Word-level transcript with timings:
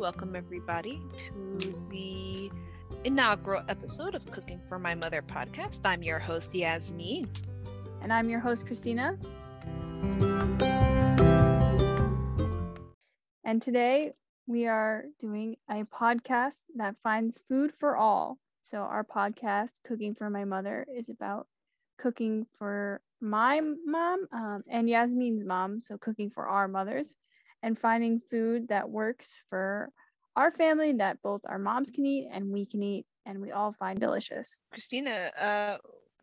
Welcome, 0.00 0.34
everybody, 0.34 0.98
to 1.58 1.86
the 1.90 2.50
inaugural 3.04 3.62
episode 3.68 4.14
of 4.14 4.24
Cooking 4.30 4.58
for 4.66 4.78
My 4.78 4.94
Mother 4.94 5.20
podcast. 5.20 5.80
I'm 5.84 6.02
your 6.02 6.18
host, 6.18 6.54
Yasmin. 6.54 7.30
And 8.00 8.10
I'm 8.10 8.30
your 8.30 8.40
host, 8.40 8.64
Christina. 8.64 9.18
And 13.44 13.60
today 13.60 14.12
we 14.46 14.66
are 14.66 15.04
doing 15.18 15.56
a 15.68 15.84
podcast 15.84 16.64
that 16.76 16.96
finds 17.02 17.36
food 17.36 17.74
for 17.78 17.94
all. 17.94 18.38
So, 18.62 18.78
our 18.78 19.04
podcast, 19.04 19.82
Cooking 19.84 20.14
for 20.14 20.30
My 20.30 20.46
Mother, 20.46 20.86
is 20.96 21.10
about 21.10 21.46
cooking 21.98 22.46
for 22.58 23.02
my 23.20 23.60
mom 23.84 24.28
um, 24.32 24.64
and 24.66 24.88
Yasmin's 24.88 25.44
mom. 25.44 25.82
So, 25.82 25.98
cooking 25.98 26.30
for 26.30 26.48
our 26.48 26.68
mothers 26.68 27.18
and 27.62 27.78
finding 27.78 28.20
food 28.30 28.68
that 28.68 28.90
works 28.90 29.40
for 29.48 29.90
our 30.36 30.50
family 30.50 30.92
that 30.94 31.20
both 31.22 31.40
our 31.46 31.58
moms 31.58 31.90
can 31.90 32.06
eat 32.06 32.28
and 32.32 32.50
we 32.50 32.64
can 32.66 32.82
eat 32.82 33.06
and 33.26 33.40
we 33.40 33.50
all 33.50 33.72
find 33.72 34.00
delicious. 34.00 34.62
Christina, 34.72 35.30
uh, 35.38 35.76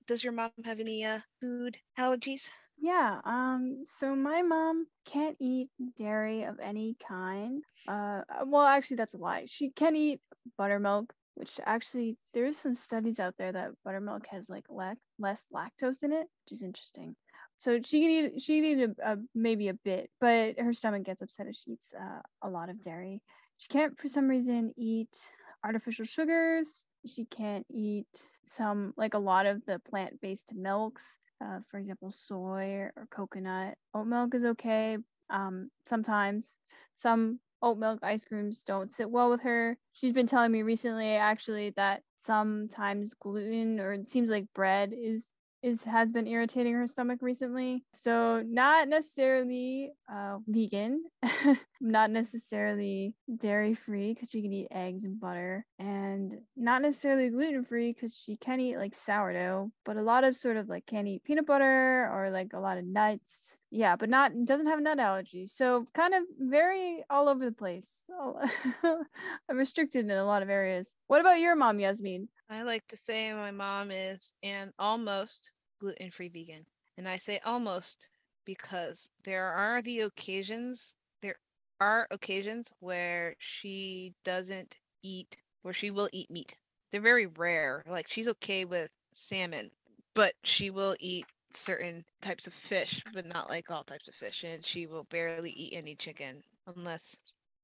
does 0.07 0.23
your 0.23 0.33
mom 0.33 0.51
have 0.63 0.79
any 0.79 1.05
uh, 1.05 1.19
food 1.41 1.77
allergies? 1.99 2.49
Yeah, 2.79 3.21
um 3.25 3.83
so 3.85 4.15
my 4.15 4.43
mom 4.43 4.85
can't 5.05 5.35
eat 5.39 5.69
dairy 5.97 6.43
of 6.43 6.59
any 6.59 6.95
kind. 7.05 7.63
Uh 7.87 8.21
well 8.45 8.65
actually 8.65 8.97
that's 8.97 9.15
a 9.15 9.17
lie. 9.17 9.45
She 9.47 9.71
can 9.71 9.95
eat 9.95 10.21
buttermilk, 10.57 11.13
which 11.35 11.59
actually 11.65 12.17
there's 12.33 12.57
some 12.57 12.75
studies 12.75 13.19
out 13.19 13.33
there 13.37 13.51
that 13.51 13.71
buttermilk 13.83 14.27
has 14.27 14.47
like 14.47 14.65
le- 14.69 14.97
less 15.17 15.47
lactose 15.53 16.03
in 16.03 16.13
it, 16.13 16.27
which 16.45 16.51
is 16.51 16.61
interesting. 16.61 17.15
So 17.59 17.79
she 17.83 18.01
can 18.01 18.09
eat 18.09 18.41
she 18.41 18.61
can 18.61 18.65
eat 18.65 18.89
a, 18.99 19.13
a, 19.13 19.17
maybe 19.33 19.67
a 19.69 19.73
bit, 19.73 20.09
but 20.21 20.59
her 20.59 20.73
stomach 20.73 21.03
gets 21.03 21.21
upset 21.21 21.47
if 21.47 21.55
she 21.55 21.71
eats 21.71 21.93
uh, 21.99 22.21
a 22.41 22.49
lot 22.49 22.69
of 22.69 22.81
dairy. 22.81 23.21
She 23.57 23.67
can't 23.67 23.97
for 23.97 24.07
some 24.07 24.27
reason 24.27 24.73
eat 24.77 25.17
artificial 25.63 26.05
sugars. 26.05 26.85
She 27.05 27.25
can't 27.25 27.65
eat 27.69 28.07
some 28.45 28.93
like 28.97 29.13
a 29.13 29.19
lot 29.19 29.45
of 29.45 29.65
the 29.65 29.79
plant-based 29.79 30.53
milks. 30.53 31.19
Uh, 31.43 31.59
for 31.69 31.77
example, 31.77 32.11
soy 32.11 32.89
or 32.95 33.07
coconut. 33.11 33.75
Oat 33.93 34.07
milk 34.07 34.33
is 34.33 34.43
okay. 34.43 34.97
Um, 35.29 35.69
sometimes 35.85 36.57
some 36.95 37.39
oat 37.61 37.77
milk 37.77 37.99
ice 38.03 38.23
creams 38.23 38.63
don't 38.63 38.91
sit 38.91 39.09
well 39.09 39.29
with 39.29 39.41
her. 39.41 39.77
She's 39.93 40.13
been 40.13 40.27
telling 40.27 40.51
me 40.51 40.61
recently 40.61 41.15
actually 41.15 41.71
that 41.71 42.03
sometimes 42.17 43.13
gluten 43.13 43.79
or 43.79 43.93
it 43.93 44.07
seems 44.07 44.29
like 44.29 44.45
bread 44.53 44.93
is 44.95 45.27
is 45.67 45.83
has 45.83 46.11
been 46.11 46.27
irritating 46.27 46.73
her 46.73 46.87
stomach 46.87 47.19
recently. 47.21 47.83
So 47.93 48.43
not 48.45 48.87
necessarily 48.87 49.91
uh, 50.11 50.37
vegan, 50.47 51.03
not 51.81 52.09
necessarily 52.09 53.13
dairy 53.37 53.73
free 53.73 54.13
because 54.13 54.29
she 54.29 54.41
can 54.41 54.53
eat 54.53 54.67
eggs 54.71 55.03
and 55.03 55.19
butter, 55.19 55.65
and 55.77 56.35
not 56.55 56.81
necessarily 56.81 57.29
gluten 57.29 57.63
free 57.63 57.93
because 57.93 58.15
she 58.15 58.37
can 58.37 58.59
eat 58.59 58.77
like 58.77 58.95
sourdough, 58.95 59.71
but 59.85 59.97
a 59.97 60.01
lot 60.01 60.23
of 60.23 60.35
sort 60.35 60.57
of 60.57 60.69
like 60.69 60.85
can't 60.85 61.07
eat 61.07 61.23
peanut 61.23 61.45
butter 61.45 62.09
or 62.11 62.29
like 62.31 62.53
a 62.53 62.59
lot 62.59 62.77
of 62.77 62.85
nuts. 62.85 63.55
Yeah, 63.69 63.97
but 63.97 64.09
not 64.09 64.31
doesn't 64.45 64.67
have 64.67 64.79
a 64.79 64.81
nut 64.81 64.97
allergies. 64.97 65.49
So 65.49 65.87
kind 65.93 66.13
of 66.13 66.23
very 66.39 67.03
all 67.09 67.27
over 67.27 67.43
the 67.43 67.51
place. 67.51 68.05
I'm 68.83 69.57
restricted 69.57 70.05
in 70.05 70.11
a 70.11 70.23
lot 70.23 70.41
of 70.41 70.49
areas. 70.49 70.95
What 71.07 71.21
about 71.21 71.39
your 71.39 71.55
mom, 71.55 71.79
Yasmin? 71.79 72.29
I 72.49 72.63
like 72.63 72.87
to 72.87 72.97
say 72.97 73.33
my 73.33 73.51
mom 73.51 73.91
is 73.91 74.31
an 74.41 74.71
almost 74.79 75.51
gluten 75.79 76.11
free 76.11 76.29
vegan. 76.29 76.65
And 76.97 77.07
I 77.07 77.15
say 77.15 77.39
almost 77.45 78.07
because 78.45 79.07
there 79.23 79.51
are 79.51 79.81
the 79.81 80.01
occasions, 80.01 80.95
there 81.21 81.35
are 81.79 82.07
occasions 82.11 82.73
where 82.79 83.35
she 83.39 84.13
doesn't 84.23 84.77
eat, 85.03 85.37
where 85.61 85.73
she 85.73 85.91
will 85.91 86.09
eat 86.11 86.31
meat. 86.31 86.55
They're 86.91 87.01
very 87.01 87.27
rare. 87.27 87.83
Like 87.87 88.07
she's 88.09 88.27
okay 88.29 88.65
with 88.65 88.89
salmon, 89.13 89.71
but 90.15 90.33
she 90.43 90.69
will 90.69 90.95
eat 90.99 91.25
certain 91.53 92.05
types 92.21 92.47
of 92.47 92.53
fish, 92.53 93.03
but 93.13 93.25
not 93.25 93.49
like 93.49 93.69
all 93.69 93.83
types 93.83 94.07
of 94.07 94.15
fish. 94.15 94.43
And 94.43 94.65
she 94.65 94.87
will 94.87 95.03
barely 95.05 95.51
eat 95.51 95.73
any 95.75 95.95
chicken 95.95 96.41
unless 96.75 97.17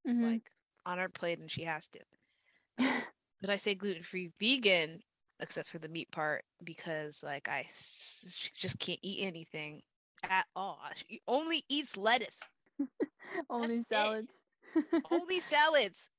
it's 0.05 0.13
mm-hmm. 0.13 0.31
like 0.31 0.51
on 0.85 0.97
her 0.97 1.09
plate 1.09 1.39
and 1.39 1.49
she 1.49 1.63
has 1.63 1.87
to. 1.87 1.99
but 3.41 3.49
I 3.49 3.57
say 3.57 3.75
gluten 3.75 4.03
free 4.03 4.31
vegan, 4.39 5.01
except 5.43 5.69
for 5.69 5.79
the 5.79 5.89
meat 5.89 6.11
part, 6.11 6.45
because 6.63 7.23
like 7.23 7.49
I 7.49 7.61
s- 7.69 8.51
just 8.57 8.79
can't 8.79 8.99
eat 9.03 9.23
anything 9.25 9.83
at 10.29 10.47
all. 10.55 10.79
She 10.95 11.21
only 11.27 11.63
eats 11.69 11.97
lettuce. 11.97 12.49
only 13.49 13.81
That's 13.89 13.89
salads. 13.89 14.41
only 15.11 15.39
salads. 15.41 16.09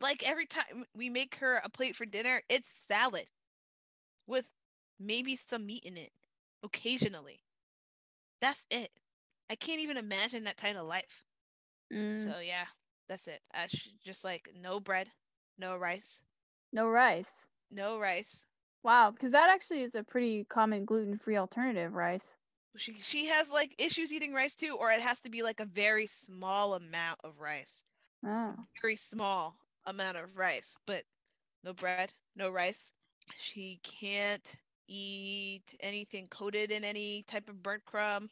Like 0.00 0.22
every 0.28 0.46
time 0.46 0.84
we 0.94 1.10
make 1.10 1.36
her 1.36 1.56
a 1.64 1.70
plate 1.70 1.96
for 1.96 2.06
dinner, 2.06 2.42
it's 2.48 2.68
salad 2.88 3.26
with 4.26 4.46
maybe 4.98 5.36
some 5.36 5.66
meat 5.66 5.84
in 5.84 5.96
it 5.96 6.12
occasionally. 6.62 7.42
That's 8.40 8.66
it. 8.70 8.90
I 9.50 9.56
can't 9.56 9.80
even 9.80 9.96
imagine 9.98 10.44
that 10.44 10.56
kind 10.56 10.76
of 10.78 10.86
life. 10.86 11.24
Mm. 11.92 12.34
So 12.34 12.40
yeah, 12.40 12.66
that's 13.08 13.26
it. 13.28 13.42
I 13.54 13.68
just 14.04 14.24
like 14.24 14.50
no 14.54 14.80
bread, 14.80 15.10
no 15.58 15.76
rice, 15.76 16.20
no 16.72 16.88
rice. 16.90 17.48
No 17.70 17.98
rice. 17.98 18.44
Wow, 18.82 19.10
because 19.10 19.32
that 19.32 19.50
actually 19.50 19.82
is 19.82 19.94
a 19.94 20.02
pretty 20.02 20.44
common 20.44 20.84
gluten-free 20.84 21.36
alternative, 21.36 21.92
rice. 21.92 22.36
She 22.76 22.94
she 23.02 23.26
has 23.26 23.50
like 23.50 23.74
issues 23.78 24.12
eating 24.12 24.32
rice 24.32 24.54
too, 24.54 24.76
or 24.78 24.90
it 24.92 25.00
has 25.00 25.20
to 25.20 25.30
be 25.30 25.42
like 25.42 25.60
a 25.60 25.64
very 25.64 26.06
small 26.06 26.74
amount 26.74 27.18
of 27.24 27.40
rice. 27.40 27.82
Oh. 28.24 28.54
Very 28.80 28.96
small 28.96 29.56
amount 29.86 30.16
of 30.16 30.36
rice, 30.36 30.76
but 30.86 31.02
no 31.64 31.72
bread, 31.72 32.12
no 32.36 32.50
rice. 32.50 32.92
She 33.36 33.80
can't 33.82 34.54
eat 34.88 35.64
anything 35.80 36.28
coated 36.28 36.70
in 36.70 36.84
any 36.84 37.24
type 37.28 37.48
of 37.48 37.62
burnt 37.62 37.84
crumb, 37.84 38.30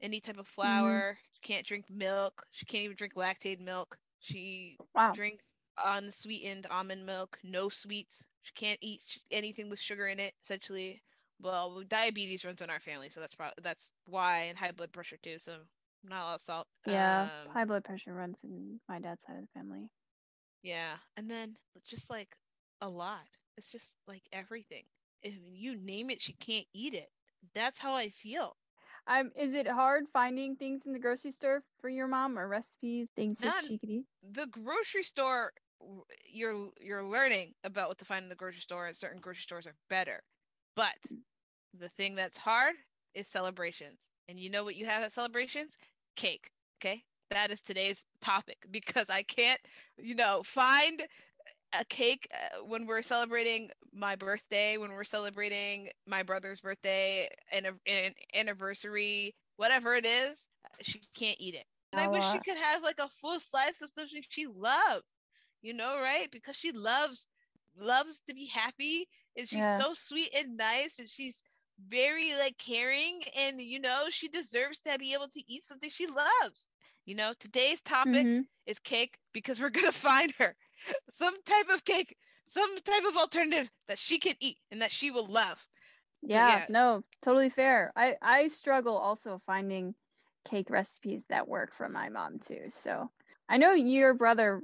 any 0.00 0.20
type 0.20 0.38
of 0.38 0.46
mm-hmm. 0.46 0.60
flour. 0.60 1.12
Mm-hmm. 1.12 1.20
She 1.32 1.52
can't 1.52 1.66
drink 1.66 1.84
milk. 1.88 2.42
She 2.50 2.66
can't 2.66 2.84
even 2.84 2.96
drink 2.96 3.14
lactated 3.14 3.60
milk. 3.60 3.96
She 4.20 4.76
wow. 4.94 5.12
drink 5.12 5.40
unsweetened 5.82 6.66
almond 6.70 7.06
milk, 7.06 7.38
no 7.42 7.68
sweets. 7.68 8.24
She 8.42 8.52
can't 8.54 8.78
eat 8.80 9.02
anything 9.30 9.68
with 9.68 9.78
sugar 9.78 10.06
in 10.06 10.18
it. 10.18 10.34
Essentially, 10.42 11.02
well, 11.40 11.82
diabetes 11.88 12.44
runs 12.44 12.60
in 12.60 12.70
our 12.70 12.80
family, 12.80 13.10
so 13.10 13.20
that's 13.20 13.34
probably 13.34 13.54
that's 13.62 13.92
why, 14.06 14.42
and 14.42 14.58
high 14.58 14.72
blood 14.72 14.92
pressure 14.92 15.18
too. 15.22 15.38
So 15.38 15.56
not 16.04 16.22
a 16.22 16.24
lot 16.24 16.34
of 16.36 16.40
salt. 16.40 16.66
Yeah, 16.86 17.22
um, 17.22 17.52
high 17.52 17.64
blood 17.64 17.84
pressure 17.84 18.14
runs 18.14 18.40
in 18.42 18.80
my 18.88 18.98
dad's 18.98 19.24
side 19.24 19.36
of 19.36 19.42
the 19.42 19.58
family. 19.58 19.90
Yeah, 20.62 20.96
and 21.16 21.30
then 21.30 21.56
just 21.86 22.10
like 22.10 22.36
a 22.80 22.88
lot. 22.88 23.26
It's 23.56 23.70
just 23.70 23.94
like 24.06 24.22
everything. 24.32 24.84
If 25.22 25.34
you 25.52 25.76
name 25.76 26.10
it, 26.10 26.22
she 26.22 26.32
can't 26.34 26.66
eat 26.72 26.94
it. 26.94 27.10
That's 27.54 27.78
how 27.78 27.94
I 27.94 28.08
feel. 28.08 28.56
Um, 29.06 29.30
is 29.38 29.54
it 29.54 29.66
hard 29.66 30.04
finding 30.12 30.56
things 30.56 30.86
in 30.86 30.92
the 30.92 30.98
grocery 30.98 31.30
store 31.30 31.62
for 31.80 31.88
your 31.88 32.06
mom 32.06 32.38
or 32.38 32.48
recipes, 32.48 33.10
things 33.14 33.40
Not, 33.40 33.54
that 33.60 33.66
she 33.66 33.78
could 33.78 33.90
eat? 33.90 34.04
The 34.32 34.46
grocery 34.46 35.02
store 35.02 35.52
you're 36.26 36.68
you're 36.80 37.04
learning 37.04 37.54
about 37.64 37.88
what 37.88 37.98
to 37.98 38.04
find 38.04 38.22
in 38.22 38.28
the 38.28 38.34
grocery 38.34 38.60
store 38.60 38.86
and 38.86 38.96
certain 38.96 39.20
grocery 39.20 39.42
stores 39.42 39.66
are 39.66 39.74
better. 39.88 40.22
But 40.76 40.96
the 41.78 41.88
thing 41.90 42.14
that's 42.14 42.38
hard 42.38 42.74
is 43.14 43.26
celebrations. 43.26 43.98
And 44.28 44.38
you 44.38 44.50
know 44.50 44.64
what 44.64 44.76
you 44.76 44.86
have 44.86 45.02
at 45.02 45.12
celebrations? 45.12 45.72
Cake 46.16 46.50
okay? 46.80 47.02
That 47.30 47.50
is 47.50 47.60
today's 47.60 48.02
topic 48.20 48.58
because 48.70 49.06
i 49.08 49.22
can't 49.22 49.60
you 49.96 50.14
know 50.14 50.42
find 50.44 51.02
a 51.78 51.84
cake 51.84 52.28
uh, 52.34 52.64
when 52.64 52.84
we're 52.84 53.02
celebrating 53.02 53.70
my 53.92 54.16
birthday 54.16 54.76
when 54.76 54.90
we're 54.90 55.04
celebrating 55.04 55.88
my 56.06 56.22
brother's 56.22 56.60
birthday 56.60 57.28
and 57.52 57.66
an 57.86 58.12
anniversary 58.34 59.34
whatever 59.56 59.94
it 59.94 60.04
is 60.04 60.38
she 60.82 61.00
can't 61.14 61.36
eat 61.40 61.54
it. 61.54 61.64
And 61.92 62.00
I 62.00 62.08
wish 62.08 62.24
she 62.32 62.38
could 62.38 62.56
have 62.56 62.82
like 62.82 62.98
a 62.98 63.08
full 63.08 63.40
slice 63.40 63.82
of 63.82 63.90
something 63.94 64.22
she 64.28 64.46
loves 64.46 65.04
you 65.62 65.74
know, 65.74 66.00
right? 66.00 66.30
Because 66.30 66.56
she 66.56 66.72
loves 66.72 67.26
loves 67.78 68.20
to 68.26 68.34
be 68.34 68.46
happy 68.46 69.08
and 69.36 69.48
she's 69.48 69.58
yeah. 69.58 69.78
so 69.78 69.94
sweet 69.94 70.30
and 70.36 70.56
nice 70.56 70.98
and 70.98 71.08
she's 71.08 71.42
very 71.88 72.34
like 72.38 72.58
caring 72.58 73.20
and 73.38 73.60
you 73.60 73.80
know 73.80 74.04
she 74.10 74.28
deserves 74.28 74.80
to 74.80 74.98
be 74.98 75.14
able 75.14 75.28
to 75.28 75.42
eat 75.48 75.64
something 75.64 75.88
she 75.90 76.06
loves 76.06 76.66
you 77.06 77.14
know 77.14 77.32
today's 77.38 77.80
topic 77.80 78.26
mm-hmm. 78.26 78.40
is 78.66 78.78
cake 78.80 79.16
because 79.32 79.60
we're 79.60 79.70
gonna 79.70 79.92
find 79.92 80.32
her 80.38 80.54
some 81.14 81.34
type 81.44 81.68
of 81.72 81.84
cake 81.84 82.16
some 82.46 82.76
type 82.82 83.04
of 83.08 83.16
alternative 83.16 83.70
that 83.86 83.98
she 83.98 84.18
can 84.18 84.34
eat 84.40 84.56
and 84.70 84.82
that 84.82 84.92
she 84.92 85.10
will 85.10 85.26
love 85.26 85.66
yeah, 86.22 86.58
yeah, 86.58 86.66
no 86.68 87.02
totally 87.22 87.48
fair 87.48 87.92
i 87.96 88.16
i 88.20 88.48
struggle 88.48 88.96
also 88.96 89.40
finding 89.46 89.94
cake 90.44 90.68
recipes 90.68 91.24
that 91.28 91.48
work 91.48 91.74
for 91.74 91.88
my 91.88 92.08
mom 92.10 92.38
too 92.38 92.64
so 92.70 93.10
i 93.48 93.56
know 93.56 93.72
your 93.72 94.12
brother 94.12 94.62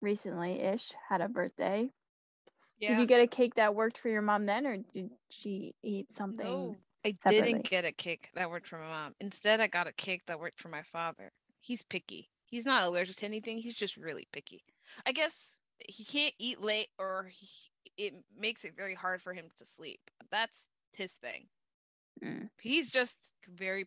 recently 0.00 0.60
ish 0.60 0.92
had 1.08 1.20
a 1.20 1.28
birthday. 1.28 1.90
Yeah. 2.78 2.90
Did 2.90 3.00
you 3.00 3.06
get 3.06 3.20
a 3.20 3.26
cake 3.26 3.54
that 3.54 3.74
worked 3.74 3.96
for 3.98 4.08
your 4.08 4.22
mom 4.22 4.46
then, 4.46 4.66
or 4.66 4.76
did 4.92 5.10
she 5.30 5.74
eat 5.82 6.12
something? 6.12 6.46
No, 6.46 6.76
I 7.04 7.14
separately? 7.22 7.52
didn't 7.54 7.70
get 7.70 7.84
a 7.84 7.92
cake 7.92 8.30
that 8.34 8.50
worked 8.50 8.66
for 8.66 8.78
my 8.78 8.88
mom. 8.88 9.14
Instead, 9.20 9.60
I 9.60 9.66
got 9.66 9.86
a 9.86 9.92
cake 9.92 10.22
that 10.26 10.38
worked 10.38 10.60
for 10.60 10.68
my 10.68 10.82
father. 10.82 11.32
He's 11.60 11.82
picky. 11.82 12.30
He's 12.44 12.66
not 12.66 12.84
allergic 12.84 13.16
to 13.16 13.26
anything. 13.26 13.58
He's 13.58 13.74
just 13.74 13.96
really 13.96 14.28
picky. 14.32 14.62
I 15.06 15.12
guess 15.12 15.58
he 15.88 16.04
can't 16.04 16.34
eat 16.38 16.60
late 16.60 16.88
or 16.98 17.30
he, 17.32 17.48
it 17.96 18.14
makes 18.38 18.64
it 18.64 18.76
very 18.76 18.94
hard 18.94 19.22
for 19.22 19.32
him 19.32 19.46
to 19.58 19.64
sleep. 19.64 20.00
That's 20.30 20.64
his 20.92 21.12
thing. 21.12 21.46
Mm. 22.22 22.48
He's 22.60 22.90
just 22.90 23.16
very 23.48 23.86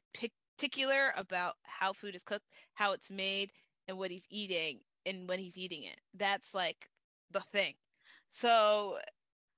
particular 0.57 1.13
about 1.15 1.55
how 1.63 1.93
food 1.93 2.15
is 2.15 2.23
cooked, 2.23 2.47
how 2.73 2.91
it's 2.93 3.09
made, 3.09 3.51
and 3.89 3.97
what 3.97 4.11
he's 4.11 4.23
eating 4.29 4.79
and 5.05 5.27
when 5.27 5.39
he's 5.39 5.57
eating 5.57 5.83
it. 5.83 5.99
That's 6.15 6.53
like 6.53 6.89
the 7.31 7.41
thing. 7.41 7.73
So 8.29 8.97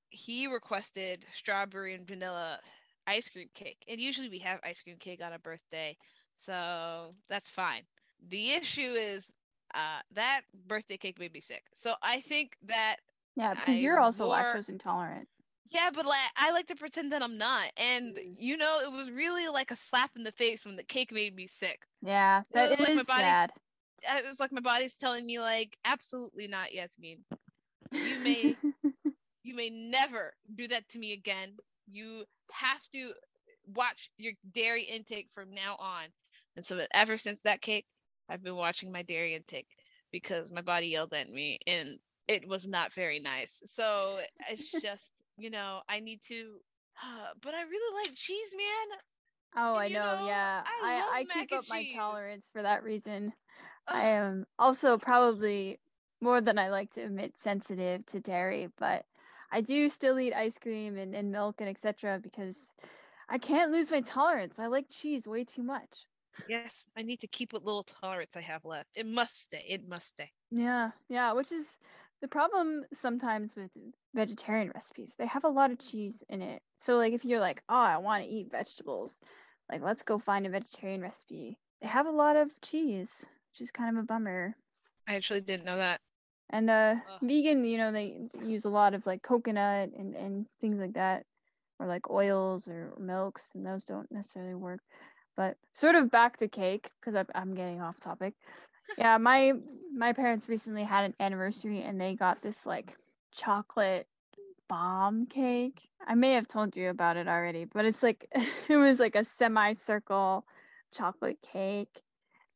he 0.09 0.47
requested 0.47 1.25
strawberry 1.35 1.93
and 1.93 2.07
vanilla 2.07 2.59
ice 3.05 3.29
cream 3.29 3.49
cake. 3.53 3.83
And 3.87 3.99
usually 3.99 4.29
we 4.29 4.39
have 4.39 4.59
ice 4.63 4.81
cream 4.81 4.97
cake 4.99 5.21
on 5.23 5.33
a 5.33 5.39
birthday. 5.39 5.97
So 6.37 7.13
that's 7.29 7.49
fine. 7.49 7.83
The 8.29 8.51
issue 8.51 8.93
is 8.93 9.27
uh, 9.75 9.99
that 10.15 10.41
birthday 10.67 10.97
cake 10.97 11.19
made 11.19 11.33
me 11.33 11.41
sick. 11.41 11.63
So 11.79 11.93
I 12.01 12.21
think 12.21 12.53
that 12.65 12.97
Yeah, 13.35 13.53
because 13.53 13.77
you're 13.81 13.99
also 13.99 14.27
wore- 14.27 14.35
lactose 14.37 14.69
intolerant. 14.69 15.27
yeah, 15.69 15.89
but 15.93 16.05
like 16.05 16.19
I 16.37 16.51
like 16.51 16.67
to 16.67 16.75
pretend 16.75 17.11
that 17.11 17.21
I'm 17.23 17.37
not. 17.37 17.71
And 17.77 18.15
Mm. 18.15 18.35
you 18.37 18.57
know, 18.57 18.79
it 18.79 18.91
was 18.91 19.09
really 19.11 19.47
like 19.49 19.71
a 19.71 19.75
slap 19.75 20.11
in 20.15 20.23
the 20.23 20.31
face 20.31 20.65
when 20.65 20.75
the 20.77 20.83
cake 20.83 21.11
made 21.11 21.35
me 21.35 21.47
sick. 21.47 21.81
Yeah, 22.01 22.43
that 22.53 22.69
was 22.71 22.79
like 22.79 22.95
my 22.95 23.03
body- 23.03 23.21
sad. 23.23 23.51
Uh, 24.09 24.17
It 24.17 24.25
was 24.25 24.39
like 24.39 24.51
my 24.51 24.61
body's 24.61 24.95
telling 24.95 25.25
me 25.25 25.39
like 25.39 25.77
absolutely 25.85 26.47
not, 26.47 26.73
Yasmin. 26.73 27.19
You 27.91 28.17
may 28.23 28.57
you 29.43 29.55
may 29.55 29.69
never 29.69 30.33
do 30.55 30.67
that 30.67 30.87
to 30.89 30.99
me 30.99 31.13
again. 31.13 31.57
You 31.89 32.25
have 32.51 32.81
to 32.93 33.13
watch 33.67 34.09
your 34.17 34.33
dairy 34.53 34.83
intake 34.83 35.29
from 35.33 35.53
now 35.53 35.75
on. 35.79 36.07
And 36.55 36.65
so 36.65 36.85
ever 36.93 37.17
since 37.17 37.39
that 37.43 37.61
cake, 37.61 37.85
I've 38.29 38.43
been 38.43 38.55
watching 38.55 38.91
my 38.91 39.01
dairy 39.03 39.35
intake 39.35 39.67
because 40.11 40.51
my 40.51 40.61
body 40.61 40.87
yelled 40.87 41.13
at 41.13 41.29
me 41.29 41.59
and 41.67 41.99
it 42.27 42.47
was 42.47 42.67
not 42.67 42.93
very 42.93 43.19
nice. 43.19 43.61
So 43.71 44.19
it's 44.49 44.71
just, 44.81 45.11
you 45.37 45.49
know, 45.49 45.81
I 45.89 45.99
need 45.99 46.21
to 46.27 46.59
but 47.41 47.53
I 47.53 47.61
really 47.63 48.03
like 48.03 48.15
cheese, 48.15 48.53
man. 48.55 48.97
oh, 49.55 49.75
I 49.75 49.87
know. 49.87 50.17
know, 50.17 50.27
yeah, 50.27 50.61
I 50.65 51.01
I 51.13 51.19
I 51.19 51.23
keep 51.25 51.51
and 51.51 51.59
up 51.59 51.65
my 51.69 51.83
tolerance 51.93 52.47
for 52.51 52.61
that 52.61 52.83
reason. 52.83 53.33
I 53.91 54.07
am 54.07 54.45
also 54.57 54.97
probably 54.97 55.79
more 56.21 56.41
than 56.41 56.57
I 56.57 56.69
like 56.69 56.91
to 56.91 57.01
admit 57.01 57.37
sensitive 57.37 58.05
to 58.07 58.19
dairy, 58.19 58.69
but 58.77 59.05
I 59.51 59.61
do 59.61 59.89
still 59.89 60.19
eat 60.19 60.33
ice 60.33 60.57
cream 60.57 60.97
and, 60.97 61.13
and 61.13 61.31
milk 61.31 61.55
and 61.59 61.69
etc. 61.69 62.19
because 62.19 62.71
I 63.29 63.37
can't 63.37 63.71
lose 63.71 63.91
my 63.91 64.01
tolerance. 64.01 64.59
I 64.59 64.67
like 64.67 64.85
cheese 64.89 65.27
way 65.27 65.43
too 65.43 65.63
much. 65.63 66.05
Yes, 66.47 66.85
I 66.95 67.01
need 67.01 67.19
to 67.21 67.27
keep 67.27 67.53
what 67.53 67.65
little 67.65 67.83
tolerance 67.83 68.35
I 68.35 68.41
have 68.41 68.63
left. 68.65 68.89
It 68.95 69.05
must 69.05 69.37
stay. 69.37 69.65
It 69.67 69.87
must 69.87 70.07
stay. 70.07 70.31
Yeah, 70.49 70.91
yeah, 71.09 71.33
which 71.33 71.51
is 71.51 71.77
the 72.21 72.27
problem 72.27 72.83
sometimes 72.93 73.55
with 73.55 73.71
vegetarian 74.13 74.71
recipes. 74.73 75.15
They 75.17 75.25
have 75.27 75.43
a 75.43 75.49
lot 75.49 75.71
of 75.71 75.79
cheese 75.79 76.23
in 76.29 76.41
it. 76.41 76.61
So 76.77 76.97
like 76.97 77.13
if 77.13 77.25
you're 77.25 77.39
like, 77.39 77.63
"Oh, 77.67 77.75
I 77.75 77.97
want 77.97 78.23
to 78.23 78.29
eat 78.29 78.51
vegetables." 78.51 79.19
Like, 79.71 79.81
let's 79.81 80.03
go 80.03 80.19
find 80.19 80.45
a 80.45 80.49
vegetarian 80.49 81.01
recipe. 81.01 81.57
They 81.81 81.87
have 81.87 82.05
a 82.05 82.11
lot 82.11 82.35
of 82.35 82.49
cheese, 82.61 83.25
which 83.51 83.61
is 83.61 83.71
kind 83.71 83.97
of 83.97 84.03
a 84.03 84.05
bummer. 84.05 84.55
I 85.07 85.15
actually 85.15 85.41
didn't 85.41 85.65
know 85.65 85.75
that. 85.75 86.01
And 86.49 86.69
uh 86.69 86.95
Ugh. 87.13 87.19
vegan, 87.21 87.63
you 87.63 87.77
know, 87.77 87.91
they 87.91 88.17
use 88.43 88.65
a 88.65 88.69
lot 88.69 88.93
of 88.93 89.05
like 89.05 89.21
coconut 89.21 89.91
and 89.97 90.15
and 90.15 90.45
things 90.59 90.79
like 90.79 90.93
that 90.93 91.25
or 91.79 91.87
like 91.87 92.09
oils 92.09 92.67
or 92.67 92.93
milks 92.99 93.51
and 93.55 93.65
those 93.65 93.85
don't 93.85 94.11
necessarily 94.11 94.55
work. 94.55 94.81
But 95.35 95.57
sort 95.73 95.95
of 95.95 96.11
back 96.11 96.37
to 96.37 96.47
cake 96.47 96.91
because 96.99 97.15
I'm 97.15 97.27
I'm 97.33 97.55
getting 97.55 97.81
off 97.81 97.99
topic. 97.99 98.33
Yeah, 98.97 99.17
my 99.17 99.53
my 99.95 100.13
parents 100.13 100.49
recently 100.49 100.83
had 100.83 101.05
an 101.05 101.15
anniversary 101.19 101.81
and 101.81 101.99
they 101.99 102.15
got 102.15 102.41
this 102.41 102.65
like 102.65 102.95
chocolate 103.31 104.07
bomb 104.67 105.25
cake. 105.25 105.89
I 106.05 106.15
may 106.15 106.33
have 106.33 106.47
told 106.47 106.75
you 106.75 106.89
about 106.89 107.17
it 107.17 107.27
already, 107.27 107.65
but 107.65 107.85
it's 107.85 108.03
like 108.03 108.27
it 108.69 108.77
was 108.77 108.99
like 108.99 109.15
a 109.15 109.23
semicircle 109.23 110.45
chocolate 110.93 111.37
cake 111.41 112.01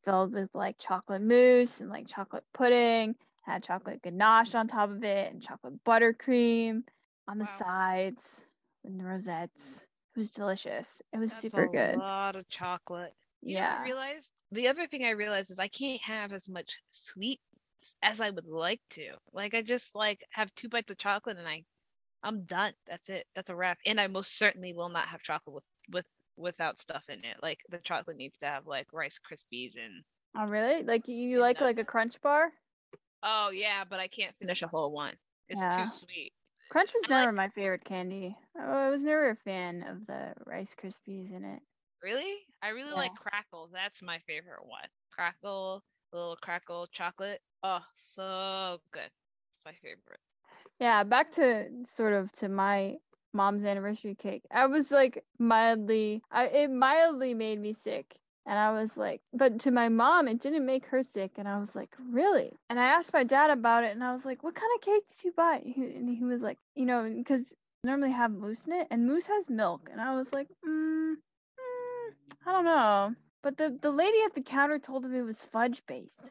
filled 0.05 0.33
with 0.33 0.49
like 0.53 0.77
chocolate 0.79 1.21
mousse 1.21 1.81
and 1.81 1.89
like 1.89 2.07
chocolate 2.07 2.45
pudding, 2.53 3.15
had 3.43 3.63
chocolate 3.63 4.01
ganache 4.03 4.55
on 4.55 4.67
top 4.67 4.89
of 4.89 5.03
it 5.03 5.31
and 5.33 5.41
chocolate 5.41 5.83
buttercream 5.83 6.83
on 7.27 7.39
the 7.39 7.45
Wow. 7.45 7.57
sides 7.57 8.45
and 8.83 8.99
the 8.99 9.05
rosettes. 9.05 9.87
It 10.15 10.19
was 10.19 10.31
delicious. 10.31 11.01
It 11.13 11.17
was 11.19 11.31
That's 11.31 11.41
super 11.41 11.63
a 11.63 11.67
good. 11.67 11.95
lot 11.97 12.35
of 12.35 12.47
chocolate. 12.49 13.13
You 13.41 13.57
Yeah. 13.57 13.77
I 13.79 13.83
realized? 13.83 14.31
The 14.51 14.67
other 14.67 14.87
thing 14.87 15.03
I 15.03 15.11
realized 15.11 15.51
is 15.51 15.59
I 15.59 15.67
can't 15.67 16.01
have 16.01 16.31
as 16.33 16.47
much 16.49 16.79
sweet 16.91 17.41
as 18.01 18.21
I 18.21 18.29
would 18.29 18.45
like 18.47 18.81
to. 18.91 19.17
Like 19.33 19.53
I 19.53 19.61
just 19.61 19.95
like 19.95 20.25
have 20.31 20.53
two 20.55 20.69
bites 20.69 20.91
of 20.91 20.97
chocolate 20.97 21.37
and 21.37 21.47
I 21.47 21.65
I'm 22.23 22.45
done. 22.45 22.73
That's 22.87 23.09
it. 23.09 23.27
That's 23.35 23.49
a 23.49 23.55
wrap. 23.55 23.79
And 23.85 23.99
I 24.01 24.07
most 24.07 24.37
certainly 24.37 24.73
will 24.73 24.89
not 24.89 25.09
have 25.09 25.21
chocolate 25.23 25.55
with 25.55 25.65
with 25.91 26.05
without 26.37 26.79
stuff 26.79 27.03
in 27.09 27.19
it. 27.19 27.37
Like 27.41 27.59
the 27.69 27.79
chocolate 27.79 28.17
needs 28.17 28.37
to 28.39 28.45
have 28.47 28.67
like 28.67 28.87
rice 28.93 29.19
krispies 29.19 29.75
and 29.75 30.03
Oh 30.37 30.45
really? 30.47 30.83
Like 30.83 31.07
you 31.07 31.39
like 31.39 31.61
like 31.61 31.79
a 31.79 31.85
crunch 31.85 32.21
bar? 32.21 32.51
oh 33.23 33.49
yeah, 33.51 33.83
but 33.89 33.99
I 33.99 34.07
can't 34.07 34.35
finish 34.39 34.61
a 34.61 34.67
whole 34.67 34.91
one. 34.91 35.13
It's 35.47 35.59
Yeah. 35.59 35.83
too 35.85 35.89
sweet. 35.89 36.33
Crunch 36.69 36.91
was 36.93 37.03
I 37.09 37.13
like- 37.13 37.21
never 37.21 37.31
my 37.31 37.49
favorite 37.49 37.85
candy. 37.85 38.35
Oh, 38.59 38.61
I 38.87 38.89
was 38.89 39.03
never 39.03 39.29
a 39.29 39.35
fan 39.35 39.83
of 39.83 40.05
the 40.07 40.33
rice 40.45 40.75
krispies 40.75 41.31
in 41.31 41.45
it. 41.45 41.61
Really? 42.03 42.37
I 42.61 42.69
really 42.69 42.91
like 42.93 43.11
Krackel. 43.13 43.69
That's 43.71 44.01
my 44.01 44.19
favorite 44.27 44.65
one. 44.65 44.87
Krackel, 45.17 45.81
little 46.11 46.37
Krackel 46.43 46.87
chocolate. 46.91 47.41
Oh, 47.63 47.81
so 47.99 48.79
good. 48.91 49.09
It's 49.51 49.61
my 49.65 49.73
favorite. 49.81 50.19
Yeah, 50.79 51.03
back 51.03 51.31
to 51.33 51.69
sort 51.85 52.13
of 52.13 52.31
to 52.33 52.49
my 52.49 52.97
mom's 53.35 53.65
anniversary 53.65 54.15
cake. 54.15 54.43
I 54.49 54.65
was 54.65 54.89
like 54.89 55.23
mildly 55.37 56.23
I 56.31 56.45
it 56.45 56.71
mildly 56.71 57.33
made 57.35 57.59
me 57.59 57.73
sick. 57.73 58.15
And 58.47 58.59
I 58.59 58.71
was 58.71 58.95
like, 58.95 59.21
but 59.33 59.59
to 59.61 59.71
my 59.71 59.89
mom, 59.89 60.27
it 60.27 60.39
didn't 60.39 60.67
make 60.67 60.85
her 60.87 61.01
sick. 61.01 61.31
And 61.37 61.47
I 61.47 61.57
was 61.57 61.75
like, 61.75 61.95
really? 62.11 62.51
And 62.69 62.79
I 62.79 62.85
asked 62.85 63.11
my 63.11 63.23
dad 63.23 63.49
about 63.49 63.83
it, 63.83 63.91
and 63.91 64.03
I 64.03 64.13
was 64.13 64.23
like, 64.23 64.43
what 64.43 64.53
kind 64.53 64.71
of 64.75 64.81
cake 64.81 65.03
did 65.09 65.23
you 65.25 65.33
buy? 65.35 65.61
And 65.75 66.07
he 66.15 66.23
was 66.23 66.43
like, 66.43 66.59
you 66.75 66.85
know, 66.85 67.11
because 67.11 67.55
normally 67.83 68.11
have 68.11 68.31
mousse 68.31 68.65
in 68.65 68.73
it, 68.73 68.87
and 68.91 69.07
mousse 69.07 69.27
has 69.27 69.49
milk. 69.49 69.89
And 69.91 69.99
I 69.99 70.15
was 70.15 70.31
like, 70.31 70.47
mm, 70.67 71.13
mm, 71.13 72.35
I 72.45 72.51
don't 72.51 72.65
know. 72.65 73.15
But 73.41 73.57
the 73.57 73.77
the 73.81 73.91
lady 73.91 74.17
at 74.25 74.35
the 74.35 74.41
counter 74.41 74.77
told 74.77 75.05
him 75.05 75.15
it 75.15 75.21
was 75.23 75.41
fudge 75.41 75.81
based. 75.87 76.29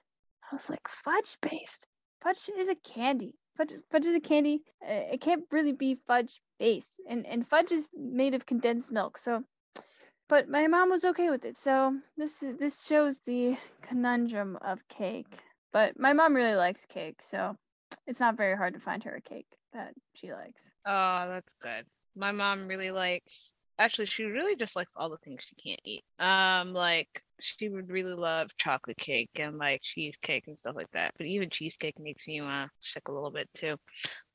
I 0.51 0.55
was 0.55 0.71
like, 0.71 0.87
fudge 0.87 1.39
based? 1.41 1.87
Fudge 2.23 2.49
is 2.57 2.69
a 2.69 2.77
candy. 2.77 3.35
Fudge, 3.57 3.75
fudge 3.91 4.07
is 4.07 4.15
a 4.17 4.21
candy. 4.21 4.63
Uh, 4.83 5.13
It 5.13 5.21
can't 5.21 5.45
really 5.51 5.73
be 5.73 5.95
fudge 5.95 6.41
base, 6.59 6.99
and 7.09 7.27
and 7.27 7.47
fudge 7.47 7.71
is 7.73 7.89
made 7.95 8.35
of 8.35 8.47
condensed 8.47 8.91
milk. 8.91 9.19
So, 9.19 9.45
but 10.29 10.49
my 10.49 10.67
mom 10.67 10.91
was 10.91 11.05
okay 11.05 11.31
with 11.31 11.45
it. 11.45 11.57
So 11.57 11.99
this 12.17 12.43
is 12.43 12.57
this 12.59 12.85
shows 12.85 13.21
the 13.25 13.57
conundrum 13.83 14.59
of 14.61 14.87
cake. 14.89 15.39
But 15.73 15.99
my 15.99 16.13
mom 16.13 16.35
really 16.35 16.55
likes 16.55 16.87
cake, 16.87 17.23
so 17.23 17.57
it's 18.07 18.21
not 18.21 18.37
very 18.37 18.57
hard 18.57 18.75
to 18.75 18.81
find 18.81 19.03
her 19.05 19.15
a 19.17 19.21
cake 19.21 19.49
that 19.73 19.95
she 20.15 20.33
likes. 20.33 20.73
Oh, 20.87 21.29
that's 21.29 21.55
good. 21.61 21.87
My 22.17 22.33
mom 22.33 22.69
really 22.69 22.91
likes 22.91 23.54
actually 23.79 24.07
she 24.07 24.25
really 24.25 24.57
just 24.57 24.77
likes 24.77 24.91
all 24.97 25.11
the 25.11 25.17
things 25.19 25.43
she 25.49 25.57
can't 25.57 25.81
eat. 25.85 26.05
Um 26.19 26.73
like 26.73 27.23
she 27.41 27.69
would 27.69 27.91
really 27.91 28.15
love 28.15 28.51
chocolate 28.59 28.97
cake 28.97 29.31
and 29.37 29.59
like 29.59 29.83
cheesecake 29.83 30.45
and 30.47 30.59
stuff 30.59 30.77
like 30.77 30.91
that. 30.93 31.13
But 31.17 31.27
even 31.27 31.51
cheesecake 31.51 31.99
makes 31.99 32.27
me 32.27 32.41
uh 32.41 32.67
sick 32.81 33.09
a 33.09 33.13
little 33.13 33.31
bit 33.31 33.49
too. 33.55 33.77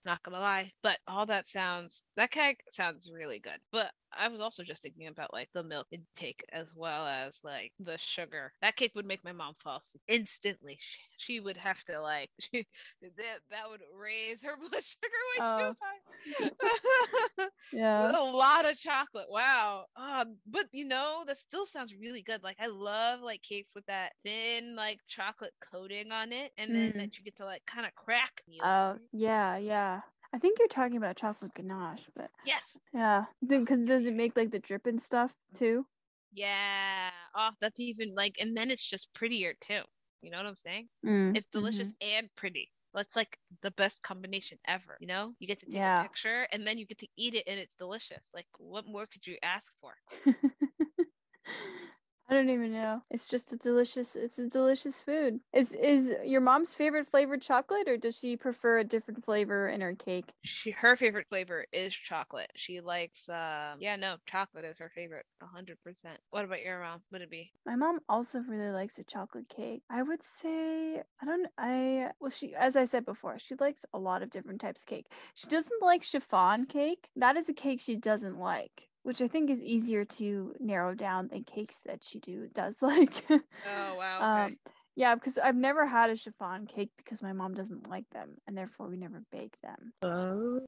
Not 0.05 0.23
gonna 0.23 0.39
lie. 0.39 0.71
But 0.83 0.99
all 1.07 1.25
that 1.27 1.47
sounds 1.47 2.03
that 2.17 2.31
cake 2.31 2.61
sounds 2.71 3.11
really 3.13 3.39
good. 3.39 3.59
But 3.71 3.91
I 4.11 4.27
was 4.29 4.41
also 4.41 4.63
just 4.63 4.81
thinking 4.81 5.07
about 5.07 5.33
like 5.33 5.49
the 5.53 5.63
milk 5.63 5.87
intake 5.91 6.43
as 6.51 6.75
well 6.75 7.05
as 7.07 7.39
like 7.43 7.73
the 7.79 7.97
sugar. 7.97 8.53
That 8.61 8.75
cake 8.75 8.93
would 8.95 9.05
make 9.05 9.23
my 9.23 9.31
mom 9.31 9.55
fall 9.55 9.77
asleep 9.79 10.03
instantly. 10.07 10.77
She, 10.81 10.99
she 11.17 11.39
would 11.39 11.57
have 11.57 11.83
to 11.85 11.99
like 12.01 12.31
she, 12.39 12.65
that 13.01 13.41
that 13.49 13.69
would 13.69 13.81
raise 13.93 14.43
her 14.43 14.57
blood 14.69 14.83
sugar 14.83 15.17
way 15.35 15.41
Oh. 15.41 15.69
too 15.69 15.75
high. 15.81 17.49
Yeah. 17.71 18.15
a 18.15 18.23
lot 18.23 18.69
of 18.69 18.77
chocolate. 18.77 19.29
Wow. 19.29 19.85
Um, 19.95 20.37
but 20.45 20.67
you 20.71 20.85
know, 20.85 21.23
that 21.27 21.37
still 21.37 21.65
sounds 21.65 21.95
really 21.95 22.21
good. 22.21 22.43
Like 22.43 22.57
I 22.59 22.67
love 22.67 23.21
like 23.21 23.41
cakes 23.41 23.73
with 23.75 23.85
that 23.87 24.13
thin 24.23 24.75
like 24.75 24.99
chocolate 25.07 25.53
coating 25.61 26.11
on 26.11 26.31
it, 26.31 26.51
and 26.57 26.73
then 26.73 26.93
Mm. 26.93 26.97
that 26.97 27.17
you 27.17 27.23
get 27.23 27.35
to 27.37 27.45
like 27.45 27.65
kind 27.65 27.85
of 27.85 27.95
crack. 27.95 28.41
Oh, 28.61 28.99
yeah, 29.11 29.57
yeah. 29.57 30.01
I 30.33 30.39
think 30.39 30.59
you're 30.59 30.67
talking 30.67 30.97
about 30.97 31.17
chocolate 31.17 31.53
ganache, 31.53 32.09
but 32.15 32.31
yes. 32.43 32.79
yeah, 32.93 33.25
because 33.45 33.81
does 33.81 34.05
it 34.05 34.13
make 34.15 34.35
like 34.37 34.51
the 34.51 34.59
drip 34.59 34.85
and 34.87 35.01
stuff 35.01 35.35
too? 35.53 35.87
Yeah. 36.31 37.11
Oh, 37.35 37.51
that's 37.59 37.79
even 37.79 38.13
like, 38.15 38.39
and 38.39 38.55
then 38.55 38.71
it's 38.71 38.87
just 38.87 39.13
prettier 39.13 39.53
too. 39.61 39.83
You 40.21 40.29
know 40.31 40.37
what 40.37 40.45
I'm 40.45 40.55
saying? 40.55 40.89
Mm, 41.03 41.33
It's 41.33 41.47
delicious 41.47 41.89
mhm. 41.89 41.95
and 42.01 42.29
pretty. 42.35 42.71
That's 42.93 43.15
like 43.15 43.39
the 43.61 43.71
best 43.71 44.01
combination 44.01 44.59
ever. 44.65 44.97
You 44.99 45.07
know, 45.07 45.35
you 45.39 45.47
get 45.47 45.59
to 45.59 45.67
take 45.67 45.85
Yeah. 45.85 45.99
a 46.01 46.01
picture 46.01 46.47
and 46.51 46.65
then 46.67 46.77
you 46.77 46.85
get 46.87 46.97
to 46.99 47.07
eat 47.17 47.35
it 47.35 47.43
and 47.47 47.59
it's 47.59 47.75
delicious. 47.75 48.29
Like, 48.33 48.47
what 48.57 48.85
more 48.87 49.05
could 49.07 49.25
you 49.27 49.37
ask 49.43 49.71
for? 49.81 49.95
I 52.29 52.35
don't 52.35 52.49
even 52.51 52.71
know. 52.71 53.01
It's 53.09 53.27
just 53.27 53.51
a 53.53 53.55
delicious. 53.55 54.15
It's 54.15 54.37
a 54.37 54.47
delicious 54.47 54.99
food. 54.99 55.39
Is 55.51 55.71
is 55.71 56.13
your 56.23 56.41
mom's 56.41 56.75
favorite 56.75 57.07
flavored 57.07 57.41
chocolate, 57.41 57.87
or 57.87 57.97
does 57.97 58.17
she 58.17 58.37
prefer 58.37 58.77
a 58.77 58.83
different 58.83 59.25
flavor 59.25 59.67
in 59.67 59.81
her 59.81 59.95
cake? 59.95 60.25
She 60.43 60.69
her 60.69 60.95
favorite 60.95 61.27
flavor 61.27 61.65
is 61.73 61.91
chocolate. 61.91 62.51
She 62.55 62.81
likes 62.81 63.27
um 63.29 63.79
yeah 63.79 63.95
no 63.95 64.17
chocolate 64.27 64.65
is 64.65 64.77
her 64.77 64.91
favorite, 64.93 65.25
hundred 65.41 65.79
percent. 65.83 66.19
What 66.29 66.45
about 66.45 66.61
your 66.61 66.79
mom? 66.81 67.01
Would 67.11 67.21
it 67.21 67.31
be? 67.31 67.51
My 67.65 67.75
mom 67.75 67.99
also 68.07 68.39
really 68.39 68.69
likes 68.71 68.99
a 68.99 69.03
chocolate 69.03 69.49
cake. 69.49 69.81
I 69.89 70.03
would 70.03 70.21
say 70.21 71.01
I 71.21 71.25
don't. 71.25 71.47
I 71.57 72.11
well 72.19 72.29
she 72.29 72.53
as 72.53 72.75
I 72.75 72.85
said 72.85 73.05
before, 73.05 73.39
she 73.39 73.55
likes 73.59 73.85
a 73.91 73.97
lot 73.97 74.21
of 74.21 74.29
different 74.29 74.61
types 74.61 74.81
of 74.81 74.87
cake. 74.87 75.07
She 75.33 75.47
doesn't 75.47 75.81
like 75.81 76.03
chiffon 76.03 76.65
cake. 76.65 77.09
That 77.15 77.37
is 77.37 77.49
a 77.49 77.53
cake 77.53 77.79
she 77.79 77.95
doesn't 77.95 78.37
like 78.37 78.88
which 79.03 79.21
I 79.21 79.27
think 79.27 79.49
is 79.49 79.63
easier 79.63 80.05
to 80.05 80.53
narrow 80.59 80.93
down 80.93 81.27
than 81.27 81.43
cakes 81.43 81.81
that 81.85 82.03
she 82.03 82.19
do 82.19 82.47
does 82.53 82.77
like. 82.81 83.25
oh 83.29 83.95
wow. 83.97 84.17
Okay. 84.17 84.53
Um, 84.53 84.57
yeah, 84.95 85.15
because 85.15 85.37
I've 85.37 85.55
never 85.55 85.85
had 85.85 86.09
a 86.09 86.15
chiffon 86.17 86.65
cake 86.65 86.91
because 86.97 87.21
my 87.21 87.31
mom 87.31 87.53
doesn't 87.53 87.89
like 87.89 88.09
them, 88.11 88.35
and 88.47 88.57
therefore 88.57 88.89
we 88.89 88.97
never 88.97 89.23
bake 89.31 89.55
them. 89.61 89.93
Oh. 90.01 90.59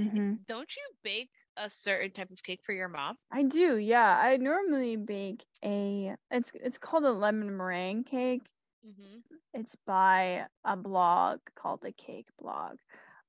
Mm-hmm. 0.00 0.34
Don't 0.48 0.74
you 0.74 0.82
bake 1.04 1.30
a 1.56 1.68
certain 1.68 2.10
type 2.10 2.30
of 2.30 2.42
cake 2.42 2.60
for 2.64 2.72
your 2.72 2.88
mom? 2.88 3.16
I 3.30 3.42
do. 3.42 3.76
Yeah, 3.76 4.18
I 4.20 4.36
normally 4.38 4.96
bake 4.96 5.44
a. 5.64 6.14
It's 6.30 6.50
it's 6.54 6.78
called 6.78 7.04
a 7.04 7.12
lemon 7.12 7.56
meringue 7.56 8.04
cake. 8.04 8.42
Mm-hmm. 8.86 9.18
It's 9.54 9.76
by 9.86 10.46
a 10.64 10.76
blog 10.76 11.40
called 11.54 11.82
the 11.82 11.92
Cake 11.92 12.28
Blog, 12.40 12.78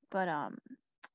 but 0.10 0.30
um, 0.30 0.58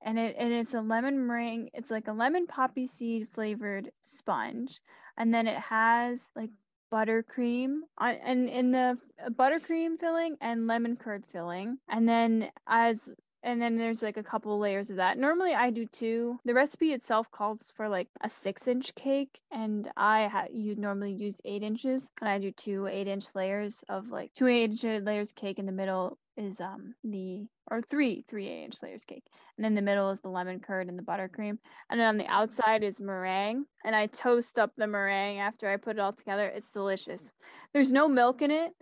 and 0.02 0.18
it 0.18 0.36
and 0.38 0.52
it's 0.52 0.74
a 0.74 0.80
lemon 0.80 1.26
meringue. 1.26 1.70
It's 1.74 1.90
like 1.90 2.08
a 2.08 2.12
lemon 2.12 2.46
poppy 2.46 2.86
seed 2.86 3.28
flavored 3.32 3.90
sponge, 4.00 4.80
and 5.16 5.32
then 5.32 5.46
it 5.46 5.58
has 5.58 6.30
like 6.36 6.50
buttercream 6.92 7.80
on 7.98 8.14
and 8.14 8.48
in 8.48 8.72
the 8.72 8.98
uh, 9.24 9.28
buttercream 9.30 9.98
filling 9.98 10.36
and 10.40 10.66
lemon 10.66 10.96
curd 10.96 11.24
filling, 11.32 11.78
and 11.88 12.08
then 12.08 12.50
as 12.66 13.10
and 13.42 13.60
then 13.60 13.76
there's 13.76 14.02
like 14.02 14.16
a 14.16 14.22
couple 14.22 14.58
layers 14.58 14.90
of 14.90 14.96
that. 14.96 15.18
Normally 15.18 15.54
I 15.54 15.70
do 15.70 15.86
two. 15.86 16.38
The 16.44 16.54
recipe 16.54 16.92
itself 16.92 17.30
calls 17.30 17.72
for 17.74 17.88
like 17.88 18.08
a 18.20 18.30
six 18.30 18.66
inch 18.66 18.94
cake, 18.94 19.40
and 19.50 19.90
I 19.96 20.28
ha- 20.28 20.46
you 20.52 20.74
normally 20.76 21.12
use 21.12 21.40
eight 21.44 21.62
inches, 21.62 22.10
and 22.20 22.28
I 22.28 22.38
do 22.38 22.50
two 22.50 22.86
eight 22.86 23.08
inch 23.08 23.26
layers 23.34 23.84
of 23.88 24.08
like 24.08 24.32
two 24.34 24.46
eight 24.46 24.82
inch 24.82 25.04
layers 25.04 25.32
cake 25.32 25.58
in 25.58 25.66
the 25.66 25.72
middle 25.72 26.18
is 26.36 26.60
um 26.60 26.94
the 27.02 27.46
or 27.68 27.82
three 27.82 28.24
three 28.28 28.48
eight 28.48 28.64
inch 28.64 28.82
layers 28.82 29.04
cake. 29.04 29.24
And 29.56 29.66
in 29.66 29.74
the 29.74 29.82
middle 29.82 30.10
is 30.10 30.20
the 30.20 30.28
lemon 30.28 30.60
curd 30.60 30.88
and 30.88 30.98
the 30.98 31.02
buttercream. 31.02 31.58
And 31.90 31.98
then 31.98 32.06
on 32.06 32.16
the 32.16 32.26
outside 32.26 32.84
is 32.84 33.00
meringue 33.00 33.64
and 33.84 33.96
i 33.96 34.06
toast 34.06 34.56
up 34.58 34.72
the 34.76 34.86
meringue 34.86 35.40
after 35.40 35.68
i 35.68 35.76
put 35.76 35.96
it 35.96 36.00
all 36.00 36.12
together. 36.12 36.46
It's 36.46 36.70
delicious. 36.70 37.32
There's 37.74 37.90
no 37.90 38.08
milk 38.08 38.40
in 38.40 38.52
it 38.52 38.72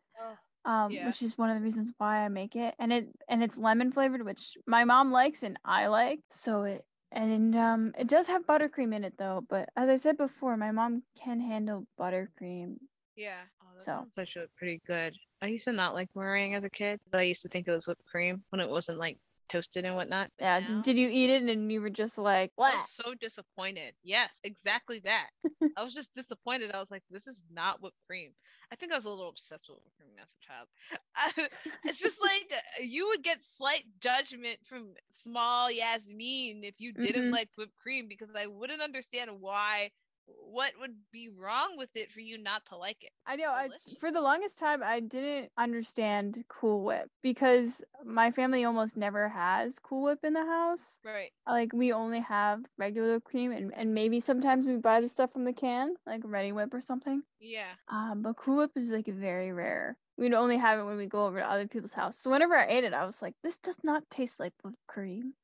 um, 0.66 0.90
yeah. 0.90 1.06
which 1.06 1.23
is 1.23 1.38
one 1.38 1.49
of 1.49 1.56
the 1.56 1.62
reasons 1.62 1.92
why 1.99 2.25
i 2.25 2.28
make 2.28 2.56
it 2.56 2.75
and 2.78 2.92
it 2.92 3.08
and 3.28 3.42
it's 3.42 3.56
lemon 3.56 3.90
flavored 3.90 4.25
which 4.25 4.56
my 4.66 4.85
mom 4.85 5.11
likes 5.11 5.42
and 5.42 5.58
i 5.64 5.87
like 5.87 6.20
so 6.30 6.64
it 6.64 6.85
and 7.12 7.56
um 7.56 7.92
it 7.99 8.08
does 8.08 8.26
have 8.26 8.46
buttercream 8.46 8.94
in 8.94 9.04
it 9.04 9.14
though 9.16 9.42
but 9.49 9.68
as 9.76 9.88
i 9.88 9.96
said 9.96 10.16
before 10.16 10.56
my 10.56 10.73
mom 10.73 11.02
can 11.16 11.40
handle 11.40 11.87
buttercream 11.99 12.76
yeah. 13.16 13.40
Oh, 13.62 13.66
that 13.75 13.85
so. 13.85 13.92
sounds 13.92 14.12
actually 14.18 14.46
pretty 14.56 14.80
good. 14.87 15.16
I 15.42 15.46
used 15.46 15.64
to 15.64 15.73
not 15.73 15.94
like 15.94 16.08
meringue 16.14 16.54
as 16.54 16.64
a 16.64 16.70
kid. 16.70 17.00
I 17.12 17.23
used 17.23 17.42
to 17.42 17.49
think 17.49 17.66
it 17.66 17.73
was 17.73 17.87
whipped 17.87 18.04
cream 18.04 18.44
when 18.50 18.61
it 18.61 18.68
wasn't 18.68 18.99
like 18.99 19.18
toasted 19.49 19.85
and 19.85 19.95
whatnot. 19.95 20.31
Yeah. 20.38 20.61
Now, 20.61 20.81
did 20.81 20.97
you 20.99 21.09
eat 21.11 21.31
it 21.31 21.43
and 21.43 21.71
you 21.71 21.81
were 21.81 21.91
just 21.91 22.19
like, 22.19 22.53
what? 22.57 22.75
I 22.75 22.76
was 22.76 22.91
so 22.91 23.15
disappointed. 23.15 23.95
Yes, 24.03 24.31
exactly 24.45 25.00
that. 25.00 25.29
I 25.76 25.85
was 25.85 25.95
just 25.95 26.15
disappointed. 26.15 26.75
I 26.75 26.81
was 26.81 26.91
like, 26.91 27.03
this 27.11 27.26
is 27.26 27.41
not 27.53 27.83
whipped 27.83 27.97
cream. 28.07 28.33
I 28.73 28.76
think 28.76 28.93
I 28.93 28.97
was 28.97 29.05
a 29.05 29.11
little 29.11 29.29
obsessed 29.29 29.67
with 29.69 29.79
whipped 29.79 29.97
cream 29.97 30.11
as 30.21 30.29
a 30.29 30.47
child. 30.47 31.50
it's 31.85 31.99
just 31.99 32.19
like 32.21 32.53
uh, 32.53 32.83
you 32.83 33.09
would 33.09 33.23
get 33.23 33.43
slight 33.43 33.85
judgment 34.00 34.59
from 34.65 34.95
small 35.11 35.71
Yasmin 35.71 36.65
if 36.65 36.75
you 36.79 36.93
didn't 36.93 37.25
mm-hmm. 37.25 37.33
like 37.35 37.49
whipped 37.57 37.76
cream 37.81 38.07
because 38.09 38.31
I 38.37 38.47
wouldn't 38.47 38.83
understand 38.83 39.31
why 39.41 39.91
what 40.26 40.73
would 40.80 40.95
be 41.12 41.28
wrong 41.28 41.76
with 41.76 41.90
it 41.95 42.11
for 42.11 42.21
you 42.21 42.38
not 42.38 42.64
to 42.66 42.76
like 42.76 43.02
it? 43.02 43.11
I 43.26 43.37
know. 43.37 43.50
I, 43.50 43.68
for 44.00 44.11
the 44.11 44.21
longest 44.21 44.59
time, 44.59 44.83
I 44.83 45.00
didn't 45.00 45.50
understand 45.59 46.45
Cool 46.49 46.83
Whip 46.83 47.11
because 47.23 47.83
my 48.04 48.30
family 48.30 48.64
almost 48.64 48.97
never 48.97 49.28
has 49.28 49.78
Cool 49.78 50.04
Whip 50.04 50.21
in 50.25 50.33
the 50.33 50.45
house. 50.45 50.99
Right. 51.04 51.30
Like 51.47 51.73
we 51.73 51.92
only 51.92 52.21
have 52.21 52.61
regular 52.78 53.21
cream, 53.21 53.52
and, 53.52 53.73
and 53.76 53.95
maybe 53.95 54.21
sometimes 54.21 54.66
we 54.66 54.76
buy 54.76 55.00
the 55.00 55.09
stuff 55.09 55.33
from 55.33 55.45
the 55.45 55.52
can, 55.52 55.95
like 56.06 56.23
Reddi-wip 56.23 56.73
or 56.73 56.80
something. 56.80 57.23
Yeah. 57.40 57.73
Um, 57.88 58.23
but 58.23 58.37
Cool 58.37 58.56
Whip 58.56 58.73
is 58.76 58.90
like 58.90 59.06
very 59.06 59.52
rare. 59.52 59.97
We'd 60.18 60.33
only 60.33 60.56
have 60.56 60.78
it 60.78 60.85
when 60.85 60.97
we 60.97 61.06
go 61.06 61.26
over 61.26 61.40
to 61.40 61.50
other 61.50 61.68
people's 61.68 61.92
house. 61.92 62.16
So 62.16 62.30
whenever 62.30 62.56
I 62.56 62.66
ate 62.66 62.85
it, 62.85 62.95
I 62.95 63.04
was 63.04 63.21
like, 63.21 63.35
this 63.42 63.59
does 63.59 63.76
not 63.85 64.09
taste 64.11 64.40
like 64.40 64.54
whipped 64.62 64.78
cream. 64.87 65.35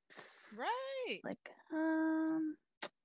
Right. 0.57 1.21
Like, 1.23 1.51
um, 1.73 2.57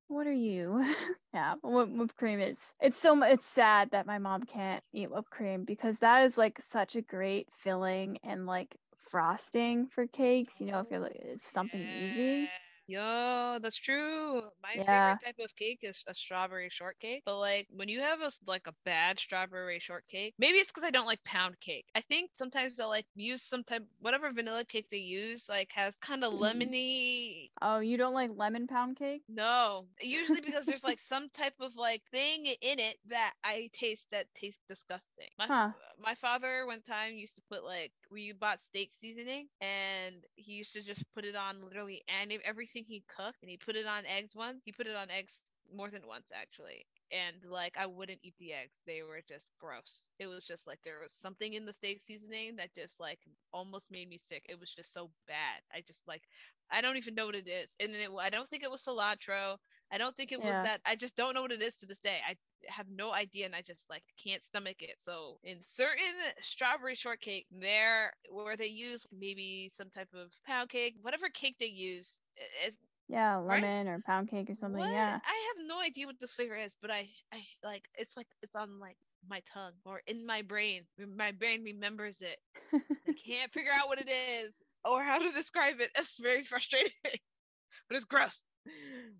what 0.07 0.27
are 0.27 0.33
you? 0.33 0.85
yeah, 1.33 1.55
whipped 1.63 2.15
cream 2.15 2.39
is. 2.39 2.73
It's 2.79 2.97
so 2.97 3.21
it's 3.23 3.45
sad 3.45 3.91
that 3.91 4.05
my 4.05 4.17
mom 4.17 4.43
can't 4.43 4.83
eat 4.93 5.11
whipped 5.11 5.29
cream 5.29 5.63
because 5.63 5.99
that 5.99 6.23
is 6.23 6.37
like 6.37 6.61
such 6.61 6.95
a 6.95 7.01
great 7.01 7.47
filling 7.57 8.17
and 8.23 8.45
like 8.45 8.77
frosting 9.09 9.87
for 9.87 10.07
cakes. 10.07 10.59
You 10.59 10.67
know, 10.67 10.79
if 10.79 10.87
you're 10.89 10.99
like 10.99 11.15
it's 11.15 11.49
something 11.49 11.85
easy. 12.01 12.49
Yo, 12.87 13.59
that's 13.61 13.75
true. 13.75 14.43
My 14.63 14.73
yeah. 14.75 15.17
favorite 15.17 15.25
type 15.25 15.45
of 15.45 15.55
cake 15.57 15.79
is 15.81 16.05
a 16.07 16.13
strawberry 16.13 16.69
shortcake. 16.71 17.23
But 17.25 17.39
like 17.39 17.67
when 17.69 17.89
you 17.89 17.99
have 17.99 18.21
a 18.21 18.31
like 18.45 18.65
a 18.65 18.73
bad 18.85 19.19
strawberry 19.19 19.79
shortcake, 19.79 20.35
maybe 20.39 20.57
it's 20.57 20.71
because 20.71 20.87
I 20.87 20.91
don't 20.91 21.05
like 21.05 21.21
pound 21.25 21.59
cake. 21.59 21.85
I 21.95 22.01
think 22.01 22.31
sometimes 22.37 22.77
they'll 22.77 22.87
like 22.87 23.05
use 23.13 23.41
some 23.41 23.65
type 23.65 23.83
whatever 23.99 24.31
vanilla 24.31 24.63
cake 24.63 24.87
they 24.89 24.97
use 24.97 25.47
like 25.49 25.69
has 25.73 25.97
kind 25.97 26.23
of 26.23 26.33
mm. 26.33 26.39
lemony. 26.39 27.49
Oh, 27.61 27.79
you 27.79 27.97
don't 27.97 28.13
like 28.13 28.31
lemon 28.33 28.67
pound 28.67 28.95
cake? 28.95 29.23
No, 29.27 29.87
usually 30.01 30.41
because 30.41 30.65
there's 30.65 30.85
like 30.85 30.99
some 31.05 31.27
type 31.33 31.55
of 31.59 31.75
like 31.75 32.03
thing 32.09 32.45
in 32.45 32.79
it 32.79 32.95
that 33.09 33.33
I 33.43 33.69
taste 33.73 34.07
that 34.11 34.27
tastes 34.33 34.61
disgusting. 34.69 35.27
My 35.37 35.47
huh. 35.47 35.71
my 36.01 36.15
father 36.15 36.65
one 36.65 36.81
time 36.81 37.15
used 37.15 37.35
to 37.35 37.41
put 37.51 37.65
like 37.65 37.91
we 38.09 38.31
bought 38.31 38.61
steak 38.61 38.91
seasoning 38.97 39.47
and 39.59 40.15
he 40.35 40.53
used 40.53 40.73
to 40.73 40.81
just 40.81 41.03
put 41.13 41.25
it 41.25 41.35
on 41.35 41.61
literally 41.61 42.01
any 42.07 42.39
everything 42.45 42.76
he 42.85 43.03
cooked 43.07 43.41
and 43.41 43.49
he 43.49 43.57
put 43.57 43.75
it 43.75 43.85
on 43.85 44.05
eggs 44.05 44.35
once. 44.35 44.61
He 44.65 44.71
put 44.71 44.87
it 44.87 44.95
on 44.95 45.09
eggs 45.09 45.41
more 45.73 45.89
than 45.89 46.07
once 46.07 46.29
actually. 46.33 46.85
And 47.11 47.35
like 47.49 47.75
I 47.77 47.85
wouldn't 47.85 48.19
eat 48.23 48.35
the 48.39 48.53
eggs. 48.53 48.75
They 48.85 49.01
were 49.03 49.21
just 49.27 49.51
gross. 49.59 50.01
It 50.19 50.27
was 50.27 50.45
just 50.45 50.67
like 50.67 50.79
there 50.83 50.99
was 51.01 51.11
something 51.13 51.53
in 51.53 51.65
the 51.65 51.73
steak 51.73 52.01
seasoning 52.01 52.55
that 52.57 52.73
just 52.75 52.99
like 52.99 53.19
almost 53.53 53.91
made 53.91 54.09
me 54.09 54.17
sick. 54.17 54.45
It 54.49 54.59
was 54.59 54.73
just 54.73 54.93
so 54.93 55.11
bad. 55.27 55.61
I 55.73 55.81
just 55.85 56.01
like 56.07 56.23
I 56.71 56.81
don't 56.81 56.97
even 56.97 57.15
know 57.15 57.25
what 57.27 57.35
it 57.35 57.47
is. 57.47 57.69
And 57.79 57.91
it, 57.91 58.09
I 58.19 58.29
don't 58.29 58.49
think 58.49 58.63
it 58.63 58.71
was 58.71 58.83
cilantro. 58.83 59.57
I 59.91 59.97
don't 59.97 60.15
think 60.15 60.31
it 60.31 60.41
yeah. 60.41 60.49
was 60.51 60.59
that. 60.61 60.81
I 60.85 60.95
just 60.95 61.15
don't 61.15 61.33
know 61.33 61.41
what 61.41 61.51
it 61.51 61.61
is 61.61 61.75
to 61.77 61.85
this 61.85 61.99
day. 61.99 62.19
I 62.27 62.35
have 62.67 62.87
no 62.89 63.13
idea 63.13 63.45
and 63.45 63.55
I 63.55 63.61
just 63.61 63.85
like 63.89 64.03
can't 64.23 64.43
stomach 64.43 64.77
it. 64.81 64.95
So 65.01 65.39
in 65.43 65.57
certain 65.61 66.13
strawberry 66.41 66.95
shortcake, 66.95 67.45
there 67.51 68.13
where 68.29 68.57
they 68.57 68.67
use 68.67 69.05
maybe 69.17 69.71
some 69.75 69.89
type 69.89 70.09
of 70.13 70.31
pound 70.45 70.69
cake, 70.69 70.95
whatever 71.01 71.29
cake 71.29 71.55
they 71.59 71.67
use, 71.67 72.19
is 72.65 72.75
yeah, 73.07 73.37
lemon 73.37 73.87
right? 73.87 73.93
or 73.93 74.01
pound 74.05 74.29
cake 74.29 74.49
or 74.49 74.55
something. 74.55 74.79
What? 74.79 74.91
Yeah. 74.91 75.19
I 75.23 75.53
have 75.55 75.67
no 75.67 75.79
idea 75.79 76.07
what 76.07 76.19
this 76.19 76.33
flavor 76.33 76.57
is, 76.57 76.73
but 76.81 76.91
I 76.91 77.07
I 77.33 77.41
like 77.63 77.87
it's 77.95 78.17
like 78.17 78.27
it's 78.41 78.55
on 78.55 78.79
like 78.79 78.97
my 79.29 79.41
tongue 79.53 79.73
or 79.85 80.01
in 80.07 80.25
my 80.25 80.41
brain. 80.41 80.83
My 81.15 81.31
brain 81.31 81.63
remembers 81.63 82.19
it. 82.21 82.37
I 82.73 83.13
can't 83.25 83.51
figure 83.51 83.71
out 83.73 83.87
what 83.87 83.99
it 83.99 84.09
is 84.09 84.53
or 84.83 85.03
how 85.03 85.19
to 85.19 85.31
describe 85.31 85.75
it. 85.79 85.91
It's 85.97 86.19
very 86.19 86.43
frustrating. 86.43 86.91
but 87.03 87.95
it's 87.95 88.05
gross. 88.05 88.43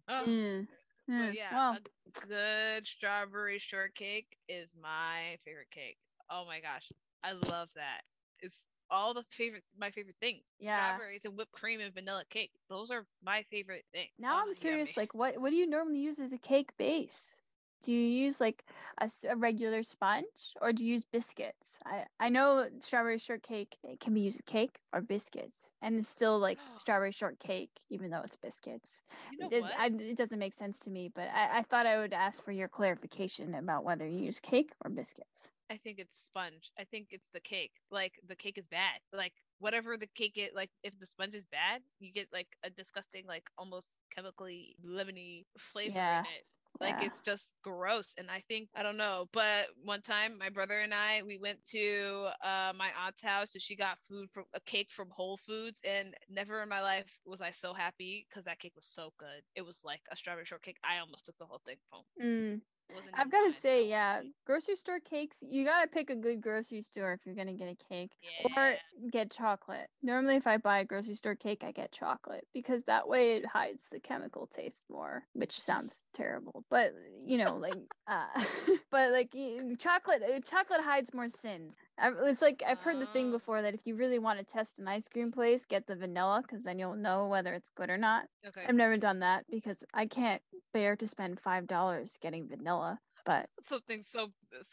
Oh. 0.07 0.25
Mm. 0.27 0.67
But 1.07 1.13
hmm, 1.13 1.31
yeah, 1.33 1.53
well. 1.53 1.77
a 1.77 2.27
good 2.27 2.87
strawberry 2.87 3.59
shortcake 3.59 4.37
is 4.49 4.71
my 4.81 5.37
favorite 5.45 5.71
cake. 5.71 5.97
Oh 6.29 6.45
my 6.45 6.59
gosh. 6.59 6.91
I 7.23 7.31
love 7.31 7.69
that. 7.75 8.01
It's 8.39 8.63
all 8.89 9.13
the 9.13 9.23
favorite 9.23 9.63
my 9.77 9.91
favorite 9.91 10.15
things. 10.21 10.43
Yeah. 10.59 10.95
Strawberries 10.95 11.25
and 11.25 11.37
whipped 11.37 11.51
cream 11.51 11.79
and 11.79 11.93
vanilla 11.93 12.23
cake. 12.29 12.51
Those 12.69 12.91
are 12.91 13.05
my 13.23 13.43
favorite 13.49 13.85
things. 13.93 14.09
Now 14.19 14.37
oh, 14.37 14.49
I'm 14.49 14.55
curious, 14.55 14.89
yummy. 14.89 15.03
like 15.03 15.13
what 15.13 15.39
what 15.39 15.49
do 15.49 15.55
you 15.55 15.67
normally 15.67 15.99
use 15.99 16.19
as 16.19 16.33
a 16.33 16.37
cake 16.37 16.71
base? 16.77 17.41
Do 17.83 17.91
you 17.91 18.25
use 18.25 18.41
like 18.41 18.63
a, 18.99 19.09
a, 19.29 19.35
regular 19.35 19.83
sponge 19.83 20.25
or 20.61 20.73
do 20.73 20.83
you 20.83 20.93
use 20.93 21.05
biscuits? 21.05 21.77
I, 21.85 22.05
I 22.19 22.29
know 22.29 22.67
strawberry 22.79 23.19
shortcake 23.19 23.77
it 23.83 23.99
can 23.99 24.13
be 24.13 24.21
used 24.21 24.37
with 24.37 24.45
cake 24.45 24.79
or 24.91 25.01
biscuits, 25.01 25.73
and 25.81 25.99
it's 25.99 26.09
still 26.09 26.39
like 26.39 26.57
strawberry 26.79 27.11
shortcake 27.11 27.69
even 27.89 28.09
though 28.09 28.21
it's 28.23 28.35
biscuits. 28.35 29.03
You 29.31 29.39
know 29.39 29.49
it, 29.51 29.63
I, 29.77 29.87
it, 29.87 30.17
doesn't 30.17 30.39
make 30.39 30.53
sense 30.53 30.79
to 30.81 30.89
me, 30.89 31.09
but 31.13 31.29
I, 31.33 31.59
I 31.59 31.61
thought 31.63 31.85
I 31.85 31.97
would 31.97 32.13
ask 32.13 32.43
for 32.43 32.51
your 32.51 32.67
clarification 32.67 33.53
about 33.53 33.83
whether 33.83 34.07
you 34.07 34.19
use 34.19 34.39
cake 34.39 34.71
or 34.83 34.89
biscuits. 34.89 35.51
I 35.69 35.77
think 35.77 35.99
it's 35.99 36.17
sponge. 36.25 36.71
I 36.79 36.85
think 36.85 37.07
it's 37.11 37.27
the 37.33 37.39
cake. 37.39 37.73
Like 37.91 38.13
the 38.27 38.35
cake 38.35 38.57
is 38.57 38.67
bad. 38.67 38.99
Like 39.13 39.33
whatever 39.59 39.97
the 39.97 40.07
cake 40.07 40.37
is, 40.37 40.49
like 40.55 40.69
if 40.83 40.97
the 40.99 41.05
sponge 41.05 41.35
is 41.35 41.45
bad, 41.45 41.81
you 41.99 42.11
get 42.11 42.27
like 42.31 42.47
a 42.63 42.69
disgusting, 42.69 43.25
like 43.27 43.43
almost 43.57 43.87
chemically 44.15 44.75
lemony 44.85 45.45
flavor 45.57 45.95
yeah. 45.95 46.19
in 46.19 46.25
it. 46.25 46.45
Like 46.79 46.95
Yeah. 46.99 47.07
it's 47.07 47.19
just 47.19 47.49
gross. 47.63 48.13
And 48.17 48.29
I 48.29 48.41
think 48.47 48.69
I 48.75 48.83
don't 48.83 48.97
know, 48.97 49.27
but 49.33 49.67
one 49.83 50.01
time 50.01 50.37
my 50.37 50.49
brother 50.49 50.79
and 50.79 50.93
I 50.93 51.21
we 51.23 51.37
went 51.37 51.63
to 51.71 52.29
uh 52.43 52.73
my 52.75 52.91
aunt's 52.97 53.21
house 53.21 53.53
and 53.55 53.61
she 53.61 53.75
got 53.75 53.97
food 53.99 54.29
from 54.31 54.45
a 54.53 54.59
cake 54.61 54.89
from 54.91 55.09
Whole 55.11 55.37
Foods 55.37 55.79
and 55.83 56.13
never 56.29 56.61
in 56.61 56.69
my 56.69 56.81
life 56.81 57.17
was 57.25 57.41
I 57.41 57.51
so 57.51 57.73
happy 57.73 58.25
because 58.29 58.45
that 58.45 58.59
cake 58.59 58.73
was 58.75 58.87
so 58.87 59.13
good. 59.17 59.41
It 59.55 59.65
was 59.65 59.79
like 59.83 60.01
a 60.11 60.15
strawberry 60.15 60.45
shortcake. 60.45 60.77
I 60.83 60.99
almost 60.99 61.25
took 61.25 61.37
the 61.37 61.45
whole 61.45 61.61
thing 61.65 61.77
home. 61.89 62.05
Mm. 62.21 62.61
Wasn't 62.93 63.11
I've 63.13 63.31
got 63.31 63.45
to 63.45 63.51
say, 63.51 63.87
yeah, 63.87 64.21
grocery 64.45 64.75
store 64.75 64.99
cakes, 64.99 65.37
you 65.41 65.65
got 65.65 65.81
to 65.81 65.87
pick 65.87 66.09
a 66.09 66.15
good 66.15 66.41
grocery 66.41 66.81
store 66.81 67.13
if 67.13 67.19
you're 67.25 67.35
going 67.35 67.47
to 67.47 67.53
get 67.53 67.69
a 67.69 67.75
cake 67.89 68.11
or 68.55 68.75
get 69.11 69.31
chocolate. 69.31 69.87
Normally, 70.01 70.35
if 70.35 70.47
I 70.47 70.57
buy 70.57 70.79
a 70.79 70.85
grocery 70.85 71.15
store 71.15 71.35
cake, 71.35 71.63
I 71.65 71.71
get 71.71 71.91
chocolate 71.91 72.47
because 72.53 72.83
that 72.83 73.07
way 73.07 73.33
it 73.33 73.45
hides 73.45 73.83
the 73.91 73.99
chemical 73.99 74.47
taste 74.55 74.83
more, 74.89 75.23
which 75.33 75.59
sounds 75.59 76.03
terrible. 76.13 76.63
But, 76.69 76.93
you 77.25 77.37
know, 77.37 77.57
like, 77.57 77.75
uh, 78.07 78.27
but 78.91 79.11
like 79.11 79.35
chocolate, 79.79 80.23
uh, 80.23 80.39
chocolate 80.39 80.81
hides 80.81 81.13
more 81.13 81.29
sins. 81.29 81.75
It's 81.99 82.41
like 82.41 82.63
I've 82.65 82.79
heard 82.79 82.99
the 82.99 83.07
thing 83.07 83.29
Ah. 83.29 83.31
before 83.31 83.61
that 83.61 83.73
if 83.73 83.81
you 83.85 83.95
really 83.95 84.19
want 84.19 84.39
to 84.39 84.45
test 84.45 84.79
an 84.79 84.87
ice 84.87 85.07
cream 85.07 85.31
place, 85.31 85.65
get 85.65 85.87
the 85.87 85.95
vanilla 85.95 86.41
because 86.41 86.63
then 86.63 86.77
you'll 86.79 86.95
know 86.95 87.27
whether 87.27 87.53
it's 87.53 87.71
good 87.75 87.89
or 87.89 87.97
not. 87.97 88.25
Okay. 88.45 88.65
I've 88.67 88.75
never 88.75 88.97
done 88.97 89.19
that 89.19 89.45
because 89.49 89.83
I 89.93 90.05
can't 90.05 90.41
bear 90.73 90.95
to 90.95 91.07
spend 91.07 91.39
five 91.39 91.67
dollars 91.67 92.17
getting 92.21 92.47
vanilla. 92.47 92.99
But 93.25 93.49
Something 93.67 94.03
so 94.03 94.31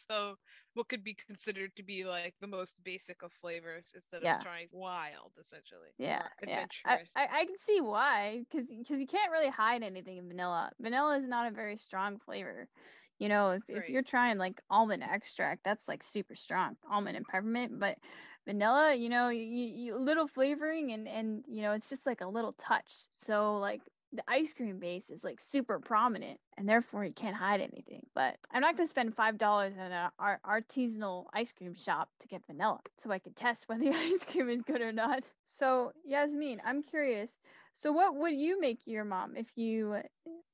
so 0.09 0.37
what 0.75 0.89
could 0.89 1.03
be 1.03 1.15
considered 1.15 1.75
to 1.77 1.83
be 1.83 2.05
like 2.05 2.35
the 2.41 2.47
most 2.47 2.75
basic 2.85 3.23
of 3.23 3.33
flavors 3.33 3.91
instead 3.95 4.23
Yeah. 4.23 4.37
of 4.37 4.43
trying 4.43 4.69
wild 4.73 5.33
essentially. 5.41 5.89
yeah, 5.99 6.23
yeah, 6.47 6.67
I. 6.85 7.01
I 7.17 7.29
I 7.41 7.45
can 7.47 7.59
see 7.59 7.81
why 7.81 8.45
because 8.51 8.67
because 8.69 9.01
you 9.01 9.07
can't 9.07 9.33
really 9.33 9.49
hide 9.51 9.83
anything 9.83 10.19
in 10.19 10.29
vanilla. 10.29 10.73
Vanilla 10.81 11.17
is 11.17 11.27
not 11.27 11.47
a 11.51 11.55
very 11.55 11.79
strong 11.79 12.19
flavor. 12.19 12.69
You 13.19 13.29
know, 13.29 13.51
if 13.51 13.63
if 13.69 13.89
you're 13.89 14.03
trying 14.03 14.39
like 14.39 14.61
almond 14.71 15.03
extract, 15.03 15.65
that's 15.65 15.89
like 15.89 16.03
super 16.03 16.35
strong, 16.35 16.77
almond 16.91 17.17
and 17.17 17.27
peppermint. 17.27 17.79
But 17.79 17.99
vanilla, 18.47 18.95
you 18.95 19.09
know, 19.09 19.29
you, 19.29 19.43
you 19.43 19.97
little 19.97 20.29
flavoring 20.29 20.93
and 20.93 21.09
and 21.09 21.45
you 21.49 21.63
know, 21.63 21.73
it's 21.73 21.89
just 21.89 22.07
like 22.07 22.21
a 22.21 22.27
little 22.29 22.53
touch. 22.53 22.93
So 23.17 23.57
like 23.59 23.83
the 24.13 24.23
ice 24.29 24.53
cream 24.53 24.79
base 24.79 25.11
is 25.11 25.25
like 25.25 25.41
super 25.41 25.81
prominent 25.81 26.39
and 26.57 26.69
therefore 26.69 27.05
you 27.05 27.13
can't 27.13 27.37
hide 27.37 27.61
anything. 27.61 28.07
But 28.15 28.37
I'm 28.53 28.61
not 28.61 28.77
gonna 28.77 28.87
spend 28.89 29.15
five 29.15 29.39
dollars 29.39 29.75
at 29.79 29.91
an 29.91 30.11
ar- 30.19 30.41
artisanal 30.47 31.27
ice 31.33 31.53
cream 31.53 31.75
shop 31.75 32.11
to 32.21 32.29
get 32.29 32.47
vanilla 32.47 32.81
so 32.99 33.11
I 33.11 33.19
can 33.19 33.33
test 33.35 33.69
whether 33.69 33.85
the 33.91 33.91
ice 33.91 34.25
cream 34.25 34.49
is 34.49 34.63
good 34.63 34.81
or 34.81 34.93
not. 34.93 35.25
So 35.49 35.93
Yasmin, 36.05 36.61
I'm 36.65 36.83
curious. 36.83 37.37
So 37.75 37.93
what 37.93 38.15
would 38.15 38.35
you 38.35 38.61
make 38.61 38.81
your 38.87 39.05
mom 39.05 39.37
if 39.37 39.49
you 39.57 39.97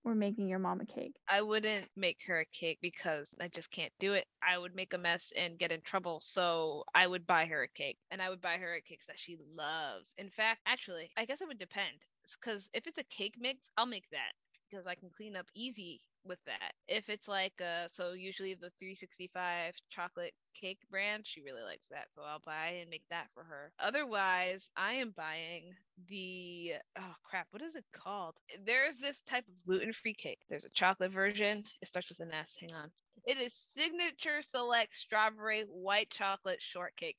were 0.02 0.14
making 0.14 0.48
your 0.48 0.58
mom 0.58 0.80
a 0.80 0.86
cake? 0.86 1.16
I 1.28 1.42
wouldn't 1.42 1.86
make 1.94 2.18
her 2.26 2.40
a 2.40 2.46
cake 2.46 2.78
because 2.80 3.34
I 3.40 3.48
just 3.48 3.70
can't 3.70 3.92
do 4.00 4.14
it. 4.14 4.26
I 4.42 4.56
would 4.56 4.74
make 4.74 4.94
a 4.94 4.98
mess 4.98 5.30
and 5.36 5.58
get 5.58 5.70
in 5.70 5.82
trouble. 5.82 6.20
So 6.22 6.84
I 6.94 7.06
would 7.06 7.26
buy 7.26 7.44
her 7.46 7.62
a 7.62 7.68
cake 7.68 7.98
and 8.10 8.22
I 8.22 8.30
would 8.30 8.40
buy 8.40 8.56
her 8.56 8.74
a 8.74 8.80
cake 8.80 9.02
that 9.06 9.18
she 9.18 9.36
loves. 9.54 10.14
In 10.16 10.30
fact, 10.30 10.60
actually, 10.66 11.10
I 11.16 11.26
guess 11.26 11.40
it 11.40 11.48
would 11.48 11.58
depend. 11.58 11.98
Because 12.40 12.68
if 12.72 12.86
it's 12.86 12.98
a 12.98 13.04
cake 13.04 13.34
mix, 13.38 13.70
I'll 13.76 13.86
make 13.86 14.08
that 14.10 14.32
because 14.70 14.86
I 14.86 14.94
can 14.94 15.10
clean 15.10 15.36
up 15.36 15.46
easy 15.54 16.00
with 16.24 16.38
that. 16.46 16.72
If 16.88 17.08
it's 17.08 17.28
like 17.28 17.60
uh 17.60 17.88
so 17.88 18.12
usually 18.12 18.54
the 18.54 18.70
365 18.78 19.74
chocolate 19.90 20.32
cake 20.54 20.80
brand, 20.90 21.24
she 21.26 21.42
really 21.42 21.62
likes 21.62 21.88
that. 21.88 22.06
So 22.14 22.22
I'll 22.22 22.42
buy 22.44 22.78
and 22.80 22.90
make 22.90 23.04
that 23.10 23.28
for 23.34 23.44
her. 23.44 23.72
Otherwise, 23.78 24.68
I 24.76 24.94
am 24.94 25.14
buying 25.16 25.74
the 26.08 26.74
oh 26.98 27.14
crap, 27.24 27.46
what 27.50 27.62
is 27.62 27.74
it 27.74 27.84
called? 27.92 28.34
There's 28.64 28.98
this 28.98 29.20
type 29.26 29.44
of 29.48 29.54
gluten-free 29.66 30.14
cake. 30.14 30.40
There's 30.48 30.64
a 30.64 30.70
chocolate 30.70 31.12
version. 31.12 31.64
It 31.80 31.88
starts 31.88 32.08
with 32.08 32.20
an 32.20 32.32
S. 32.32 32.56
Hang 32.60 32.74
on. 32.74 32.90
It 33.26 33.38
is 33.38 33.54
signature 33.74 34.42
select 34.42 34.94
strawberry 34.94 35.62
white 35.62 36.10
chocolate 36.10 36.60
shortcake. 36.60 37.18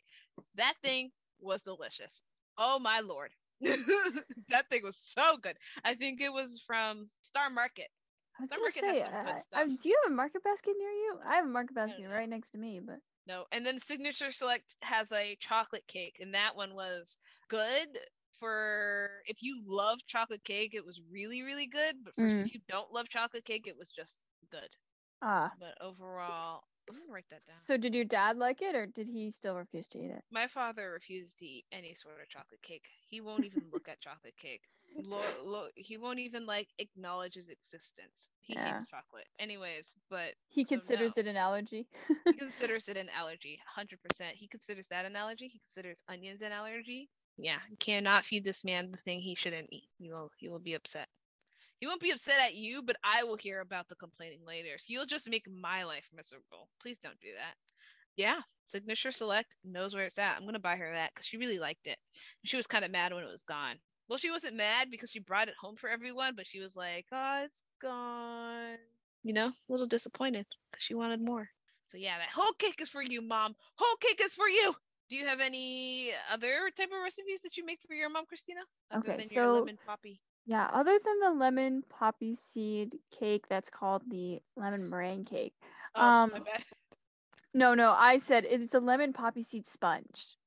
That 0.55 0.73
thing 0.83 1.11
was 1.39 1.61
delicious. 1.61 2.21
Oh 2.57 2.79
my 2.79 2.99
lord. 3.01 3.31
that 3.61 4.69
thing 4.69 4.81
was 4.83 4.97
so 4.97 5.37
good. 5.37 5.57
I 5.85 5.93
think 5.93 6.19
it 6.19 6.33
was 6.33 6.63
from 6.65 7.09
Star 7.21 7.49
Market. 7.49 7.87
I 8.39 8.43
was 8.43 8.51
gonna 8.51 8.71
say, 8.71 9.01
uh, 9.03 9.41
uh, 9.53 9.65
do 9.65 9.89
you 9.89 9.97
have 10.03 10.11
a 10.11 10.15
market 10.15 10.43
basket 10.43 10.75
near 10.77 10.89
you? 10.89 11.19
I 11.23 11.35
have 11.35 11.45
a 11.45 11.49
market 11.49 11.75
basket 11.75 12.07
right 12.07 12.29
next 12.29 12.51
to 12.51 12.57
me, 12.57 12.79
but 12.79 12.99
No. 13.27 13.45
And 13.51 13.65
then 13.65 13.79
Signature 13.79 14.31
Select 14.31 14.75
has 14.81 15.11
a 15.11 15.35
chocolate 15.35 15.87
cake, 15.87 16.17
and 16.19 16.33
that 16.33 16.55
one 16.55 16.73
was 16.73 17.17
good 17.49 17.99
for 18.39 19.21
if 19.25 19.43
you 19.43 19.61
love 19.63 19.99
chocolate 20.07 20.43
cake, 20.43 20.73
it 20.73 20.83
was 20.85 21.01
really, 21.01 21.43
really 21.43 21.67
good. 21.67 22.03
But 22.03 22.15
for 22.15 22.27
Mm. 22.27 22.41
if 22.45 22.53
you 22.53 22.61
don't 22.67 22.91
love 22.91 23.09
chocolate 23.09 23.45
cake, 23.45 23.67
it 23.67 23.77
was 23.77 23.91
just 23.91 24.17
good. 24.49 24.69
ah. 25.21 25.51
But 25.59 25.79
overall, 25.81 26.63
I'm 26.89 26.97
gonna 26.97 27.11
write 27.11 27.29
that 27.29 27.45
down. 27.45 27.57
So 27.61 27.77
did 27.77 27.93
your 27.93 28.05
dad 28.05 28.37
like 28.37 28.61
it, 28.61 28.75
or 28.75 28.87
did 28.87 29.07
he 29.07 29.29
still 29.29 29.55
refuse 29.55 29.87
to 29.89 29.99
eat 29.99 30.11
it? 30.11 30.23
My 30.31 30.47
father 30.47 30.91
refuses 30.91 31.35
to 31.35 31.45
eat 31.45 31.65
any 31.71 31.93
sort 31.93 32.19
of 32.21 32.27
chocolate 32.29 32.63
cake. 32.63 32.87
He 33.07 33.21
won't 33.21 33.43
even 33.45 33.69
look 33.69 33.87
at 33.87 34.01
chocolate 34.01 34.37
cake. 34.37 34.63
Lo- 34.95 35.21
lo- 35.45 35.69
he 35.75 35.97
won't 35.97 36.19
even 36.19 36.45
like 36.45 36.67
acknowledge 36.79 37.35
his 37.35 37.49
existence. 37.49 38.29
He 38.41 38.53
Yeah. 38.53 38.79
hates 38.79 38.89
chocolate. 38.89 39.27
Anyways, 39.39 39.95
but 40.09 40.33
He 40.49 40.63
So 40.63 40.69
considers 40.69 41.15
no. 41.17 41.21
it 41.21 41.27
an 41.27 41.37
allergy. 41.37 41.87
he 42.25 42.33
considers 42.37 42.87
it 42.89 42.97
an 42.97 43.09
allergy 43.09 43.59
100% 43.77 44.31
he 44.33 44.47
considers 44.47 44.87
that 44.87 45.05
an 45.05 45.15
allergy? 45.15 45.47
He 45.47 45.59
considers 45.59 46.01
onions 46.09 46.41
an 46.41 46.51
allergy? 46.51 47.09
Yeah 47.37 47.59
you 47.69 47.77
cannot 47.77 48.25
feed 48.25 48.43
this 48.43 48.63
man 48.63 48.91
the 48.91 48.97
thing 48.97 49.21
he 49.21 49.35
shouldn't 49.35 49.69
eat. 49.71 49.89
He 49.97 50.11
will 50.11 50.31
he 50.37 50.49
will 50.49 50.59
be 50.59 50.73
upset. 50.73 51.07
He 51.79 51.87
won't 51.87 52.01
be 52.01 52.11
upset 52.11 52.39
at 52.41 52.55
you 52.55 52.81
but 52.81 52.97
i 53.03 53.23
will 53.23 53.37
hear 53.37 53.61
about 53.61 53.87
the 53.87 53.95
complaining 53.95 54.41
later. 54.45 54.77
So 54.77 54.87
you'll 54.89 55.05
just 55.05 55.29
make 55.29 55.45
my 55.49 55.83
life 55.83 56.09
miserable. 56.13 56.67
Please 56.81 56.99
don't 57.01 57.19
do 57.21 57.29
that. 57.37 57.55
Yeah 58.17 58.41
signature 58.65 59.11
select 59.11 59.53
knows 59.63 59.93
where 59.93 60.05
it's 60.05 60.17
at. 60.17 60.35
I'm 60.37 60.45
gonna 60.45 60.59
buy 60.59 60.75
her 60.75 60.91
that 60.93 61.13
because 61.13 61.25
she 61.25 61.37
really 61.37 61.59
liked 61.59 61.87
it. 61.87 61.97
She 62.43 62.57
was 62.57 62.67
kind 62.67 62.83
of 62.85 62.91
mad 62.91 63.13
when 63.13 63.23
it 63.23 63.31
was 63.31 63.43
gone 63.43 63.79
well 64.07 64.17
she 64.17 64.29
wasn't 64.31 64.55
mad 64.55 64.89
because 64.91 65.09
she 65.09 65.19
brought 65.19 65.47
it 65.47 65.55
home 65.59 65.75
for 65.75 65.89
everyone 65.89 66.33
but 66.35 66.47
she 66.47 66.59
was 66.59 66.75
like 66.75 67.05
oh 67.11 67.43
it's 67.45 67.61
gone 67.81 68.77
you 69.23 69.33
know 69.33 69.47
a 69.47 69.71
little 69.71 69.87
disappointed 69.87 70.45
because 70.71 70.83
she 70.83 70.93
wanted 70.93 71.21
more 71.21 71.49
so 71.87 71.97
yeah, 71.97 72.17
that 72.19 72.29
whole 72.29 72.53
cake 72.53 72.79
is 72.81 72.87
for 72.87 73.01
you, 73.03 73.21
mom. 73.21 73.53
Whole 73.75 73.97
cake 73.97 74.21
is 74.23 74.33
for 74.33 74.47
you. 74.47 74.73
Do 75.09 75.17
you 75.17 75.27
have 75.27 75.41
any 75.41 76.11
other 76.31 76.69
type 76.77 76.87
of 76.87 77.03
recipes 77.03 77.41
that 77.43 77.57
you 77.57 77.65
make 77.65 77.79
for 77.85 77.93
your 77.95 78.09
mom, 78.09 78.25
Christina? 78.25 78.61
Other 78.89 79.09
Okay, 79.09 79.17
than 79.17 79.27
so- 79.27 79.35
your 79.35 79.51
lemon 79.59 79.77
poppy. 79.85 80.21
Yeah, 80.45 80.69
other 80.71 80.97
than 81.03 81.19
the 81.19 81.31
lemon 81.31 81.83
poppy 81.89 82.33
seed 82.33 82.93
cake 83.11 83.49
that's 83.49 83.69
called 83.69 84.03
the 84.09 84.39
lemon 84.55 84.89
meringue 84.89 85.25
cake. 85.25 85.53
Oh, 85.93 86.27
my 86.31 86.37
Um. 86.37 86.43
No, 87.53 87.73
no, 87.73 87.91
I 87.91 88.17
said 88.19 88.45
it's 88.49 88.73
a 88.73 88.79
lemon 88.79 89.11
poppy 89.11 89.43
seed 89.43 89.67
sponge. 89.67 90.37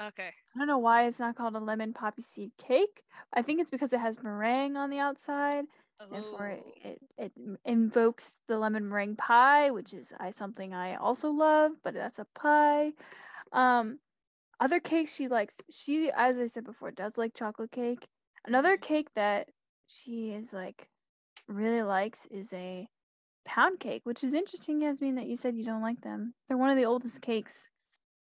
Okay. 0.00 0.32
I 0.54 0.58
don't 0.58 0.68
know 0.68 0.78
why 0.78 1.06
it's 1.06 1.18
not 1.18 1.36
called 1.36 1.54
a 1.56 1.60
lemon 1.60 1.92
poppy 1.92 2.22
seed 2.22 2.52
cake. 2.58 3.02
I 3.32 3.42
think 3.42 3.60
it's 3.60 3.70
because 3.70 3.92
it 3.92 4.00
has 4.00 4.22
meringue 4.22 4.76
on 4.76 4.90
the 4.90 4.98
outside. 4.98 5.64
Therefore, 6.10 6.48
it, 6.48 6.64
Oh, 6.84 6.90
it, 6.90 7.02
it 7.18 7.32
invokes 7.64 8.34
the 8.46 8.58
lemon 8.58 8.88
meringue 8.88 9.16
pie, 9.16 9.70
which 9.70 9.92
is 9.92 10.12
I, 10.20 10.30
something 10.30 10.72
I 10.72 10.94
also 10.96 11.30
love, 11.30 11.72
but 11.82 11.94
that's 11.94 12.18
a 12.18 12.26
pie. 12.34 12.92
Um, 13.52 13.98
other 14.60 14.80
cakes 14.80 15.14
she 15.14 15.28
likes, 15.28 15.60
she, 15.70 16.10
as 16.14 16.38
I 16.38 16.46
said 16.46 16.64
before, 16.64 16.90
does 16.90 17.18
like 17.18 17.34
chocolate 17.34 17.72
cake. 17.72 18.06
Another 18.46 18.76
Mhm. 18.76 18.82
cake 18.82 19.08
that 19.14 19.48
she 19.88 20.30
is 20.32 20.52
like 20.52 20.88
really 21.48 21.82
likes 21.82 22.26
is 22.30 22.52
a 22.52 22.88
pound 23.44 23.80
cake, 23.80 24.02
which 24.04 24.24
is 24.24 24.34
interesting, 24.34 24.80
Yasmin, 24.82 25.16
that 25.16 25.26
you 25.26 25.36
said 25.36 25.56
you 25.56 25.64
don't 25.64 25.82
like 25.82 26.02
them. 26.02 26.34
They're 26.48 26.58
one 26.58 26.70
of 26.70 26.76
the 26.76 26.86
oldest 26.86 27.20
cakes. 27.22 27.70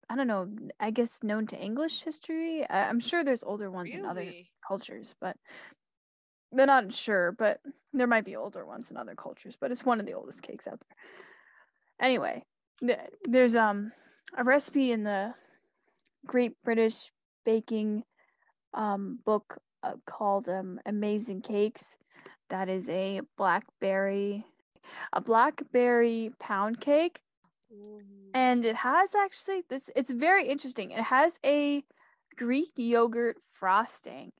I 0.09 0.15
don't 0.15 0.27
know. 0.27 0.49
I 0.79 0.91
guess 0.91 1.19
known 1.23 1.47
to 1.47 1.57
English 1.59 2.03
history. 2.03 2.65
I, 2.69 2.87
I'm 2.89 2.99
sure 2.99 3.23
there's 3.23 3.43
older 3.43 3.71
ones 3.71 3.93
in 3.93 4.05
other 4.05 4.25
cultures, 4.67 5.15
but 5.19 5.35
they're 6.51 6.67
not 6.67 6.93
sure. 6.93 7.31
But 7.31 7.59
there 7.93 8.07
might 8.07 8.25
be 8.25 8.35
older 8.35 8.65
ones 8.65 8.91
in 8.91 8.97
other 8.97 9.15
cultures. 9.15 9.57
But 9.59 9.71
it's 9.71 9.85
one 9.85 9.99
of 9.99 10.05
the 10.05 10.13
oldest 10.13 10.41
cakes 10.41 10.67
out 10.67 10.79
there. 10.79 10.97
Anyway, 12.07 12.43
th- 12.81 12.99
there's 13.23 13.55
um 13.55 13.91
a 14.37 14.43
recipe 14.43 14.91
in 14.91 15.03
the 15.03 15.33
Great 16.25 16.53
British 16.63 17.11
Baking 17.45 18.03
um 18.73 19.19
book 19.25 19.57
uh, 19.81 19.93
called 20.05 20.47
um 20.49 20.79
Amazing 20.85 21.41
Cakes. 21.41 21.97
That 22.49 22.69
is 22.69 22.87
a 22.89 23.21
blackberry 23.37 24.45
a 25.13 25.21
blackberry 25.21 26.31
pound 26.39 26.79
cake. 26.79 27.21
And 28.33 28.65
it 28.65 28.75
has 28.75 29.15
actually 29.15 29.63
this 29.69 29.89
it's 29.95 30.11
very 30.11 30.47
interesting 30.47 30.91
it 30.91 31.03
has 31.03 31.39
a 31.45 31.83
greek 32.35 32.71
yogurt 32.75 33.38
frosting 33.53 34.31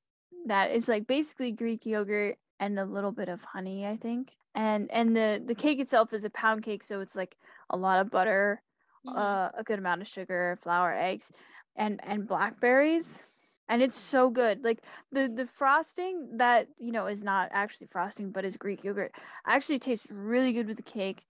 that 0.46 0.72
is 0.72 0.88
like 0.88 1.08
basically 1.08 1.52
greek 1.52 1.86
yogurt 1.86 2.38
and 2.60 2.78
a 2.80 2.86
little 2.86 3.12
bit 3.12 3.30
of 3.30 3.44
honey 3.44 3.86
i 3.86 3.96
think 3.96 4.34
and 4.54 4.90
and 4.92 5.16
the 5.16 5.42
the 5.46 5.56
cake 5.56 5.80
itself 5.80 6.14
is 6.14 6.24
a 6.24 6.30
pound 6.30 6.64
cake 6.64 6.84
so 6.84 7.00
it's 7.02 7.16
like 7.16 7.38
a 7.70 7.78
lot 7.78 8.00
of 8.00 8.12
butter 8.12 8.62
Mhm. 9.06 9.18
uh, 9.18 9.52
a 9.56 9.64
good 9.64 9.78
amount 9.78 10.02
of 10.02 10.08
sugar 10.08 10.58
flour 10.64 10.92
eggs 10.92 11.32
and 11.76 12.00
and 12.04 12.28
blackberries 12.28 13.22
and 13.68 13.82
it's 13.82 13.96
so 13.96 14.30
good. 14.30 14.64
Like 14.64 14.84
the 15.12 15.28
the 15.28 15.48
frosting 15.48 16.38
that 16.38 16.68
you 16.80 16.92
know 16.92 17.08
is 17.08 17.24
not 17.24 17.50
actually 17.52 17.88
frosting, 17.88 18.32
but 18.32 18.46
is 18.46 18.58
Greek 18.58 18.84
yogurt. 18.84 19.12
Actually 19.46 19.80
tastes 19.80 20.08
really 20.12 20.54
good 20.54 20.68
with 20.68 20.78
the 20.78 20.84
cake. 20.84 21.26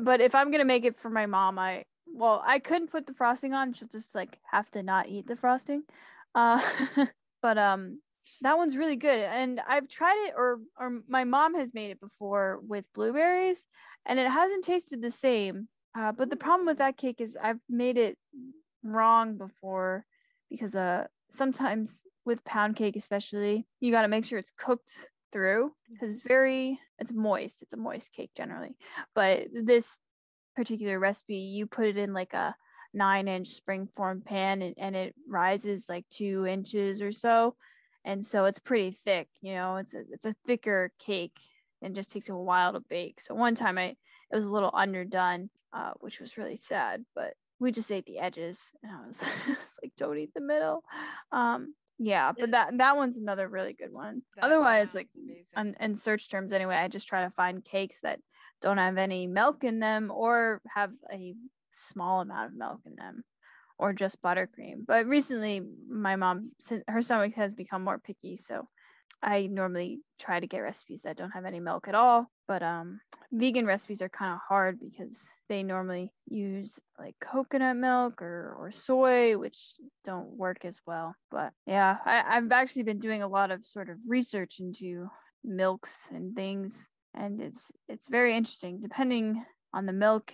But 0.00 0.20
if 0.20 0.34
I'm 0.34 0.50
gonna 0.50 0.64
make 0.64 0.84
it 0.84 0.98
for 0.98 1.10
my 1.10 1.26
mom, 1.26 1.58
I 1.58 1.84
well 2.06 2.42
I 2.44 2.58
couldn't 2.58 2.90
put 2.90 3.06
the 3.06 3.14
frosting 3.14 3.52
on. 3.54 3.72
She'll 3.72 3.88
just 3.88 4.14
like 4.14 4.38
have 4.50 4.70
to 4.72 4.82
not 4.82 5.08
eat 5.08 5.26
the 5.26 5.36
frosting. 5.36 5.82
Uh, 6.34 6.60
but 7.42 7.58
um, 7.58 8.00
that 8.42 8.58
one's 8.58 8.76
really 8.76 8.96
good, 8.96 9.20
and 9.20 9.60
I've 9.66 9.88
tried 9.88 10.26
it, 10.28 10.34
or 10.36 10.60
or 10.78 11.00
my 11.08 11.24
mom 11.24 11.54
has 11.54 11.72
made 11.74 11.90
it 11.90 12.00
before 12.00 12.60
with 12.66 12.92
blueberries, 12.92 13.66
and 14.04 14.18
it 14.18 14.30
hasn't 14.30 14.64
tasted 14.64 15.02
the 15.02 15.10
same. 15.10 15.68
Uh, 15.98 16.12
but 16.12 16.28
the 16.28 16.36
problem 16.36 16.66
with 16.66 16.78
that 16.78 16.98
cake 16.98 17.20
is 17.20 17.38
I've 17.42 17.60
made 17.70 17.96
it 17.96 18.18
wrong 18.82 19.36
before 19.36 20.04
because 20.50 20.74
uh 20.74 21.04
sometimes 21.28 22.02
with 22.24 22.44
pound 22.44 22.76
cake 22.76 22.96
especially 22.96 23.66
you 23.80 23.90
got 23.90 24.02
to 24.02 24.08
make 24.08 24.24
sure 24.24 24.38
it's 24.38 24.52
cooked 24.56 25.08
through 25.36 25.70
because 25.92 26.08
it's 26.08 26.22
very 26.22 26.80
it's 26.98 27.12
moist 27.12 27.60
it's 27.60 27.74
a 27.74 27.76
moist 27.76 28.10
cake 28.10 28.30
generally 28.34 28.74
but 29.14 29.48
this 29.52 29.98
particular 30.56 30.98
recipe 30.98 31.36
you 31.36 31.66
put 31.66 31.86
it 31.86 31.98
in 31.98 32.14
like 32.14 32.32
a 32.32 32.56
nine 32.94 33.28
inch 33.28 33.48
spring 33.48 33.86
form 33.94 34.22
pan 34.24 34.62
and, 34.62 34.74
and 34.78 34.96
it 34.96 35.14
rises 35.28 35.90
like 35.90 36.06
two 36.08 36.46
inches 36.46 37.02
or 37.02 37.12
so 37.12 37.54
and 38.02 38.24
so 38.24 38.46
it's 38.46 38.58
pretty 38.58 38.90
thick 38.90 39.28
you 39.42 39.52
know 39.52 39.76
it's 39.76 39.92
a, 39.92 40.00
it's 40.10 40.24
a 40.24 40.34
thicker 40.46 40.90
cake 40.98 41.38
and 41.82 41.94
just 41.94 42.10
takes 42.10 42.30
a 42.30 42.34
while 42.34 42.72
to 42.72 42.80
bake 42.88 43.20
so 43.20 43.34
one 43.34 43.54
time 43.54 43.76
i 43.76 43.88
it 43.88 44.36
was 44.36 44.46
a 44.46 44.52
little 44.52 44.72
underdone 44.72 45.50
uh, 45.74 45.90
which 46.00 46.18
was 46.18 46.38
really 46.38 46.56
sad 46.56 47.04
but 47.14 47.34
we 47.60 47.70
just 47.70 47.92
ate 47.92 48.06
the 48.06 48.18
edges 48.18 48.72
and 48.82 48.90
I 48.90 49.06
was, 49.06 49.20
was 49.48 49.78
like 49.82 49.92
don't 49.98 50.16
eat 50.16 50.32
the 50.32 50.40
middle 50.40 50.82
um 51.30 51.74
yeah 51.98 52.32
but 52.38 52.50
that 52.50 52.76
that 52.78 52.96
one's 52.96 53.16
another 53.16 53.48
really 53.48 53.72
good 53.72 53.92
one. 53.92 54.22
That 54.36 54.44
otherwise 54.44 54.94
like 54.94 55.08
on, 55.56 55.74
in 55.80 55.96
search 55.96 56.28
terms 56.28 56.52
anyway 56.52 56.76
i 56.76 56.88
just 56.88 57.08
try 57.08 57.24
to 57.24 57.30
find 57.30 57.64
cakes 57.64 58.00
that 58.02 58.20
don't 58.60 58.78
have 58.78 58.98
any 58.98 59.26
milk 59.26 59.64
in 59.64 59.80
them 59.80 60.10
or 60.14 60.60
have 60.74 60.90
a 61.12 61.34
small 61.72 62.20
amount 62.20 62.50
of 62.50 62.56
milk 62.56 62.80
in 62.86 62.96
them 62.96 63.22
or 63.78 63.92
just 63.92 64.22
buttercream. 64.22 64.86
But 64.86 65.06
recently 65.06 65.62
my 65.88 66.16
mom 66.16 66.52
her 66.88 67.02
stomach 67.02 67.34
has 67.34 67.54
become 67.54 67.84
more 67.84 67.98
picky 67.98 68.36
so 68.36 68.68
i 69.22 69.46
normally 69.46 70.00
try 70.18 70.40
to 70.40 70.46
get 70.46 70.60
recipes 70.60 71.02
that 71.02 71.16
don't 71.16 71.30
have 71.30 71.44
any 71.44 71.60
milk 71.60 71.88
at 71.88 71.94
all 71.94 72.30
but 72.48 72.62
um 72.62 73.00
vegan 73.32 73.66
recipes 73.66 74.00
are 74.00 74.08
kind 74.08 74.32
of 74.32 74.38
hard 74.48 74.78
because 74.78 75.28
they 75.48 75.62
normally 75.62 76.12
use 76.28 76.78
like 76.98 77.14
coconut 77.20 77.76
milk 77.76 78.22
or, 78.22 78.56
or 78.58 78.70
soy 78.70 79.36
which 79.36 79.74
don't 80.04 80.28
work 80.36 80.64
as 80.64 80.80
well 80.86 81.14
but 81.30 81.52
yeah 81.66 81.96
I, 82.04 82.36
i've 82.36 82.52
actually 82.52 82.84
been 82.84 83.00
doing 83.00 83.22
a 83.22 83.28
lot 83.28 83.50
of 83.50 83.64
sort 83.64 83.88
of 83.88 83.98
research 84.06 84.58
into 84.60 85.08
milks 85.44 86.08
and 86.10 86.34
things 86.34 86.88
and 87.14 87.40
it's 87.40 87.70
it's 87.88 88.08
very 88.08 88.34
interesting 88.34 88.80
depending 88.80 89.44
on 89.72 89.86
the 89.86 89.92
milk 89.92 90.32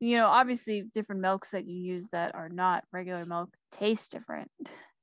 you 0.00 0.16
know 0.16 0.26
obviously 0.26 0.82
different 0.94 1.20
milks 1.20 1.50
that 1.50 1.66
you 1.66 1.76
use 1.76 2.08
that 2.12 2.34
are 2.34 2.48
not 2.48 2.84
regular 2.92 3.24
milk 3.26 3.50
taste 3.72 4.10
different 4.10 4.50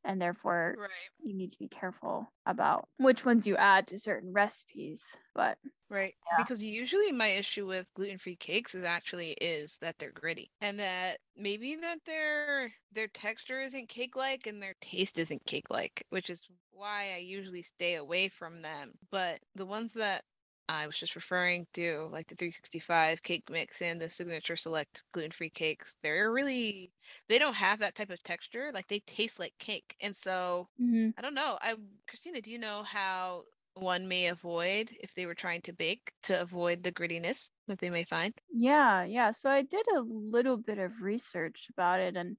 and 0.05 0.21
therefore 0.21 0.77
right 0.77 1.09
you 1.19 1.33
need 1.33 1.51
to 1.51 1.57
be 1.57 1.67
careful 1.67 2.33
about 2.45 2.87
which 2.97 3.25
ones 3.25 3.45
you 3.47 3.57
add 3.57 3.87
to 3.87 3.99
certain 3.99 4.31
recipes 4.33 5.17
but 5.33 5.57
Right. 5.87 6.15
Yeah. 6.31 6.37
Because 6.37 6.63
usually 6.63 7.11
my 7.11 7.27
issue 7.27 7.67
with 7.67 7.93
gluten-free 7.93 8.37
cakes 8.37 8.73
is 8.73 8.83
actually 8.83 9.33
is 9.33 9.77
that 9.81 9.97
they're 9.99 10.11
gritty 10.11 10.51
and 10.59 10.79
that 10.79 11.19
maybe 11.35 11.75
that 11.75 11.99
their 12.05 12.73
their 12.91 13.07
texture 13.07 13.61
isn't 13.61 13.87
cake-like 13.89 14.47
and 14.47 14.61
their 14.61 14.75
taste 14.81 15.19
isn't 15.19 15.45
cake-like, 15.45 16.03
which 16.09 16.29
is 16.29 16.47
why 16.71 17.13
I 17.13 17.17
usually 17.17 17.61
stay 17.61 17.95
away 17.95 18.29
from 18.29 18.63
them. 18.63 18.93
But 19.11 19.41
the 19.53 19.65
ones 19.67 19.93
that 19.93 20.25
I 20.67 20.87
was 20.87 20.97
just 20.97 21.15
referring 21.15 21.67
to, 21.73 22.09
like 22.11 22.27
the 22.27 22.35
365 22.35 23.21
cake 23.23 23.43
mix 23.49 23.81
and 23.81 24.01
the 24.01 24.09
signature 24.09 24.55
select 24.55 25.03
gluten-free 25.13 25.51
cakes, 25.51 25.95
they're 26.01 26.31
really 26.31 26.91
they 27.29 27.37
don't 27.37 27.53
have 27.53 27.79
that 27.79 27.95
type 27.95 28.09
of 28.09 28.21
texture. 28.23 28.71
Like 28.73 28.87
they 28.87 28.99
taste 29.05 29.39
like 29.39 29.53
cake. 29.59 29.95
And 30.01 30.15
so 30.15 30.67
mm-hmm. 30.81 31.09
I 31.17 31.21
don't 31.21 31.35
know. 31.35 31.57
I 31.61 31.75
Christina, 32.07 32.41
do 32.41 32.49
you 32.49 32.59
know 32.59 32.83
how 32.83 33.43
one 33.75 34.07
may 34.07 34.27
avoid 34.27 34.89
if 35.01 35.13
they 35.13 35.25
were 35.25 35.35
trying 35.35 35.61
to 35.61 35.73
bake 35.73 36.11
to 36.23 36.39
avoid 36.39 36.81
the 36.81 36.91
grittiness 36.91 37.49
that 37.67 37.79
they 37.79 37.89
may 37.89 38.03
find? 38.03 38.33
Yeah, 38.51 39.03
yeah. 39.03 39.31
So 39.31 39.49
I 39.49 39.61
did 39.61 39.85
a 39.95 40.01
little 40.01 40.57
bit 40.57 40.77
of 40.77 41.01
research 41.01 41.67
about 41.69 41.99
it, 41.99 42.15
and 42.15 42.37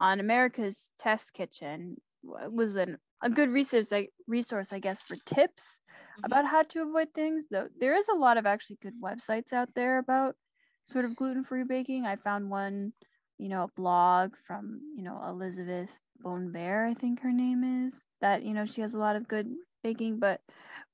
on 0.00 0.20
America's 0.20 0.90
Test 0.98 1.32
Kitchen 1.32 1.96
was 2.22 2.74
an, 2.74 2.98
a 3.22 3.30
good 3.30 3.50
resource, 3.50 3.90
like 3.90 4.10
resource, 4.26 4.72
I 4.72 4.78
guess, 4.78 5.02
for 5.02 5.16
tips. 5.24 5.78
About 6.24 6.46
how 6.46 6.62
to 6.62 6.82
avoid 6.82 7.08
things. 7.14 7.44
Though 7.50 7.68
there 7.78 7.94
is 7.94 8.08
a 8.08 8.14
lot 8.14 8.36
of 8.38 8.46
actually 8.46 8.78
good 8.82 9.00
websites 9.02 9.52
out 9.52 9.74
there 9.74 9.98
about 9.98 10.36
sort 10.84 11.04
of 11.04 11.16
gluten-free 11.16 11.64
baking. 11.64 12.06
I 12.06 12.16
found 12.16 12.50
one, 12.50 12.92
you 13.38 13.48
know, 13.48 13.64
a 13.64 13.68
blog 13.80 14.34
from 14.46 14.80
you 14.96 15.02
know 15.02 15.20
Elizabeth 15.28 15.90
Bone 16.20 16.52
Bear, 16.52 16.86
I 16.86 16.94
think 16.94 17.20
her 17.20 17.32
name 17.32 17.86
is. 17.86 18.04
That 18.20 18.42
you 18.42 18.54
know 18.54 18.64
she 18.66 18.80
has 18.80 18.94
a 18.94 18.98
lot 18.98 19.16
of 19.16 19.28
good 19.28 19.48
baking, 19.82 20.18
but 20.18 20.40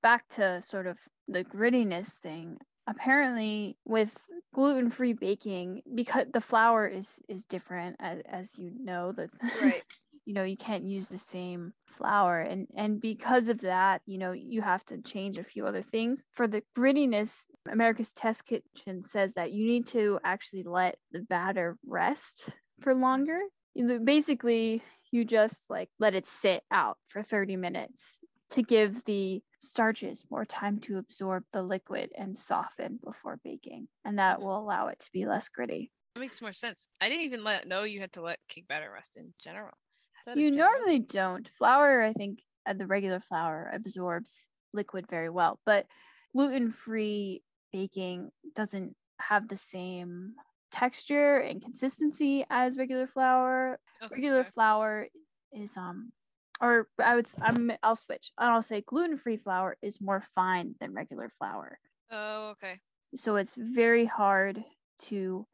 back 0.03 0.29
to 0.31 0.61
sort 0.63 0.87
of 0.87 0.99
the 1.29 1.45
grittiness 1.45 2.09
thing 2.09 2.59
apparently 2.87 3.77
with 3.85 4.27
gluten-free 4.55 5.13
baking 5.15 5.83
because 5.95 6.27
the 6.33 6.41
flour 6.41 6.87
is 6.87 7.21
is 7.29 7.45
different 7.45 7.97
as, 8.01 8.21
as 8.27 8.59
you 8.59 8.73
know 8.79 9.13
that 9.13 9.31
Right. 9.61 9.83
you 10.25 10.35
know 10.35 10.45
you 10.45 10.57
can't 10.57 10.85
use 10.87 11.09
the 11.09 11.19
same 11.19 11.73
flour 11.87 12.41
and 12.41 12.67
and 12.77 13.01
because 13.01 13.49
of 13.49 13.61
that 13.61 14.03
you 14.07 14.19
know 14.19 14.33
you 14.33 14.63
have 14.63 14.85
to 14.85 15.01
change 15.03 15.39
a 15.39 15.45
few 15.45 15.67
other 15.67 15.83
things 15.83 16.25
for 16.33 16.47
the 16.47 16.63
grittiness 16.77 17.47
america's 17.71 18.13
test 18.13 18.45
kitchen 18.45 19.03
says 19.03 19.35
that 19.35 19.53
you 19.53 19.67
need 19.67 19.87
to 19.87 20.19
actually 20.25 20.63
let 20.63 20.97
the 21.11 21.21
batter 21.21 21.77
rest 21.87 22.51
for 22.81 22.95
longer 22.95 23.41
You 23.75 23.85
know, 23.87 23.99
basically 23.99 24.83
you 25.11 25.25
just 25.25 25.69
like 25.71 25.91
let 25.99 26.15
it 26.15 26.27
sit 26.27 26.65
out 26.71 26.99
for 27.09 27.23
30 27.23 27.57
minutes 27.57 28.19
to 28.51 28.63
give 28.63 29.05
the 29.05 29.43
starches 29.61 30.25
more 30.31 30.45
time 30.45 30.79
to 30.81 30.99
absorb 30.99 31.45
the 31.53 31.63
liquid 31.63 32.11
and 32.17 32.37
soften 32.37 32.99
before 33.03 33.39
baking 33.43 33.89
and 34.05 34.19
that 34.19 34.41
Mhm. 34.41 34.43
will 34.43 34.59
allow 34.59 34.89
it 34.89 34.99
to 35.01 35.11
be 35.13 35.25
less 35.27 35.49
gritty 35.49 35.93
That 36.15 36.21
makes 36.21 36.41
more 36.41 36.53
sense. 36.55 36.89
I 37.01 37.09
didn't 37.11 37.25
even 37.27 37.45
let 37.45 37.67
know 37.67 37.83
you 37.85 38.01
had 38.01 38.13
to 38.15 38.23
let 38.23 38.47
cake 38.49 38.67
batter 38.67 38.91
rest 38.91 39.17
in 39.17 39.35
general. 39.39 39.77
Is 40.23 40.25
that 40.27 40.39
a 40.39 40.41
You 40.41 40.51
normally 40.51 40.99
don't. 40.99 41.49
Flour, 41.49 42.03
I 42.03 42.13
think, 42.13 42.43
uh, 42.67 42.75
the 42.75 42.87
regular 42.87 43.21
flour 43.21 43.71
absorbs 43.73 44.49
liquid 44.73 45.07
very 45.09 45.29
well, 45.29 45.61
but 45.67 45.87
gluten 46.35 46.73
free 46.73 47.43
baking 47.73 48.31
doesn't 48.55 48.97
have 49.21 49.49
the 49.49 49.57
same 49.57 50.35
texture 50.71 51.37
and 51.39 51.61
consistency 51.63 52.45
as 52.51 52.79
regular 52.79 53.07
flour. 53.07 53.79
Okay, 54.03 54.15
Regular 54.15 54.45
flour 54.45 55.09
is 55.53 55.77
um 55.77 56.13
or 56.61 56.89
I 56.99 57.15
would 57.17 57.27
I'm 57.41 57.73
I'll 57.83 57.97
switch. 57.97 58.33
and 58.39 58.51
I'll 58.51 58.63
say 58.63 58.81
gluten 58.81 59.19
free 59.19 59.37
flour 59.37 59.77
is 59.83 60.01
more 60.01 60.23
fine 60.35 60.75
than 60.81 60.93
regular 60.95 61.29
flour. 61.29 61.79
Oh, 62.11 62.51
okay. 62.51 62.81
So 63.15 63.37
it's 63.37 63.55
very 63.57 64.05
hard 64.07 64.65
to 65.11 65.47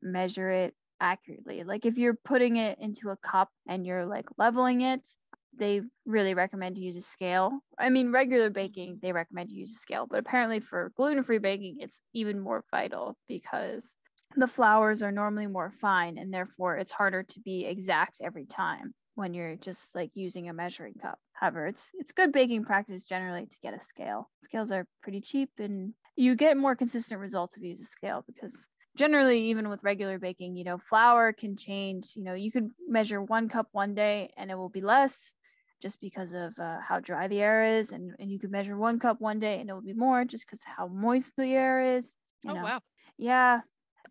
measure 0.00 0.48
it 0.50 0.74
accurately. 1.02 1.64
Like 1.64 1.84
if 1.84 1.98
you're 1.98 2.16
putting 2.24 2.56
it 2.56 2.78
into 2.80 3.10
a 3.10 3.16
cup 3.16 3.50
and 3.68 3.84
you're 3.84 4.06
like 4.06 4.26
leveling 4.38 4.80
it, 4.82 5.06
they 5.54 5.82
really 6.06 6.32
recommend 6.32 6.76
to 6.76 6.82
use 6.82 6.96
a 6.96 7.02
scale. 7.02 7.50
I 7.78 7.90
mean, 7.90 8.12
regular 8.12 8.48
baking, 8.48 9.00
they 9.02 9.12
recommend 9.12 9.50
you 9.50 9.60
use 9.60 9.72
a 9.72 9.78
scale, 9.78 10.06
but 10.08 10.18
apparently 10.18 10.60
for 10.60 10.92
gluten 10.96 11.22
free 11.22 11.38
baking, 11.38 11.76
it's 11.80 12.00
even 12.14 12.40
more 12.40 12.64
vital 12.70 13.16
because 13.28 13.96
the 14.36 14.46
flours 14.46 15.02
are 15.02 15.12
normally 15.12 15.46
more 15.46 15.74
fine 15.80 16.16
and 16.16 16.32
therefore 16.32 16.78
it's 16.78 16.92
harder 16.92 17.22
to 17.22 17.40
be 17.40 17.66
exact 17.66 18.18
every 18.22 18.46
time 18.46 18.94
when 19.14 19.34
you're 19.34 19.56
just 19.56 19.94
like 19.94 20.10
using 20.14 20.48
a 20.48 20.54
measuring 20.54 20.94
cup. 20.94 21.18
However, 21.34 21.66
it's 21.66 21.90
it's 21.94 22.12
good 22.12 22.32
baking 22.32 22.64
practice 22.64 23.04
generally 23.04 23.44
to 23.44 23.58
get 23.62 23.74
a 23.74 23.80
scale. 23.80 24.30
Scales 24.42 24.70
are 24.70 24.86
pretty 25.02 25.20
cheap 25.20 25.50
and 25.58 25.92
you 26.16 26.34
get 26.34 26.56
more 26.56 26.76
consistent 26.76 27.20
results 27.20 27.56
if 27.56 27.62
you 27.62 27.70
use 27.70 27.80
a 27.80 27.84
scale 27.84 28.24
because 28.26 28.66
generally 28.96 29.40
even 29.44 29.68
with 29.68 29.82
regular 29.82 30.18
baking, 30.18 30.56
you 30.56 30.64
know, 30.64 30.78
flour 30.78 31.32
can 31.32 31.56
change, 31.56 32.12
you 32.16 32.24
know, 32.24 32.34
you 32.34 32.50
could 32.52 32.70
measure 32.88 33.22
1 33.22 33.48
cup 33.48 33.68
one 33.72 33.94
day 33.94 34.32
and 34.36 34.50
it 34.50 34.56
will 34.58 34.68
be 34.68 34.80
less 34.80 35.32
just 35.80 36.00
because 36.00 36.32
of 36.32 36.58
uh, 36.58 36.78
how 36.80 37.00
dry 37.00 37.26
the 37.26 37.40
air 37.40 37.64
is 37.78 37.90
and, 37.90 38.14
and 38.18 38.30
you 38.30 38.38
could 38.38 38.50
measure 38.50 38.76
one 38.76 38.98
cup 38.98 39.20
one 39.20 39.38
day 39.40 39.58
and 39.60 39.68
it 39.68 39.72
will 39.72 39.80
be 39.82 39.94
more 39.94 40.24
just 40.24 40.46
because 40.46 40.62
how 40.64 40.86
moist 40.88 41.32
the 41.36 41.46
air 41.46 41.96
is 41.96 42.14
you 42.42 42.50
Oh 42.50 42.54
know. 42.54 42.64
wow. 42.64 42.80
Yeah. 43.18 43.60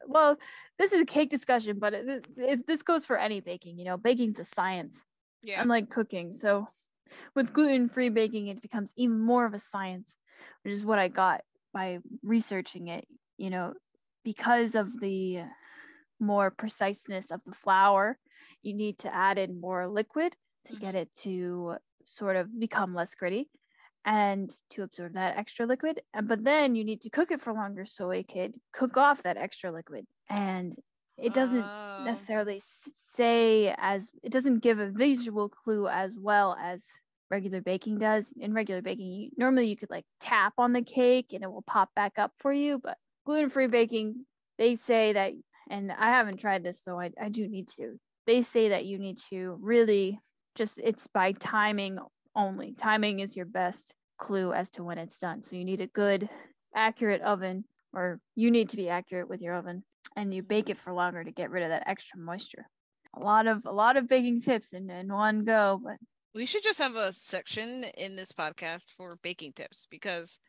Well, 0.06 0.38
this 0.78 0.94
is 0.94 1.02
a 1.02 1.06
cake 1.06 1.30
discussion, 1.30 1.78
but 1.80 1.94
it, 1.94 2.26
it, 2.38 2.68
this 2.68 2.82
goes 2.82 3.06
for 3.06 3.18
any 3.18 3.40
baking. 3.40 3.78
You 3.78 3.86
know, 3.86 3.98
baking's 3.98 4.40
a 4.40 4.46
science, 4.46 5.06
Yeah. 5.44 5.62
unlike 5.62 5.90
cooking. 5.90 6.34
So, 6.34 6.68
with 7.36 7.54
gluten-free 7.54 8.10
baking, 8.10 8.48
it 8.48 8.62
becomes 8.62 8.94
even 8.96 9.20
more 9.20 9.46
of 9.46 9.54
a 9.54 9.60
science, 9.60 10.18
which 10.64 10.74
is 10.74 10.86
what 10.86 10.98
I 11.00 11.08
got 11.10 11.42
by 11.74 12.00
researching 12.24 12.88
it. 12.88 13.06
You 13.38 13.50
know, 13.50 13.74
because 14.24 14.76
of 14.76 15.00
the 15.00 15.44
more 16.20 16.52
preciseness 16.52 17.32
of 17.32 17.42
the 17.46 17.56
flour, 17.56 18.18
you 18.62 18.74
need 18.74 19.00
to 19.00 19.14
add 19.14 19.38
in 19.38 19.60
more 19.60 19.88
liquid 19.88 20.36
to 20.66 20.74
get 20.74 20.90
mm-hmm. 20.90 20.98
it 20.98 21.16
to 21.16 21.76
sort 22.06 22.36
of 22.36 22.60
become 22.60 22.94
less 22.94 23.16
gritty 23.16 23.50
and 24.06 24.52
to 24.70 24.84
absorb 24.84 25.14
that 25.14 25.38
extra 25.38 25.66
liquid. 25.66 26.02
And 26.14 26.28
but 26.28 26.44
then 26.44 26.76
you 26.76 26.84
need 26.84 27.02
to 27.02 27.10
cook 27.10 27.32
it 27.32 27.42
for 27.42 27.54
longer 27.54 27.86
so 27.86 28.12
it 28.12 28.28
could 28.28 28.56
cook 28.72 28.98
off 28.98 29.24
that 29.24 29.38
extra 29.38 29.72
liquid. 29.72 30.06
And 30.30 30.76
it 31.18 31.34
doesn't 31.34 31.64
Oh. 31.64 32.04
necessarily 32.04 32.62
say 32.96 33.76
as 33.78 34.12
it 34.24 34.32
doesn't 34.32 34.60
give 34.60 34.80
a 34.80 34.90
visual 34.90 35.50
clue 35.50 35.88
as 35.88 36.16
well 36.18 36.58
as 36.60 36.88
regular 37.30 37.62
baking 37.62 38.00
does. 38.00 38.34
In 38.40 38.54
regular 38.54 38.82
baking, 38.82 39.12
you, 39.12 39.30
normally 39.38 39.68
you 39.68 39.78
could 39.78 39.92
like 39.92 40.06
tap 40.20 40.54
on 40.58 40.74
the 40.74 40.82
cake 40.82 41.34
and 41.34 41.44
it 41.44 41.52
will 41.52 41.62
pop 41.62 41.94
back 41.96 42.18
up 42.18 42.34
for 42.38 42.52
you, 42.52 42.80
but 42.80 42.98
gluten-free 43.32 43.68
baking, 43.68 44.26
they 44.58 44.76
say 44.76 45.14
that 45.14 45.32
and 45.70 45.90
I 45.90 46.10
haven't 46.10 46.38
tried 46.38 46.66
this 46.66 46.82
though. 46.86 47.00
I, 47.00 47.12
I 47.20 47.30
do 47.30 47.48
need 47.48 47.70
to. 47.78 47.98
They 48.28 48.42
say 48.42 48.70
that 48.70 48.86
you 48.86 49.00
need 49.00 49.18
to 49.30 49.58
really 49.62 50.20
just 50.56 50.82
it's 50.84 51.08
by 51.08 51.32
timing 51.32 51.98
only. 52.36 52.74
Timing 52.74 53.22
is 53.22 53.38
your 53.38 53.46
best 53.46 53.94
clue 54.18 54.52
as 54.52 54.70
to 54.72 54.84
when 54.84 54.98
it's 54.98 55.18
done. 55.18 55.44
So 55.44 55.56
you 55.56 55.64
need 55.64 55.80
a 55.80 55.88
good 55.88 56.28
accurate 56.76 57.22
oven 57.22 57.64
or 57.94 58.20
you 58.36 58.52
need 58.52 58.68
to 58.70 58.78
be 58.78 58.90
accurate 58.90 59.30
with 59.30 59.42
your 59.42 59.56
oven 59.56 59.84
and 60.18 60.34
you 60.34 60.44
bake 60.44 60.70
it 60.70 60.78
for 60.78 60.92
longer 60.92 61.24
to 61.24 61.32
get 61.32 61.52
rid 61.52 61.64
of 61.64 61.70
that 61.70 61.88
extra 61.88 62.20
moisture. 62.20 62.68
A 63.16 63.22
lot 63.22 63.48
of 63.48 63.66
a 63.66 63.72
lot 63.72 63.96
of 63.96 64.10
baking 64.10 64.42
tips 64.42 64.74
in, 64.74 64.90
in 64.90 65.08
one 65.08 65.46
go, 65.46 65.80
but 65.82 65.96
We 66.34 66.46
should 66.46 66.64
just 66.64 66.80
have 66.80 66.96
a 66.96 67.12
section 67.14 67.84
in 67.98 68.16
this 68.16 68.32
podcast 68.32 68.90
for 68.92 69.16
baking 69.22 69.54
tips 69.54 69.86
because 69.90 70.40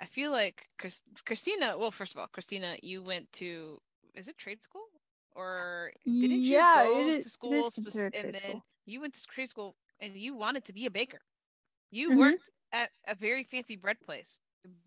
I 0.00 0.06
feel 0.06 0.30
like 0.30 0.68
Chris, 0.78 1.02
Christina. 1.26 1.76
Well, 1.78 1.90
first 1.90 2.14
of 2.14 2.20
all, 2.20 2.28
Christina, 2.28 2.76
you 2.82 3.02
went 3.02 3.32
to 3.34 3.80
is 4.14 4.28
it 4.28 4.36
trade 4.38 4.62
school 4.62 4.86
or 5.34 5.92
didn't 6.20 6.42
Yeah, 6.42 6.82
you 6.84 6.88
go 6.90 7.00
it 7.00 7.06
is- 7.06 7.24
to 7.24 7.28
it 7.28 7.32
school 7.32 7.66
is 7.68 7.74
spec- 7.74 8.14
and 8.14 8.34
then 8.34 8.40
school. 8.40 8.64
you 8.86 9.00
went 9.00 9.14
to 9.14 9.26
trade 9.26 9.50
school 9.50 9.76
and 10.00 10.16
you 10.16 10.34
wanted 10.34 10.64
to 10.66 10.72
be 10.72 10.86
a 10.86 10.90
baker. 10.90 11.22
You 11.90 12.10
Mhm. 12.10 12.18
worked 12.18 12.50
at 12.72 12.92
a 13.06 13.14
very 13.14 13.44
fancy 13.44 13.76
bread 13.76 14.00
place 14.00 14.38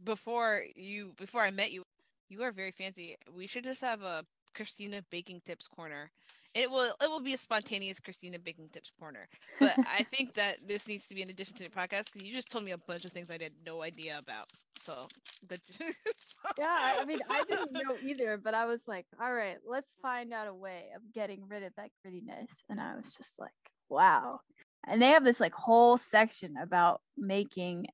before 0.03 0.65
you 0.75 1.13
before 1.13 1.41
I 1.41 1.51
met 1.51 1.71
you. 1.71 1.83
You 2.29 2.43
are 2.43 2.51
very 2.51 2.71
fancy. 2.71 3.17
We 3.29 3.47
should 3.47 3.63
just 3.63 3.81
have 3.81 4.01
a 4.03 4.25
Christina 4.53 5.01
baking 5.09 5.41
tips 5.41 5.67
corner. 5.67 6.11
It 6.55 6.71
will 6.71 6.93
it 7.01 7.09
will 7.09 7.19
be 7.19 7.33
a 7.33 7.37
spontaneous 7.37 7.99
Christina 7.99 8.39
baking 8.39 8.69
tips 8.73 8.89
corner. 8.99 9.27
But 9.59 9.73
I 9.79 10.03
think 10.11 10.33
that 10.35 10.65
this 10.67 10.87
needs 10.87 11.07
to 11.09 11.15
be 11.15 11.21
in 11.21 11.29
addition 11.29 11.53
to 11.57 11.63
the 11.65 11.69
podcast 11.69 12.05
because 12.11 12.23
you 12.27 12.33
just 12.33 12.49
told 12.49 12.63
me 12.63 12.71
a 12.71 12.77
bunch 12.77 13.03
of 13.05 13.11
things 13.11 13.29
I 13.29 13.33
had 13.33 13.51
no 13.65 13.83
idea 13.83 14.17
about. 14.17 14.49
So 14.79 15.07
good. 15.47 15.61
So- 15.77 15.85
yeah, 16.57 16.65
I 16.69 16.97
I 17.01 17.05
mean, 17.05 17.19
I 17.29 17.43
didn't 17.47 17.71
know 17.73 17.97
either, 18.01 18.37
but 18.37 18.53
I 18.53 18.65
was 18.65 18.87
like, 18.87 19.05
all 19.21 19.33
right, 19.33 19.57
let's 19.67 19.93
find 20.01 20.31
out 20.33 20.47
a 20.47 20.53
way 20.53 20.85
of 20.95 21.01
getting 21.13 21.47
rid 21.47 21.63
of 21.63 21.73
that 21.75 21.89
grittiness. 22.05 22.49
And 22.69 22.79
I 22.79 22.95
was 22.95 23.13
just 23.15 23.37
like, 23.37 23.51
wow. 23.89 24.39
And 24.87 25.01
they 25.01 25.07
have 25.09 25.23
this 25.25 25.39
like 25.41 25.53
whole 25.53 25.97
section 25.97 26.55
about 26.61 27.01
making 27.17 27.87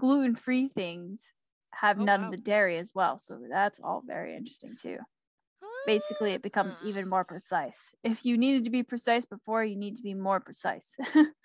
gluten 0.00 0.34
free 0.36 0.68
things 0.68 1.32
have 1.74 1.98
Oh, 2.00 2.04
none 2.04 2.20
wow. 2.22 2.26
of 2.26 2.30
the 2.32 2.38
dairy 2.38 2.78
as 2.78 2.92
well. 2.94 3.18
So 3.18 3.38
that's 3.50 3.80
all 3.80 4.02
very 4.06 4.36
interesting 4.36 4.76
too. 4.80 4.98
Basically, 5.86 6.32
it 6.32 6.42
becomes 6.42 6.78
Ah. 6.80 6.86
even 6.86 7.08
more 7.08 7.24
precise. 7.24 7.94
If 8.02 8.24
you 8.24 8.38
needed 8.38 8.64
to 8.64 8.70
be 8.70 8.82
precise 8.82 9.24
before, 9.24 9.64
you 9.64 9.76
need 9.76 9.96
to 9.96 10.02
be 10.02 10.14
more 10.14 10.40
precise. 10.40 10.94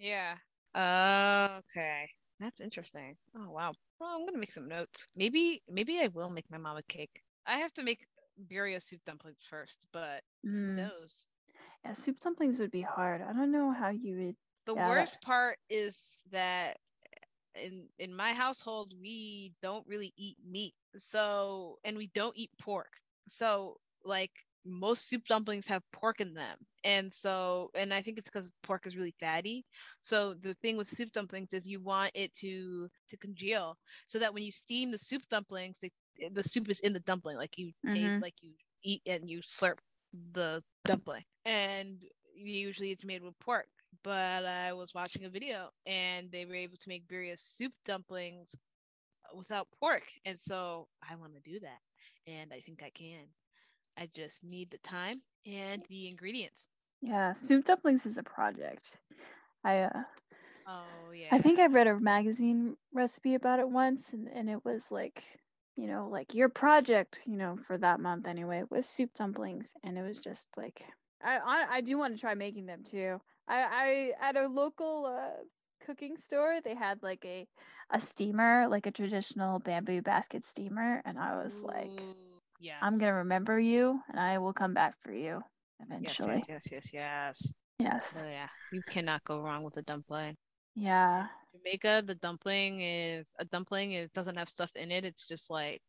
Yeah. 0.00 0.36
Uh, 0.76 1.58
okay. 1.58 2.08
That's 2.38 2.60
interesting. 2.60 3.16
Oh 3.36 3.50
wow. 3.50 3.72
Well, 3.98 4.10
I'm 4.10 4.24
gonna 4.24 4.38
make 4.38 4.52
some 4.52 4.68
notes. 4.68 5.00
Maybe 5.16 5.60
maybe 5.68 5.98
I 5.98 6.06
will 6.06 6.30
make 6.30 6.48
my 6.50 6.58
mom 6.58 6.76
a 6.76 6.84
cake. 6.84 7.20
I 7.46 7.58
have 7.58 7.72
to 7.74 7.82
make 7.82 8.06
birria 8.48 8.80
soup 8.80 9.00
dumplings 9.04 9.42
first, 9.50 9.88
but 9.92 10.22
who 10.44 10.50
Mm, 10.50 10.76
knows? 10.76 11.26
yeah, 11.84 11.94
soup 11.94 12.20
dumplings 12.20 12.60
would 12.60 12.70
be 12.70 12.82
hard. 12.82 13.22
I 13.22 13.32
don't 13.32 13.50
know 13.50 13.72
how 13.72 13.88
you 13.88 14.16
would. 14.18 14.36
The 14.66 14.74
Yeah, 14.74 14.86
that- 14.86 14.88
worst 14.88 15.20
part 15.22 15.58
is 15.68 16.22
that 16.30 16.76
in 17.56 17.88
in 17.98 18.14
my 18.14 18.34
household 18.34 18.94
we 19.00 19.52
don't 19.62 19.84
really 19.88 20.12
eat 20.16 20.36
meat. 20.44 20.74
So 20.96 21.80
and 21.82 21.96
we 21.96 22.06
don't 22.14 22.36
eat 22.38 22.52
pork. 22.60 23.00
So 23.26 23.80
like 24.04 24.32
most 24.64 25.08
soup 25.08 25.24
dumplings 25.26 25.66
have 25.68 25.82
pork 25.92 26.20
in 26.20 26.34
them. 26.34 26.58
And 26.84 27.12
so 27.12 27.70
and 27.74 27.92
I 27.94 28.02
think 28.02 28.18
it's 28.18 28.28
because 28.28 28.50
pork 28.62 28.86
is 28.86 28.96
really 28.96 29.14
fatty. 29.20 29.66
So 30.00 30.34
the 30.34 30.54
thing 30.54 30.76
with 30.76 30.88
soup 30.88 31.12
dumplings 31.12 31.52
is 31.52 31.66
you 31.66 31.80
want 31.80 32.12
it 32.14 32.34
to 32.36 32.88
to 33.08 33.16
congeal 33.16 33.78
so 34.06 34.18
that 34.18 34.32
when 34.34 34.42
you 34.42 34.52
steam 34.52 34.90
the 34.90 34.98
soup 34.98 35.22
dumplings, 35.30 35.78
they, 35.80 35.90
the 36.30 36.42
soup 36.42 36.68
is 36.68 36.80
in 36.80 36.92
the 36.92 37.00
dumpling. 37.00 37.36
Like 37.36 37.58
you 37.58 37.72
taste 37.92 38.18
Mhm. 38.18 38.22
like 38.22 38.42
you 38.42 38.54
eat 38.82 39.02
and 39.06 39.28
you 39.28 39.40
slurp 39.42 39.78
the 40.12 40.62
dumpling. 40.86 41.24
And 41.44 42.02
usually 42.34 42.90
it's 42.90 43.04
made 43.04 43.22
with 43.22 43.38
pork. 43.38 43.68
But 44.02 44.44
I 44.44 44.72
was 44.74 44.94
watching 44.94 45.24
a 45.24 45.30
video 45.30 45.70
and 45.86 46.30
they 46.30 46.44
were 46.44 46.54
able 46.54 46.76
to 46.76 46.88
make 46.88 47.06
birria 47.08 47.38
soup 47.38 47.72
dumplings 47.84 48.54
without 49.34 49.68
pork. 49.80 50.04
And 50.24 50.40
so 50.40 50.88
I 51.02 51.16
want 51.16 51.34
to 51.34 51.40
do 51.40 51.60
that. 51.60 51.80
And 52.26 52.52
I 52.52 52.60
think 52.60 52.82
I 52.82 52.90
can. 52.90 53.28
I 53.98 54.08
just 54.14 54.44
need 54.44 54.70
the 54.70 54.78
time 54.78 55.22
and 55.44 55.82
the 55.88 56.08
ingredients. 56.08 56.68
Yeah, 57.02 57.34
soup 57.34 57.64
dumplings 57.64 58.06
is 58.06 58.16
a 58.16 58.22
project. 58.22 58.98
I 59.64 59.80
uh, 59.80 60.02
Oh 60.66 61.12
yeah. 61.12 61.28
I 61.32 61.38
think 61.38 61.58
I 61.58 61.66
read 61.66 61.86
a 61.86 61.98
magazine 61.98 62.76
recipe 62.92 63.34
about 63.34 63.58
it 63.58 63.68
once, 63.68 64.12
and, 64.12 64.28
and 64.28 64.48
it 64.50 64.64
was 64.64 64.90
like, 64.90 65.24
you 65.76 65.86
know, 65.86 66.08
like 66.10 66.34
your 66.34 66.48
project, 66.48 67.20
you 67.26 67.36
know, 67.36 67.58
for 67.66 67.78
that 67.78 68.00
month 68.00 68.26
anyway, 68.26 68.64
was 68.70 68.86
soup 68.86 69.14
dumplings, 69.14 69.72
and 69.82 69.98
it 69.98 70.02
was 70.02 70.20
just 70.20 70.48
like, 70.56 70.84
I 71.22 71.38
I, 71.38 71.66
I 71.76 71.80
do 71.80 71.98
want 71.98 72.14
to 72.14 72.20
try 72.20 72.34
making 72.34 72.66
them 72.66 72.82
too. 72.84 73.20
I 73.46 74.12
I 74.20 74.28
at 74.28 74.36
a 74.36 74.46
local 74.48 75.06
uh, 75.06 75.42
cooking 75.84 76.16
store, 76.16 76.60
they 76.62 76.74
had 76.74 77.02
like 77.02 77.24
a 77.24 77.46
a 77.90 78.00
steamer, 78.00 78.68
like 78.68 78.86
a 78.86 78.90
traditional 78.90 79.58
bamboo 79.58 80.02
basket 80.02 80.44
steamer, 80.44 81.00
and 81.04 81.18
I 81.18 81.42
was 81.42 81.62
like, 81.62 82.02
yeah. 82.58 82.78
I'm 82.80 82.98
gonna 82.98 83.14
remember 83.14 83.58
you, 83.58 84.00
and 84.08 84.18
I 84.20 84.38
will 84.38 84.52
come 84.52 84.74
back 84.74 84.94
for 85.02 85.12
you 85.12 85.42
eventually. 85.80 86.36
yes, 86.36 86.46
yes, 86.48 86.68
yes, 86.70 86.92
yes. 86.92 87.52
Yes. 87.78 88.22
Oh 88.24 88.28
yeah. 88.28 88.48
You 88.70 88.82
cannot 88.88 89.24
go 89.24 89.40
wrong 89.40 89.62
with 89.62 89.76
a 89.76 89.82
dumpling. 89.82 90.36
Yeah. 90.74 91.26
Jamaica, 91.54 92.02
the 92.06 92.14
dumpling 92.16 92.80
is 92.82 93.28
a 93.38 93.44
dumpling. 93.44 93.92
It 93.92 94.12
doesn't 94.12 94.36
have 94.36 94.48
stuff 94.48 94.70
in 94.74 94.90
it. 94.90 95.04
It's 95.04 95.26
just 95.26 95.50
like 95.50 95.80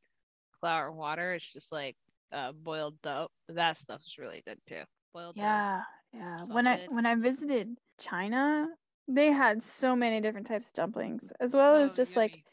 flour 0.60 0.88
and 0.89 0.97
water. 0.97 1.34
It's 1.34 1.51
just 1.51 1.71
like 1.71 1.95
uh, 2.32 2.51
boiled 2.53 3.01
dough. 3.01 3.29
That 3.49 3.77
stuff 3.77 4.01
is 4.05 4.17
really 4.17 4.43
good 4.45 4.60
too. 4.67 4.84
Boiled 5.13 5.36
dough. 5.36 5.41
Yeah, 5.41 5.82
yeah. 6.13 6.38
When 6.47 6.67
I 6.67 6.86
when 6.89 7.05
I 7.05 7.15
visited 7.15 7.75
China, 7.99 8.67
they 9.08 9.32
had 9.32 9.63
so 9.63 9.95
many 9.95 10.21
different 10.21 10.47
types 10.47 10.67
of 10.67 10.73
dumplings, 10.73 11.34
as 11.39 11.55
well 11.55 11.75
as 11.75 11.93
Oh, 11.93 11.95
just 11.97 12.15
like 12.15 12.43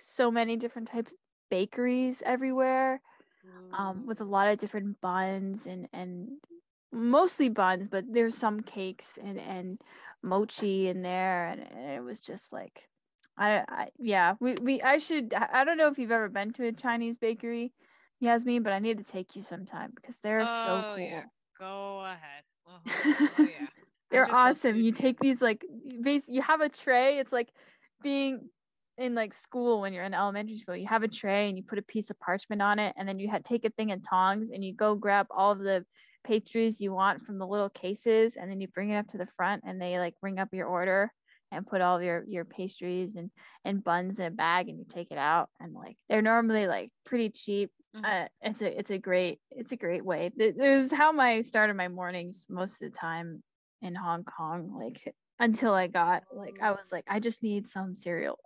so 0.00 0.30
many 0.30 0.56
different 0.56 0.88
types 0.88 1.12
of 1.12 1.18
bakeries 1.50 2.22
everywhere, 2.26 3.00
um, 3.72 4.06
with 4.06 4.20
a 4.20 4.24
lot 4.24 4.48
of 4.48 4.58
different 4.58 5.00
buns 5.00 5.66
and 5.66 5.88
and 5.92 6.28
mostly 6.92 7.48
buns, 7.48 7.88
but 7.88 8.04
there's 8.12 8.36
some 8.36 8.60
cakes 8.60 9.18
and 9.22 9.38
and 9.38 9.80
mochi 10.22 10.88
in 10.88 11.02
there, 11.02 11.46
and, 11.48 11.60
and 11.60 11.90
it 11.92 12.02
was 12.02 12.20
just 12.20 12.52
like, 12.52 12.88
I, 13.36 13.64
I 13.68 13.88
yeah, 13.98 14.34
we 14.40 14.54
we 14.54 14.82
I 14.82 14.98
should 14.98 15.34
I 15.34 15.64
don't 15.64 15.76
know 15.78 15.88
if 15.88 15.98
you've 15.98 16.10
ever 16.12 16.28
been 16.28 16.52
to 16.54 16.66
a 16.66 16.72
Chinese 16.72 17.16
bakery, 17.16 17.72
Yasmin, 18.20 18.62
but 18.62 18.72
I 18.72 18.78
need 18.78 18.98
to 18.98 19.04
take 19.04 19.36
you 19.36 19.42
sometime 19.42 19.92
because 19.94 20.18
they're 20.18 20.46
so 20.46 20.84
Oh, 20.88 20.94
cool. 20.94 21.06
yeah. 21.06 21.24
Go 21.58 22.00
ahead. 22.04 22.44
Uh-huh. 22.66 23.14
Oh 23.38 23.44
yeah. 23.44 23.66
They're 24.10 24.32
awesome. 24.32 24.76
You 24.80 24.92
take 24.92 25.20
these 25.20 25.40
like 25.40 25.64
base 26.02 26.24
you 26.28 26.42
have 26.42 26.60
a 26.60 26.68
tray. 26.68 27.18
It's 27.18 27.32
like 27.32 27.48
being 28.02 28.48
in 29.00 29.14
like 29.14 29.34
school 29.34 29.80
when 29.80 29.92
you're 29.92 30.04
in 30.04 30.14
elementary 30.14 30.56
school. 30.58 30.76
You 30.76 30.86
have 30.88 31.02
a 31.02 31.08
tray 31.08 31.48
and 31.48 31.56
you 31.56 31.64
put 31.64 31.78
a 31.78 31.82
piece 31.82 32.10
of 32.10 32.20
parchment 32.20 32.62
on 32.62 32.78
it 32.78 32.94
and 32.96 33.08
then 33.08 33.18
you 33.18 33.30
ha- 33.30 33.40
take 33.42 33.64
a 33.64 33.70
thing 33.70 33.90
and 33.90 34.04
tongs 34.04 34.50
and 34.50 34.64
you 34.64 34.74
go 34.74 34.94
grab 34.94 35.26
all 35.30 35.54
the 35.54 35.84
pastries 36.24 36.80
you 36.80 36.92
want 36.92 37.22
from 37.22 37.38
the 37.38 37.46
little 37.46 37.70
cases 37.70 38.36
and 38.36 38.50
then 38.50 38.60
you 38.60 38.68
bring 38.68 38.90
it 38.90 38.96
up 38.96 39.08
to 39.08 39.18
the 39.18 39.26
front 39.26 39.62
and 39.66 39.80
they 39.80 39.98
like 39.98 40.14
ring 40.22 40.38
up 40.38 40.50
your 40.52 40.66
order 40.68 41.12
and 41.50 41.66
put 41.66 41.80
all 41.80 42.00
your 42.02 42.24
your 42.28 42.44
pastries 42.44 43.16
and 43.16 43.30
and 43.64 43.82
buns 43.82 44.18
in 44.18 44.26
a 44.26 44.30
bag 44.30 44.68
and 44.68 44.78
you 44.78 44.84
take 44.88 45.10
it 45.10 45.18
out 45.18 45.48
and 45.58 45.72
like 45.72 45.96
they're 46.08 46.22
normally 46.22 46.66
like 46.66 46.90
pretty 47.04 47.30
cheap 47.30 47.70
Mhm. 47.96 48.04
uh, 48.04 48.28
it's 48.42 48.62
a 48.62 48.78
it's 48.78 48.90
a 48.90 48.98
great 48.98 49.40
it's 49.50 49.72
a 49.72 49.76
great 49.76 50.04
way. 50.04 50.30
It 50.38 50.56
was 50.56 50.92
how 50.92 51.10
my 51.10 51.40
started 51.42 51.74
my 51.74 51.88
mornings 51.88 52.46
most 52.48 52.80
of 52.80 52.92
the 52.92 52.96
time 52.96 53.42
in 53.82 53.96
Hong 53.96 54.22
Kong. 54.24 54.72
Like 54.78 55.12
until 55.40 55.74
I 55.74 55.86
got 55.88 56.24
like 56.32 56.58
I 56.60 56.70
was 56.70 56.92
like 56.92 57.04
I 57.08 57.18
just 57.18 57.42
need 57.42 57.68
some 57.68 57.94
cereal. 57.94 58.38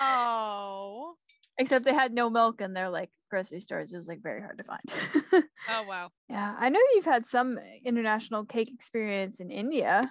Oh. 0.00 1.14
Except 1.58 1.84
they 1.84 1.94
had 1.94 2.12
no 2.12 2.30
milk 2.30 2.60
in 2.60 2.72
their 2.72 2.88
like 2.88 3.10
grocery 3.30 3.60
stores. 3.60 3.92
It 3.92 3.96
was 3.96 4.08
like 4.08 4.22
very 4.22 4.40
hard 4.40 4.58
to 4.58 4.64
find. 4.64 5.44
Oh 5.68 5.84
wow. 5.88 6.10
yeah, 6.28 6.54
I 6.58 6.68
know 6.68 6.80
you've 6.94 7.04
had 7.04 7.26
some 7.26 7.58
international 7.84 8.44
cake 8.44 8.70
experience 8.72 9.40
in 9.40 9.50
India. 9.50 10.10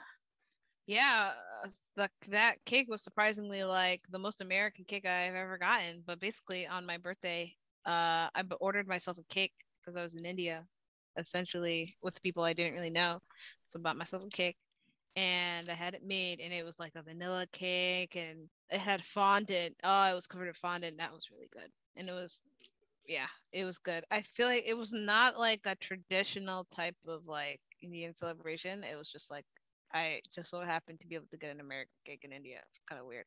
Yeah, 0.87 1.31
uh, 1.63 1.69
the, 1.95 2.09
that 2.29 2.57
cake 2.65 2.87
was 2.89 3.01
surprisingly 3.01 3.63
like 3.63 4.01
the 4.09 4.19
most 4.19 4.41
American 4.41 4.85
cake 4.85 5.05
I've 5.05 5.35
ever 5.35 5.57
gotten. 5.57 6.03
But 6.05 6.19
basically, 6.19 6.67
on 6.67 6.85
my 6.85 6.97
birthday, 6.97 7.55
uh, 7.85 8.29
I 8.33 8.43
ordered 8.59 8.87
myself 8.87 9.17
a 9.17 9.33
cake 9.33 9.53
because 9.79 9.97
I 9.97 10.03
was 10.03 10.13
in 10.13 10.25
India, 10.25 10.65
essentially 11.17 11.95
with 12.01 12.21
people 12.21 12.43
I 12.43 12.53
didn't 12.53 12.73
really 12.73 12.89
know. 12.89 13.19
So 13.65 13.79
I 13.79 13.81
bought 13.81 13.97
myself 13.97 14.23
a 14.23 14.29
cake, 14.29 14.57
and 15.15 15.69
I 15.69 15.73
had 15.75 15.93
it 15.95 16.03
made, 16.03 16.39
and 16.39 16.53
it 16.53 16.65
was 16.65 16.79
like 16.79 16.95
a 16.95 17.03
vanilla 17.03 17.47
cake, 17.51 18.15
and 18.15 18.49
it 18.69 18.79
had 18.79 19.03
fondant. 19.03 19.75
Oh, 19.83 20.11
it 20.11 20.15
was 20.15 20.27
covered 20.27 20.47
in 20.47 20.53
fondant. 20.53 20.97
That 20.97 21.13
was 21.13 21.31
really 21.31 21.49
good, 21.51 21.71
and 21.95 22.09
it 22.09 22.13
was, 22.13 22.41
yeah, 23.07 23.27
it 23.51 23.65
was 23.65 23.77
good. 23.79 24.03
I 24.11 24.21
feel 24.21 24.47
like 24.47 24.63
it 24.65 24.77
was 24.77 24.93
not 24.93 25.37
like 25.39 25.61
a 25.65 25.75
traditional 25.75 26.65
type 26.65 26.97
of 27.07 27.25
like 27.25 27.61
Indian 27.81 28.13
celebration. 28.15 28.83
It 28.83 28.95
was 28.97 29.11
just 29.11 29.31
like 29.31 29.45
I 29.93 30.21
just 30.33 30.49
so 30.51 30.61
happened 30.61 30.99
to 31.01 31.07
be 31.07 31.15
able 31.15 31.27
to 31.31 31.37
get 31.37 31.51
an 31.51 31.59
American 31.61 31.91
cake 32.05 32.23
in 32.23 32.31
India. 32.33 32.61
It's 32.69 32.79
kind 32.87 32.99
of 33.01 33.07
weird, 33.07 33.25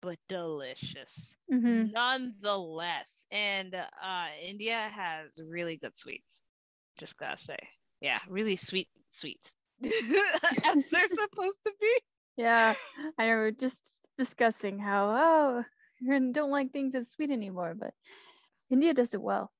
but 0.00 0.18
delicious 0.28 1.36
Mm-hmm. 1.52 1.94
nonetheless. 1.94 3.26
And 3.32 3.74
uh, 3.74 4.28
India 4.40 4.78
has 4.88 5.34
really 5.42 5.76
good 5.76 5.96
sweets. 5.96 6.42
Just 6.98 7.16
gotta 7.18 7.38
say, 7.38 7.58
yeah, 8.00 8.20
really 8.28 8.56
sweet 8.56 8.90
sweets, 9.10 9.54
as 10.64 10.84
they're 10.90 11.08
supposed 11.08 11.58
to 11.66 11.72
be. 11.80 11.98
Yeah, 12.36 12.74
I 13.18 13.26
know. 13.26 13.36
We're 13.36 13.50
just 13.52 14.08
discussing 14.16 14.78
how 14.78 15.10
oh, 15.10 15.64
you 16.00 16.32
don't 16.32 16.50
like 16.50 16.72
things 16.72 16.94
as 16.94 17.10
sweet 17.10 17.30
anymore, 17.30 17.74
but 17.78 17.94
India 18.70 18.94
does 18.94 19.14
it 19.14 19.22
well. 19.22 19.52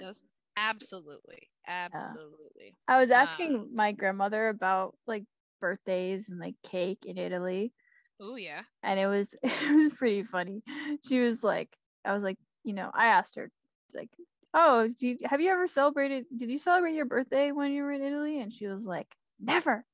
Just 0.00 0.22
absolutely, 0.56 1.50
absolutely. 1.66 2.76
I 2.88 2.98
was 2.98 3.10
Wow. 3.10 3.22
asking 3.22 3.70
my 3.74 3.92
grandmother 3.92 4.48
about 4.48 4.96
like 5.06 5.24
birthdays 5.60 6.28
and 6.28 6.38
like 6.38 6.56
cake 6.62 7.04
in 7.06 7.18
Italy, 7.18 7.72
Oh 8.20 8.36
yeah. 8.36 8.62
and 8.82 8.98
it 9.00 9.06
was 9.06 9.34
it 9.42 9.74
was 9.74 9.92
pretty 9.94 10.22
funny. 10.22 10.62
She 11.06 11.20
was 11.20 11.42
like, 11.42 11.76
I 12.04 12.12
was 12.14 12.22
like, 12.22 12.38
you 12.64 12.72
know, 12.74 12.90
I 12.92 13.06
asked 13.06 13.36
her 13.36 13.50
like, 13.94 14.10
oh, 14.54 14.88
do 14.88 15.08
you, 15.08 15.16
have 15.24 15.40
you 15.40 15.50
ever 15.50 15.66
celebrated? 15.66 16.26
Did 16.34 16.50
you 16.50 16.58
celebrate 16.58 16.94
your 16.94 17.06
birthday 17.06 17.52
when 17.52 17.72
you 17.72 17.82
were 17.82 17.92
in 17.92 18.02
Italy? 18.02 18.40
And 18.40 18.52
she 18.52 18.66
was 18.66 18.86
like, 18.86 19.14
never, 19.42 19.86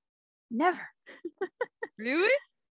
never. 0.50 0.88
Really? 1.98 2.32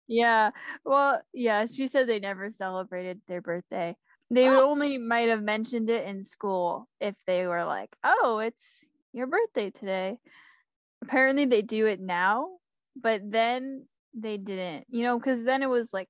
Yeah. 0.08 0.52
Well, 0.84 1.22
yeah, 1.34 1.66
she 1.66 1.88
said 1.88 2.08
they 2.08 2.20
never 2.20 2.50
celebrated 2.50 3.22
their 3.28 3.42
birthday. 3.42 3.96
They 4.30 4.50
Oh. 4.50 4.62
only 4.62 4.98
might 4.98 5.30
have 5.30 5.44
mentioned 5.44 5.90
it 5.90 6.08
in 6.08 6.24
school 6.24 6.90
if 7.00 7.16
they 7.26 7.48
were 7.48 7.64
like, 7.66 7.96
"Oh, 8.04 8.40
it's 8.40 8.86
your 9.14 9.28
birthday 9.28 9.70
today." 9.72 10.20
Apparently 11.04 11.46
they 11.46 11.62
do 11.62 11.88
it 11.88 12.00
now, 12.02 12.60
but 12.96 13.22
then 13.32 13.88
they 14.14 14.38
didn't. 14.38 14.88
You 14.90 15.04
know, 15.04 15.20
cuz 15.20 15.44
then 15.44 15.64
it 15.64 15.70
was 15.70 15.94
like 15.94 16.10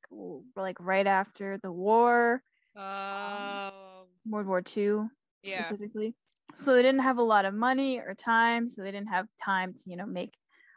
like 0.56 0.80
right 0.80 1.08
after 1.08 1.58
the 1.60 1.71
war, 1.71 2.43
um, 2.76 3.62
Oh, 3.73 4.08
World 4.26 4.47
War 4.47 4.62
II 4.62 5.10
yeah. 5.43 5.62
specifically. 5.62 6.15
So 6.56 6.73
they 6.76 6.84
didn't 6.84 7.02
have 7.02 7.17
a 7.19 7.23
lot 7.23 7.45
of 7.45 7.54
money 7.54 7.99
or 7.99 8.15
time, 8.15 8.69
so 8.69 8.84
they 8.84 8.91
didn't 8.91 9.10
have 9.10 9.28
time 9.43 9.73
to, 9.73 9.89
you 9.89 9.97
know, 9.97 10.06
make 10.06 10.36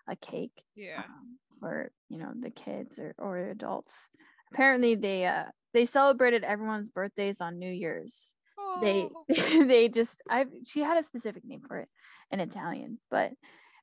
a 0.09 0.17
cake 0.17 0.63
Yeah. 0.75 1.03
um, 1.05 1.39
for 1.61 1.91
you 2.09 2.19
know 2.19 2.33
the 2.39 2.51
kids 2.51 2.99
or, 2.99 3.15
or 3.19 3.39
adults 3.39 4.09
apparently 4.53 4.95
they 4.95 5.27
uh 5.27 5.47
they 5.73 5.85
celebrated 5.85 6.45
everyone's 6.45 6.91
birthdays 6.91 7.41
on 7.41 7.59
new 7.59 7.71
year's 7.71 8.35
they 8.81 9.09
Oh. 9.15 9.25
they 9.65 9.89
just 9.89 10.23
i 10.29 10.47
she 10.65 10.81
had 10.81 10.99
a 10.99 11.03
specific 11.03 11.45
name 11.45 11.63
for 11.67 11.79
it 11.79 11.89
in 12.31 12.41
italian 12.41 12.99
but 13.11 13.33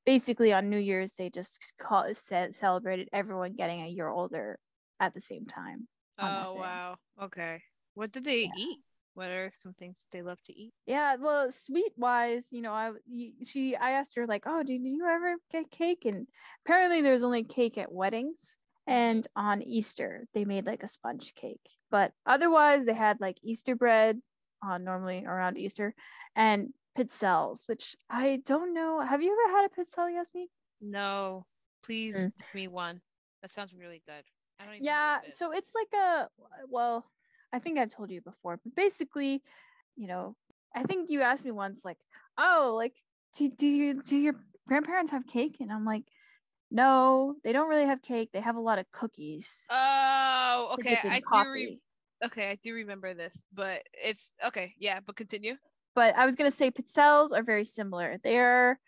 basically 0.05 0.53
on 0.53 0.69
new 0.69 0.77
year's 0.77 1.13
they 1.13 1.29
just 1.29 1.73
call 1.79 2.05
said 2.13 2.53
celebrated 2.53 3.09
everyone 3.11 3.53
getting 3.53 3.81
a 3.81 3.87
year 3.87 4.09
older 4.09 4.59
at 4.99 5.13
the 5.13 5.21
same 5.21 5.45
time 5.45 5.87
Oh 6.19 6.53
wow. 6.55 6.95
Okay. 7.21 7.61
What 7.95 8.11
did 8.11 8.23
they 8.23 8.41
Yeah. 8.41 8.49
eat? 8.55 8.79
What 9.15 9.29
are 9.29 9.51
some 9.53 9.73
things 9.73 9.97
that 9.99 10.17
they 10.17 10.21
love 10.23 10.41
to 10.45 10.53
eat? 10.53 10.73
yeah 10.85 11.15
well 11.15 11.51
sweet 11.51 11.93
wise 11.97 12.47
you 12.51 12.61
know 12.61 12.73
I 12.73 12.91
she 13.43 13.75
i 13.75 13.91
asked 13.91 14.15
her 14.15 14.25
like 14.27 14.43
oh 14.45 14.63
did 14.63 14.81
you 14.83 15.05
ever 15.07 15.35
get 15.51 15.69
cake 15.71 16.03
and 16.05 16.27
apparently 16.65 17.01
there's 17.01 17.23
only 17.23 17.43
cake 17.43 17.77
at 17.77 17.91
weddings 17.91 18.55
and 18.87 19.27
on 19.35 19.61
easter 19.61 20.25
they 20.33 20.43
made 20.45 20.65
like 20.65 20.83
a 20.83 20.87
sponge 20.87 21.33
cake 21.35 21.61
but 21.89 22.11
otherwise 22.25 22.85
they 22.85 22.93
had 22.93 23.21
like 23.21 23.37
easter 23.41 23.75
bread 23.75 24.19
on 24.61 24.83
normally 24.83 25.23
around 25.25 25.57
easter 25.57 25.93
and 26.35 26.73
pizzelles 26.97 27.67
which 27.67 27.95
i 28.09 28.41
don't 28.45 28.73
know 28.73 28.99
have 28.99 29.21
you 29.21 29.31
ever 29.31 29.57
had 29.57 29.65
a 29.69 29.81
pizzelle 29.81 30.13
yasmin 30.13 30.47
No. 30.81 31.45
Please 31.85 32.15
Mm. 32.15 32.31
give 32.39 32.55
me 32.55 32.67
one. 32.67 33.01
That 33.41 33.51
sounds 33.51 33.73
really 33.73 34.01
good. 34.07 34.23
I 34.59 34.65
don't 34.65 34.75
even 34.75 34.85
yeah 34.85 35.19
it 35.25 35.33
so 35.33 35.51
it's 35.51 35.73
like 35.75 35.93
a 35.93 36.29
well 36.69 37.05
i 37.53 37.59
think 37.59 37.77
i've 37.79 37.93
told 37.93 38.09
you 38.11 38.21
before 38.21 38.59
but 38.63 38.75
basically 38.75 39.41
you 39.95 40.07
know 40.07 40.35
i 40.75 40.83
think 40.83 41.09
you 41.09 41.21
asked 41.21 41.45
me 41.45 41.51
once 41.51 41.85
like 41.85 41.97
oh 42.37 42.73
like 42.77 42.95
do, 43.37 43.49
do 43.49 43.67
you 43.67 44.01
do 44.03 44.17
your 44.17 44.35
grandparents 44.67 45.11
have 45.11 45.25
cake 45.27 45.57
and 45.59 45.71
i'm 45.71 45.85
like 45.85 46.03
no 46.71 47.35
they 47.43 47.53
don't 47.53 47.69
really 47.69 47.85
have 47.85 48.01
cake 48.01 48.29
they 48.33 48.41
have 48.41 48.55
a 48.55 48.59
lot 48.61 48.79
of 48.79 48.85
cookies 48.91 49.65
Oh, 49.69 50.71
okay. 50.73 50.97
I 51.09 51.19
do 51.19 51.43
re- 51.51 51.79
okay, 52.25 52.51
I 52.51 52.57
do 52.61 52.73
remember 52.73 53.13
this, 53.13 53.43
but 53.53 53.81
it's 53.93 54.31
okay. 54.45 54.73
Yeah, 54.77 54.99
but 55.05 55.15
continue. 55.15 55.55
but 55.95 56.15
i 56.17 56.25
was 56.25 56.35
going 56.35 56.49
to 56.49 56.55
say 56.55 56.71
pizzelles 56.71 57.31
are 57.31 57.43
very 57.43 57.65
similar 57.65 58.17
they're 58.23 58.79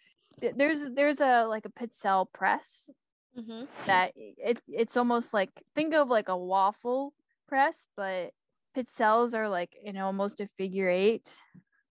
there's 0.56 0.82
there's 0.96 1.22
a 1.22 1.46
like 1.46 1.66
a 1.66 1.70
pizzelle 1.70 2.26
press 2.34 2.90
Mm-hmm. 3.38 3.66
that 3.86 4.14
it's 4.16 4.62
it's 4.68 4.96
almost 4.98 5.34
like 5.34 5.52
think 5.76 5.94
of 5.94 6.08
like 6.08 6.30
a 6.30 6.38
waffle 6.38 7.14
press, 7.50 7.88
but 7.98 8.32
pizzelles 8.76 9.34
are 9.34 9.50
like 9.50 9.76
in 9.84 9.98
almost 9.98 10.42
a 10.42 10.48
figure 10.58 10.90
eight 10.90 11.32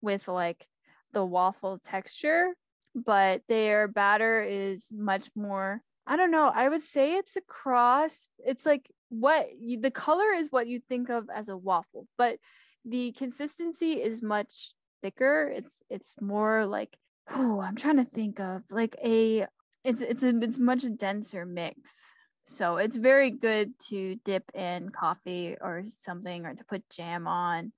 with 0.01 0.29
like 0.29 0.67
the 1.13 1.25
waffle 1.25 1.79
texture, 1.79 2.55
but 2.95 3.43
their 3.49 3.89
batter 3.89 4.43
is 4.43 4.89
much 4.91 5.29
more. 5.35 5.83
I 6.07 6.17
don't 6.17 6.31
know. 6.31 6.51
I 6.53 6.69
would 6.69 6.83
say 6.83 7.15
it's 7.15 7.37
a 7.37 7.41
cross. 7.43 8.29
It's 8.39 8.67
like 8.67 8.91
what 9.09 9.49
you, 9.59 9.81
the 9.81 9.91
color 9.91 10.33
is 10.33 10.49
what 10.51 10.67
you 10.67 10.81
think 10.89 11.11
of 11.11 11.29
as 11.33 11.49
a 11.49 11.57
waffle, 11.57 12.09
but 12.19 12.39
the 12.85 13.13
consistency 13.13 14.03
is 14.03 14.23
much 14.23 14.73
thicker. 15.01 15.53
It's 15.55 15.75
it's 15.89 16.17
more 16.21 16.67
like 16.67 16.97
oh, 17.31 17.61
I'm 17.61 17.77
trying 17.77 17.99
to 17.99 18.05
think 18.05 18.41
of 18.41 18.63
like 18.71 18.97
a 19.05 19.47
it's 19.85 20.01
it's 20.01 20.23
a 20.23 20.37
it's 20.41 20.59
much 20.59 20.85
denser 20.97 21.47
mix. 21.47 22.13
So 22.53 22.77
it's 22.77 22.97
very 22.97 23.31
good 23.31 23.79
to 23.89 24.17
dip 24.25 24.45
in 24.55 24.91
coffee 24.91 25.57
or 25.61 25.85
something 25.87 26.45
or 26.45 26.55
to 26.55 26.65
put 26.65 26.89
jam 26.91 27.27
on. 27.27 27.73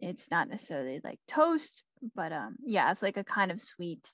It's 0.00 0.30
not 0.30 0.48
necessarily 0.48 1.00
like 1.04 1.20
toast, 1.28 1.82
but 2.14 2.32
um 2.32 2.56
yeah, 2.64 2.90
it's 2.90 3.02
like 3.02 3.18
a 3.18 3.24
kind 3.24 3.50
of 3.50 3.60
sweet 3.60 4.08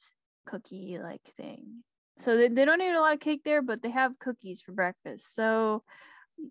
cookie 0.45 0.99
like 1.01 1.23
thing. 1.37 1.85
So 2.19 2.37
they, 2.37 2.49
they 2.49 2.65
don't 2.65 2.81
eat 2.83 2.93
a 2.93 3.01
lot 3.01 3.15
of 3.15 3.21
cake 3.21 3.43
there, 3.45 3.63
but 3.63 3.83
they 3.83 3.91
have 3.91 4.19
cookies 4.19 4.61
for 4.61 4.73
breakfast. 4.73 5.35
So 5.35 5.85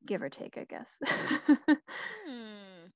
give 0.06 0.22
or 0.22 0.30
take, 0.30 0.58
I 0.58 0.66
guess. 0.66 0.98
Hmm. 2.26 2.88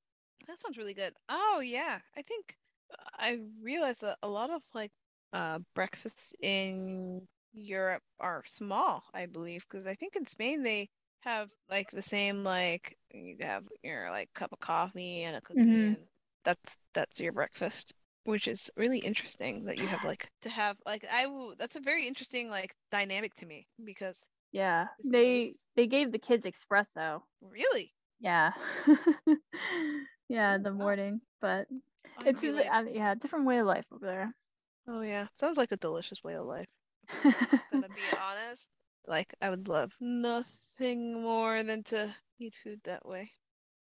That 0.47 0.59
sounds 0.59 0.77
really 0.77 0.93
good. 0.93 1.13
Oh 1.27 1.59
yeah, 1.59 1.99
I 2.15 2.21
think 2.21 2.55
uh, 2.93 3.09
I 3.17 3.39
realized 3.61 4.01
that 4.01 4.17
a 4.23 4.27
lot 4.29 4.51
of 4.51 4.61
like 4.73 4.91
uh 5.33 5.59
breakfasts 5.73 6.33
in 6.41 7.27
Europe 7.55 8.03
are 8.19 8.43
small, 8.45 9.03
I 9.13 9.25
believe, 9.25 9.65
because 9.69 9.85
I 9.87 9.95
think 9.95 10.15
in 10.15 10.27
Spain 10.27 10.63
they 10.63 10.89
have 11.21 11.51
like 11.69 11.89
the 11.91 12.01
same 12.03 12.43
like 12.43 12.97
you 13.11 13.37
have 13.41 13.63
your 13.83 14.11
like 14.11 14.31
cup 14.33 14.51
of 14.53 14.59
coffee 14.59 15.23
and 15.23 15.35
a 15.35 15.41
cookie 15.41 15.85
Mhm. 15.85 15.87
and 15.87 16.07
that's 16.43 16.77
that's 16.93 17.19
your 17.19 17.31
breakfast, 17.33 17.93
which 18.25 18.47
is 18.47 18.69
really 18.77 18.99
interesting 18.99 19.65
that 19.65 19.79
you 19.79 19.87
have 19.87 20.03
like 20.03 20.29
to 20.43 20.49
have 20.49 20.77
like 20.85 21.05
I 21.11 21.23
w- 21.23 21.55
that's 21.57 21.75
a 21.75 21.79
very 21.81 22.07
interesting 22.07 22.49
like 22.49 22.75
dynamic 22.91 23.35
to 23.35 23.45
me 23.45 23.67
because 23.83 24.17
yeah. 24.51 24.87
They 25.03 25.55
they 25.75 25.87
gave 25.87 26.11
the 26.11 26.19
kids 26.19 26.45
espresso. 26.45 27.23
really 27.41 27.93
Yeah. 28.19 28.51
yeah, 30.29 30.55
in 30.55 30.63
the 30.63 30.71
morning, 30.71 31.21
but 31.41 31.67
I'd 32.17 32.27
it's 32.27 32.43
a- 32.43 32.51
like, 32.51 32.67
uh, 32.73 32.83
yeah, 32.91 33.15
different 33.15 33.45
way 33.45 33.59
of 33.59 33.67
life 33.67 33.85
over 33.91 34.05
there. 34.05 34.33
oh 34.87 35.01
yeah, 35.01 35.27
sounds 35.35 35.57
like 35.57 35.71
a 35.71 35.77
delicious 35.77 36.23
way 36.23 36.33
of 36.35 36.45
life. 36.45 36.67
gonna 37.71 37.89
be 37.89 38.11
honest, 38.11 38.69
like 39.07 39.33
I 39.41 39.49
would 39.49 39.67
love 39.67 39.95
nothing 39.99 41.21
more 41.21 41.63
than 41.63 41.83
to 41.85 42.15
eat 42.39 42.55
food 42.55 42.81
that 42.83 43.05
way. 43.05 43.31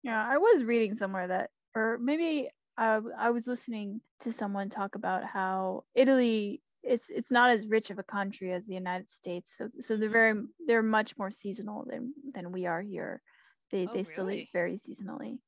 Yeah, 0.02 0.26
I 0.26 0.38
was 0.38 0.64
reading 0.64 0.94
somewhere 0.94 1.28
that, 1.28 1.50
or 1.74 1.98
maybe 1.98 2.50
I 2.76 3.30
was 3.30 3.46
listening 3.46 4.00
to 4.20 4.32
someone 4.32 4.70
talk 4.70 4.94
about 4.94 5.24
how 5.24 5.84
Italy 5.94 6.62
it's 6.82 7.10
it's 7.10 7.30
not 7.30 7.50
as 7.50 7.68
rich 7.68 7.90
of 7.90 7.98
a 7.98 8.02
country 8.02 8.52
as 8.52 8.66
the 8.66 8.74
United 8.74 9.10
States, 9.10 9.52
so 9.56 9.70
so 9.78 9.96
they're 9.96 10.08
very 10.10 10.42
they're 10.66 10.82
much 10.82 11.16
more 11.16 11.30
seasonal 11.30 11.84
than 11.84 12.14
than 12.34 12.50
we 12.52 12.66
are 12.66 12.82
here. 12.82 13.22
They 13.70 13.86
Oh, 13.86 13.86
they 13.86 14.04
still 14.04 14.30
really? 14.30 14.32
eat 14.32 14.48
very 14.52 14.74
seasonally. 14.76 15.38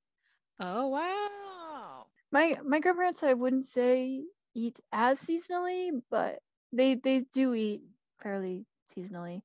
Oh 0.59 0.89
wow. 0.89 2.09
My 2.31 2.59
my 2.65 2.81
grandparents 2.81 3.23
I 3.23 3.35
wouldn't 3.35 3.65
say 3.65 4.27
eat 4.55 4.81
as 4.93 5.21
seasonally, 5.21 6.03
but 6.11 6.43
they 6.75 6.95
they 6.95 7.21
do 7.33 7.55
eat 7.55 7.83
fairly 8.23 8.67
seasonally. 8.97 9.43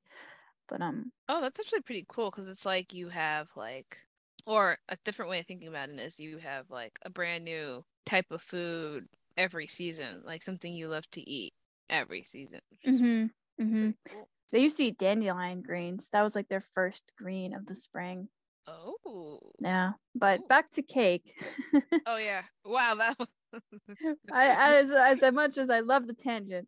But 0.68 0.82
um 0.82 1.12
Oh, 1.28 1.40
that's 1.40 1.60
actually 1.60 1.82
pretty 1.82 2.04
cool 2.08 2.30
because 2.30 2.48
it's 2.48 2.66
like 2.66 2.92
you 2.92 3.08
have 3.08 3.48
like, 3.56 3.98
or 4.46 4.78
a 4.88 4.96
different 5.04 5.30
way 5.30 5.40
of 5.40 5.46
thinking 5.46 5.68
about 5.68 5.88
it 5.90 6.00
is 6.00 6.18
you 6.18 6.38
have 6.38 6.70
like 6.70 6.98
a 7.04 7.10
brand 7.10 7.44
new 7.44 7.84
type 8.06 8.26
of 8.30 8.42
food 8.42 9.06
every 9.36 9.66
season, 9.66 10.22
like 10.24 10.42
something 10.42 10.72
you 10.72 10.88
love 10.88 11.08
to 11.12 11.28
eat 11.28 11.52
every 11.88 12.22
season. 12.22 12.60
mhm 12.86 13.30
mhm 13.60 13.94
cool. 14.08 14.28
They 14.50 14.60
used 14.60 14.76
to 14.78 14.84
eat 14.84 14.98
dandelion 14.98 15.62
greens. 15.62 16.08
That 16.12 16.22
was 16.22 16.34
like 16.34 16.48
their 16.48 16.60
first 16.60 17.12
green 17.16 17.54
of 17.54 17.66
the 17.66 17.76
spring. 17.76 18.28
Oh. 18.66 19.38
Yeah. 19.60 19.92
But 20.14 20.40
Ooh. 20.40 20.46
back 20.48 20.70
to 20.72 20.82
cake. 20.82 21.34
Oh 22.06 22.16
yeah. 22.16 22.42
Wow. 22.64 22.94
That. 22.96 23.16
Was... 23.18 23.28
I 24.32 24.80
as 24.80 24.90
as 24.90 25.32
much 25.32 25.58
as 25.58 25.70
I 25.70 25.80
love 25.80 26.06
the 26.06 26.14
tangent. 26.14 26.66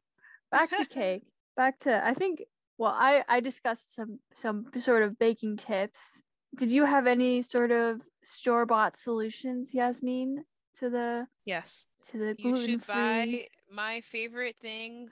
Back 0.53 0.71
to 0.71 0.85
cake. 0.85 1.25
Back 1.57 1.79
to 1.81 2.07
I 2.07 2.15
think 2.15 2.45
well 2.79 2.95
I 2.97 3.25
I 3.29 3.41
discussed 3.41 3.95
some 3.95 4.21
some 4.37 4.67
sort 4.79 5.03
of 5.03 5.19
baking 5.19 5.57
tips. 5.57 6.23
Did 6.57 6.71
you 6.71 6.85
have 6.85 7.07
any 7.07 7.43
sort 7.43 7.73
of 7.73 8.03
store 8.23 8.67
bought 8.67 8.97
solutions, 8.97 9.75
Yasmin, 9.75 10.45
to 10.79 10.91
the 10.91 11.27
yes. 11.45 11.87
to 12.11 12.19
the 12.19 12.35
You 12.39 12.53
gluten 12.53 12.71
should 12.71 12.87
buy 12.87 13.47
my 13.71 14.01
favorite 14.03 14.57
thing, 14.61 15.09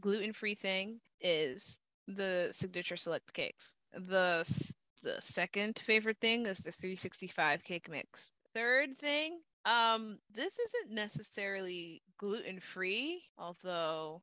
gluten 0.00 0.32
free 0.32 0.54
thing 0.54 1.00
is 1.20 1.78
the 2.08 2.48
signature 2.52 2.96
select 2.96 3.32
cakes. 3.32 3.76
The 3.92 4.44
the 5.02 5.18
second 5.20 5.80
favorite 5.84 6.18
thing 6.20 6.46
is 6.46 6.58
the 6.58 6.72
365 6.72 7.64
cake 7.64 7.90
mix. 7.90 8.30
Third 8.54 8.98
thing, 8.98 9.40
um, 9.64 10.18
this 10.32 10.54
isn't 10.58 10.94
necessarily 10.94 12.02
gluten 12.18 12.60
free, 12.60 13.22
although 13.38 14.22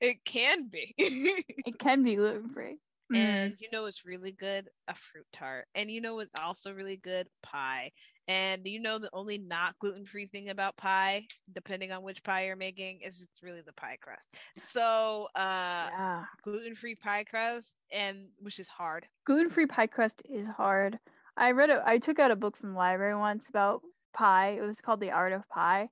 it 0.00 0.24
can 0.24 0.68
be. 0.68 0.94
It 1.64 1.78
can 1.78 2.02
be 2.02 2.16
gluten 2.16 2.48
free. 2.48 2.76
and 3.14 3.54
you 3.60 3.68
know 3.72 3.84
it's 3.84 4.06
really 4.06 4.32
good 4.32 4.68
a 4.88 4.94
fruit 4.94 5.26
tart 5.34 5.66
and 5.74 5.90
you 5.90 6.00
know 6.00 6.14
what's 6.14 6.30
also 6.40 6.72
really 6.72 6.96
good 6.96 7.26
pie 7.42 7.90
and 8.26 8.62
you 8.64 8.80
know 8.80 8.98
the 8.98 9.10
only 9.12 9.36
not 9.36 9.78
gluten-free 9.80 10.26
thing 10.26 10.48
about 10.48 10.76
pie 10.78 11.22
depending 11.52 11.92
on 11.92 12.02
which 12.02 12.22
pie 12.24 12.46
you're 12.46 12.56
making 12.56 13.00
is 13.02 13.20
it's 13.20 13.42
really 13.42 13.60
the 13.60 13.72
pie 13.74 13.98
crust 14.00 14.28
so 14.56 15.28
uh 15.36 15.88
yeah. 15.92 16.24
gluten-free 16.42 16.94
pie 16.94 17.24
crust 17.24 17.74
and 17.92 18.16
which 18.38 18.58
is 18.58 18.66
hard 18.66 19.06
gluten 19.26 19.50
free 19.50 19.66
pie 19.66 19.86
crust 19.86 20.22
is 20.28 20.48
hard. 20.48 20.98
I 21.36 21.52
read 21.52 21.70
a 21.70 21.82
I 21.86 21.98
took 21.98 22.18
out 22.18 22.30
a 22.30 22.36
book 22.36 22.56
from 22.56 22.72
the 22.72 22.78
library 22.78 23.16
once 23.16 23.48
about 23.48 23.82
pie. 24.12 24.58
It 24.58 24.62
was 24.62 24.80
called 24.80 25.00
The 25.00 25.10
Art 25.10 25.32
of 25.32 25.48
Pie 25.48 25.88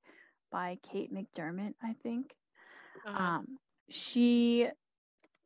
by 0.52 0.78
Kate 0.82 1.12
McDermott, 1.12 1.74
I 1.82 1.94
think. 2.02 2.34
Uh-huh. 3.06 3.18
Um 3.18 3.58
she 3.88 4.68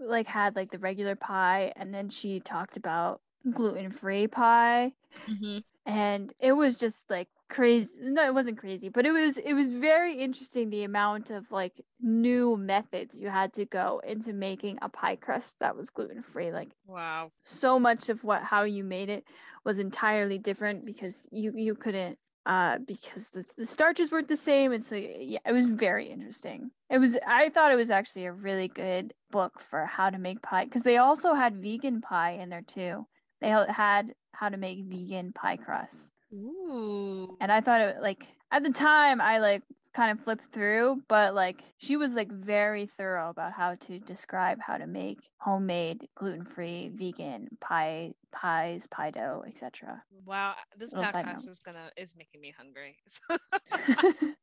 like 0.00 0.26
had 0.26 0.56
like 0.56 0.70
the 0.70 0.78
regular 0.78 1.16
pie 1.16 1.72
and 1.76 1.94
then 1.94 2.08
she 2.08 2.40
talked 2.40 2.76
about 2.76 3.20
gluten 3.52 3.90
free 3.90 4.26
pie 4.26 4.92
Mhm. 5.28 5.62
and 5.86 6.32
it 6.40 6.52
was 6.52 6.76
just 6.76 7.08
like 7.10 7.28
crazy 7.48 7.92
no 8.00 8.24
it 8.24 8.34
wasn't 8.34 8.58
crazy 8.58 8.88
but 8.88 9.06
it 9.06 9.12
was 9.12 9.36
it 9.36 9.52
was 9.54 9.68
very 9.68 10.14
interesting 10.14 10.70
the 10.70 10.82
amount 10.82 11.30
of 11.30 11.50
like 11.52 11.80
new 12.00 12.56
methods 12.56 13.16
you 13.18 13.28
had 13.28 13.52
to 13.52 13.64
go 13.64 14.00
into 14.06 14.32
making 14.32 14.78
a 14.82 14.88
pie 14.88 15.16
crust 15.16 15.56
that 15.60 15.76
was 15.76 15.90
gluten 15.90 16.22
free 16.22 16.50
like 16.52 16.70
wow 16.86 17.30
so 17.44 17.78
much 17.78 18.08
of 18.08 18.24
what 18.24 18.42
how 18.42 18.62
you 18.62 18.82
made 18.82 19.08
it 19.10 19.24
was 19.64 19.78
entirely 19.78 20.38
different 20.38 20.84
because 20.84 21.28
you 21.30 21.52
you 21.54 21.74
couldn't 21.74 22.18
uh 22.46 22.78
because 22.78 23.28
the, 23.28 23.44
the 23.56 23.66
starches 23.66 24.12
weren't 24.12 24.28
the 24.28 24.36
same 24.36 24.72
and 24.72 24.84
so 24.84 24.96
yeah 24.96 25.38
it 25.46 25.52
was 25.52 25.66
very 25.66 26.06
interesting. 26.06 26.70
It 26.90 26.98
was 26.98 27.16
i 27.26 27.48
thought 27.48 27.72
it 27.72 27.76
was 27.76 27.90
actually 27.90 28.26
a 28.26 28.32
really 28.32 28.68
good 28.68 29.14
book 29.30 29.60
for 29.60 29.84
how 29.86 30.10
to 30.10 30.18
make 30.18 30.42
pie 30.42 30.64
because 30.64 30.82
they 30.82 30.98
also 30.98 31.34
had 31.34 31.56
vegan 31.56 32.00
pie 32.00 32.32
in 32.32 32.50
there 32.50 32.62
too. 32.62 33.06
They 33.40 33.48
had 33.48 34.14
how 34.32 34.48
to 34.48 34.56
make 34.56 34.84
vegan 34.84 35.32
pie 35.32 35.56
crust. 35.56 36.10
Ooh. 36.34 37.36
and 37.40 37.52
i 37.52 37.60
thought 37.60 37.80
it 37.80 37.96
like 38.02 38.26
at 38.50 38.64
the 38.64 38.72
time 38.72 39.20
i 39.20 39.38
like 39.38 39.62
kind 39.94 40.10
of 40.10 40.20
flipped 40.24 40.44
through 40.52 41.00
but 41.08 41.34
like 41.34 41.62
she 41.78 41.96
was 41.96 42.14
like 42.14 42.30
very 42.30 42.86
thorough 42.98 43.30
about 43.30 43.52
how 43.52 43.74
to 43.76 43.98
describe 44.00 44.58
how 44.60 44.76
to 44.76 44.86
make 44.86 45.18
homemade 45.38 46.08
gluten-free 46.16 46.90
vegan 46.94 47.48
pie 47.60 48.12
pies 48.32 48.86
pie 48.90 49.10
dough 49.10 49.44
etc 49.46 50.02
wow 50.26 50.54
this 50.76 50.92
Little 50.92 51.12
podcast 51.12 51.48
is 51.48 51.60
gonna 51.60 51.90
is 51.96 52.14
making 52.16 52.40
me 52.40 52.52
hungry 52.56 52.96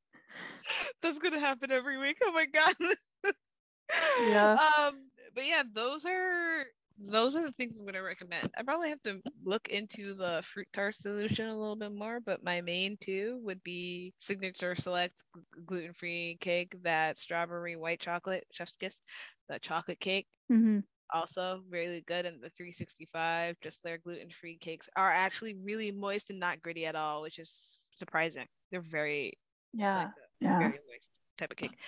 That's 1.02 1.20
gonna 1.20 1.40
happen 1.40 1.72
every 1.72 1.98
week. 1.98 2.18
Oh 2.24 2.32
my 2.32 2.46
god. 2.46 2.76
Yeah. 4.28 4.58
Um, 4.80 5.10
but 5.34 5.46
yeah, 5.46 5.64
those 5.72 6.06
are 6.06 6.64
those 6.98 7.36
are 7.36 7.44
the 7.46 7.52
things 7.54 7.78
I'm 7.78 7.86
gonna 7.86 8.04
recommend. 8.04 8.52
I 8.58 8.64
probably 8.64 8.90
have 8.90 9.02
to 9.04 9.22
look 9.44 9.70
into 9.70 10.14
the 10.14 10.44
fruit 10.46 10.68
tart 10.74 10.96
solution 10.96 11.48
a 11.48 11.58
little 11.58 11.76
bit 11.76 11.92
more, 11.94 12.20
but 12.20 12.44
my 12.44 12.62
main 12.62 12.98
two 13.02 13.40
would 13.44 13.64
be 13.64 14.14
signature 14.20 14.76
select 14.76 15.16
gluten 15.66 15.94
free 15.94 16.38
cake, 16.42 16.76
that 16.84 17.20
strawberry 17.20 17.76
white 17.76 18.00
chocolate 18.02 18.46
chef's 18.52 18.78
kiss, 18.78 19.02
the 19.50 19.60
chocolate 19.60 20.00
cake. 20.00 20.28
hmm 20.50 20.84
Also 21.14 21.64
really 21.70 22.02
good, 22.02 22.26
and 22.26 22.42
the 22.44 22.50
365, 22.50 23.58
just 23.62 23.84
their 23.84 23.98
gluten 23.98 24.30
free 24.32 24.58
cakes 24.58 24.90
are 24.96 25.12
actually 25.12 25.56
really 25.56 25.92
moist 25.92 26.30
and 26.30 26.40
not 26.40 26.62
gritty 26.62 26.86
at 26.86 26.96
all, 26.96 27.22
which 27.22 27.40
is 27.40 27.86
surprising. 27.98 28.48
They're 28.72 28.82
very 28.82 29.34
yeah 29.74 30.10
like 30.10 30.10
yeah 30.40 30.60
very 30.60 30.80
moist 30.88 31.10
type 31.38 31.52
of 31.52 31.58
cake. 31.58 31.80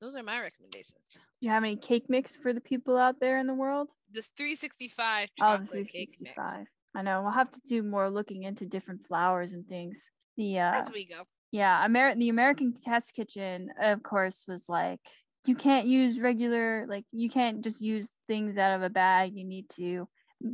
Those 0.00 0.14
are 0.16 0.22
my 0.24 0.40
recommendations. 0.40 1.18
Do 1.40 1.46
you 1.46 1.52
have 1.52 1.64
any 1.64 1.76
cake 1.76 2.04
mix 2.08 2.36
for 2.36 2.52
the 2.52 2.60
people 2.60 2.96
out 2.96 3.20
there 3.20 3.38
in 3.38 3.46
the 3.46 3.54
world? 3.54 3.90
This 4.10 4.28
365 4.36 5.28
oh 5.40 5.52
the 5.52 5.58
chocolate 5.58 5.88
cake 5.88 6.16
mix. 6.20 6.34
365 6.34 6.66
i 6.94 7.02
know 7.02 7.22
we'll 7.22 7.30
have 7.32 7.50
to 7.50 7.60
do 7.66 7.82
more 7.82 8.08
looking 8.08 8.44
into 8.44 8.64
different 8.66 9.06
flours 9.06 9.52
and 9.52 9.66
things. 9.68 10.10
The 10.36 10.58
uh 10.60 10.80
As 10.82 10.90
we 10.90 11.04
go. 11.06 11.24
yeah 11.52 11.84
Amer- 11.84 12.14
the 12.14 12.28
american 12.30 12.74
test 12.82 13.14
kitchen 13.14 13.70
of 13.80 14.02
course 14.02 14.44
was 14.48 14.68
like 14.68 15.00
you 15.46 15.54
can't 15.54 15.86
use 15.86 16.20
regular 16.20 16.86
like 16.88 17.04
you 17.12 17.30
can't 17.30 17.62
just 17.62 17.80
use 17.80 18.10
things 18.26 18.58
out 18.58 18.72
of 18.76 18.82
a 18.82 18.90
bag. 18.90 19.32
You 19.34 19.44
need 19.44 19.68
to 19.76 20.06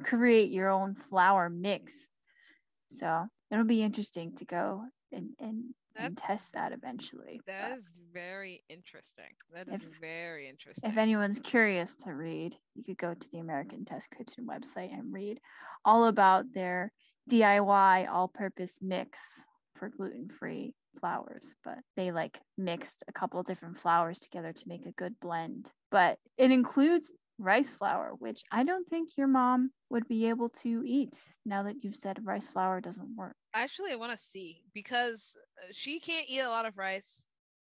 create 0.05 0.51
your 0.53 0.71
own 0.71 0.95
flour 0.95 1.51
mix. 1.51 2.09
So 2.91 3.27
it'll 3.51 3.65
be 3.65 3.83
interesting 3.83 4.37
to 4.37 4.45
go 4.45 4.85
and, 5.11 5.31
and 5.41 5.75
That's 5.97 6.21
test 6.21 6.53
that 6.55 6.73
eventually 6.73 7.41
that 7.47 7.71
but 7.71 7.79
is 7.79 7.93
very 8.13 8.63
interesting. 8.69 9.31
That 9.53 9.69
is 9.69 9.83
If- 9.83 9.99
very 10.01 10.49
interesting. 10.49 10.91
if 10.91 10.97
anyone's 10.97 11.39
curious 11.39 11.95
to 11.97 12.13
read 12.15 12.57
you 12.75 12.85
could 12.85 12.99
go 12.99 13.15
to 13.15 13.29
the 13.31 13.39
american 13.39 13.85
test 13.85 14.11
kitchen 14.11 14.47
website 14.47 14.93
and 14.93 15.13
read 15.13 15.41
all 15.85 16.07
about 16.07 16.53
their 16.53 16.93
diy 17.31 18.09
all-purpose 18.11 18.81
mix 18.83 19.45
for 19.77 19.89
gluten-free 19.89 20.75
flours 21.01 21.55
but 21.65 21.79
they 21.97 22.11
like 22.13 22.41
mixed 22.59 23.03
a 23.09 23.13
couple 23.13 23.41
of 23.41 23.47
different 23.47 23.79
flours 23.79 24.21
together 24.21 24.53
to 24.53 24.69
make 24.69 24.87
a 24.87 24.93
good 24.93 25.19
blend 25.21 25.73
but 25.91 26.19
it 26.37 26.51
includes 26.51 27.13
rice 27.39 27.75
flour 27.75 28.13
which 28.19 28.43
i 28.53 28.63
don't 28.63 28.89
think 28.89 29.17
your 29.17 29.27
mom 29.27 29.71
would 29.91 30.07
be 30.07 30.29
able 30.29 30.49
to 30.49 30.83
eat 30.87 31.19
now 31.45 31.63
that 31.63 31.83
you've 31.83 31.97
said 31.97 32.19
rice 32.25 32.49
flour 32.49 32.81
doesn't 32.81 33.17
work 33.17 33.35
Actually, 33.55 33.93
I 33.93 33.97
want 33.97 34.19
to 34.19 34.25
see 34.25 34.63
because 34.75 35.31
uh, 35.63 35.69
she 35.71 36.01
can't 36.01 36.27
eat 36.29 36.41
a 36.41 36.49
lot 36.49 36.67
of 36.67 36.77
rice. 36.77 37.25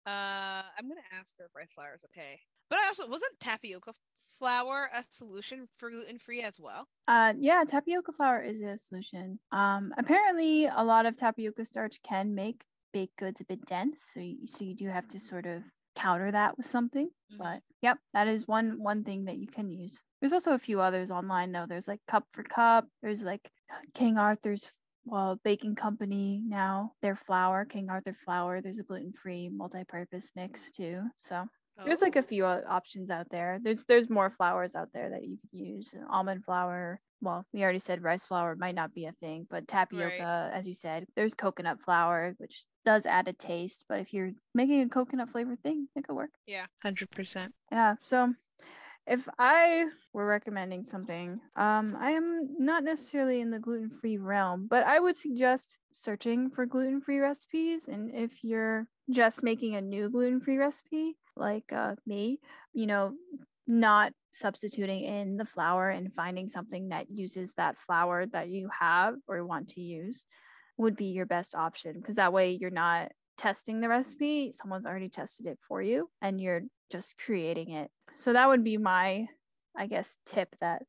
Uh, 0.07 0.63
I'm 0.79 0.87
gonna 0.87 1.01
ask 1.19 1.35
her 1.39 1.47
if 1.47 1.55
rice 1.57 1.73
flour 1.73 1.95
is 1.97 2.05
okay. 2.05 2.39
But 2.69 2.79
I 2.79 2.87
also 2.87 3.09
wasn't 3.09 3.33
tapioca 3.41 3.93
flour 4.39 4.91
a 4.95 5.03
solution 5.11 5.69
for 5.79 5.91
gluten 5.91 6.19
free 6.19 6.43
as 6.43 6.61
well. 6.61 6.87
Uh, 7.09 7.33
yeah, 7.39 7.65
tapioca 7.67 8.13
flour 8.13 8.43
is 8.43 8.61
a 8.61 8.77
solution. 8.77 9.39
Um, 9.53 9.95
apparently, 9.97 10.67
a 10.67 10.85
lot 10.85 11.07
of 11.07 11.17
tapioca 11.17 11.65
starch 11.65 12.03
can 12.03 12.35
make 12.35 12.63
baked 12.93 13.17
goods 13.17 13.41
a 13.41 13.45
bit 13.45 13.65
dense, 13.65 14.11
so 14.13 14.21
you, 14.21 14.47
so 14.47 14.65
you 14.65 14.75
do 14.75 14.89
have 14.89 15.09
to 15.09 15.21
sort 15.21 15.47
of 15.47 15.63
counter 16.01 16.30
that 16.32 16.57
with 16.57 16.66
something. 16.66 17.11
Mhm. 17.32 17.38
But 17.38 17.62
yep, 17.82 17.98
that 18.12 18.28
is 18.28 18.46
one 18.48 18.82
one 18.82 19.05
thing 19.05 19.24
that 19.26 19.38
you 19.38 19.46
can 19.46 19.70
use. 19.70 20.03
There's 20.20 20.32
also 20.32 20.53
a 20.55 20.59
few 20.59 20.80
others 20.80 21.11
online 21.11 21.53
though. 21.53 21.66
There's 21.66 21.88
like 21.88 22.01
Cup 22.07 22.26
for 22.32 22.42
Cup. 22.42 22.88
There's 23.03 23.22
like 23.22 23.51
King 23.94 24.18
Arthur's 24.18 24.72
well 25.05 25.36
baking 25.44 25.76
company 25.76 26.42
now. 26.44 26.92
Their 27.03 27.16
flour, 27.16 27.64
King 27.64 27.90
Arthur 27.90 28.14
flour. 28.14 28.61
There's 28.61 28.78
a 28.78 28.84
gluten 28.84 29.12
free 29.12 29.48
multi-purpose 29.48 30.30
mix 30.36 30.70
too. 30.70 31.03
So 31.18 31.46
there's 31.84 32.03
like 32.03 32.16
a 32.16 32.22
Oh, 32.22 32.22
few 32.22 32.44
options 32.44 33.11
out 33.11 33.30
there. 33.30 33.59
There's 33.62 33.84
there's 33.86 34.11
more 34.11 34.30
flours 34.30 34.74
out 34.74 34.92
there 34.92 35.11
that 35.11 35.24
you 35.24 35.38
could 35.38 35.53
use. 35.59 35.94
Almond 36.09 36.44
flour. 36.44 37.01
Well, 37.21 37.45
we 37.53 37.62
already 37.62 37.79
said 37.79 38.03
rice 38.03 38.25
flour 38.25 38.57
might 38.57 38.75
not 38.75 38.95
be 38.95 39.07
a 39.07 39.12
thing, 39.12 39.47
but 39.51 39.68
tapioca, 39.68 40.51
as 40.55 40.66
you 40.66 40.75
said, 40.75 41.07
there's 41.16 41.35
coconut 41.35 41.81
flour, 41.81 42.35
which 42.39 42.64
does 42.85 43.05
add 43.07 43.29
a 43.29 43.33
taste. 43.33 43.85
But 43.89 44.01
if 44.01 44.12
you're 44.14 44.33
making 44.55 44.81
a 44.83 44.89
coconut 44.89 45.29
flavored 45.29 45.62
thing, 45.62 45.89
it 45.95 46.07
could 46.07 46.16
work. 46.16 46.31
yeah, 46.47 46.66
hundred 46.83 47.11
percent. 47.11 47.53
Yeah. 47.71 47.97
So 48.03 48.35
if 49.07 49.29
I 49.39 49.87
were 50.12 50.27
recommending 50.27 50.85
something, 50.85 51.41
um, 51.57 51.97
I 51.99 52.12
am 52.12 52.57
not 52.59 52.85
necessarily 52.85 53.41
in 53.41 53.51
the 53.51 53.59
gluten 53.59 53.91
free 53.91 54.18
realm, 54.18 54.66
but 54.68 54.85
I 54.85 55.01
would 55.01 55.16
suggest 55.16 55.79
searching 55.93 56.51
for 56.51 56.66
gluten 56.66 57.01
free 57.01 57.18
recipes. 57.18 57.89
And 57.89 58.14
if 58.14 58.45
you're 58.45 58.87
just 59.11 59.43
making 59.43 59.75
a 59.75 59.81
new 59.81 60.09
gluten 60.11 60.41
free 60.41 60.59
recipe, 60.59 61.16
like 61.37 61.73
uh, 61.73 61.97
me, 62.07 62.39
you 62.73 62.87
know, 62.87 63.14
not 63.71 64.12
substituting 64.33 65.05
in 65.05 65.37
the 65.37 65.45
flour 65.45 65.89
and 65.89 66.12
finding 66.14 66.49
something 66.49 66.89
that 66.89 67.11
uses 67.11 67.55
that 67.55 67.79
flour 67.79 68.27
that 68.27 68.49
you 68.49 68.68
have 68.79 69.14
or 69.27 69.45
want 69.45 69.68
to 69.68 69.81
use 69.81 70.27
would 70.77 70.97
be 70.97 71.07
your 71.07 71.27
best 71.27 71.55
option 71.55 71.95
because 71.95 72.16
that 72.16 72.33
way 72.33 72.53
you're 72.53 72.71
not 72.71 73.11
testing 73.39 73.81
the 73.81 73.89
recipe 73.89 74.53
someone's 74.53 74.87
already 74.87 75.09
tested 75.09 75.47
it 75.47 75.59
for 75.66 75.81
you 75.81 76.09
and 76.21 76.41
you're 76.41 76.62
just 76.91 77.16
creating 77.16 77.71
it 77.71 77.91
so 78.16 78.33
that 78.33 78.49
would 78.49 78.62
be 78.62 78.77
my 78.77 79.27
I 79.77 79.87
guess, 79.87 80.16
tip 80.27 80.55
that 80.61 80.83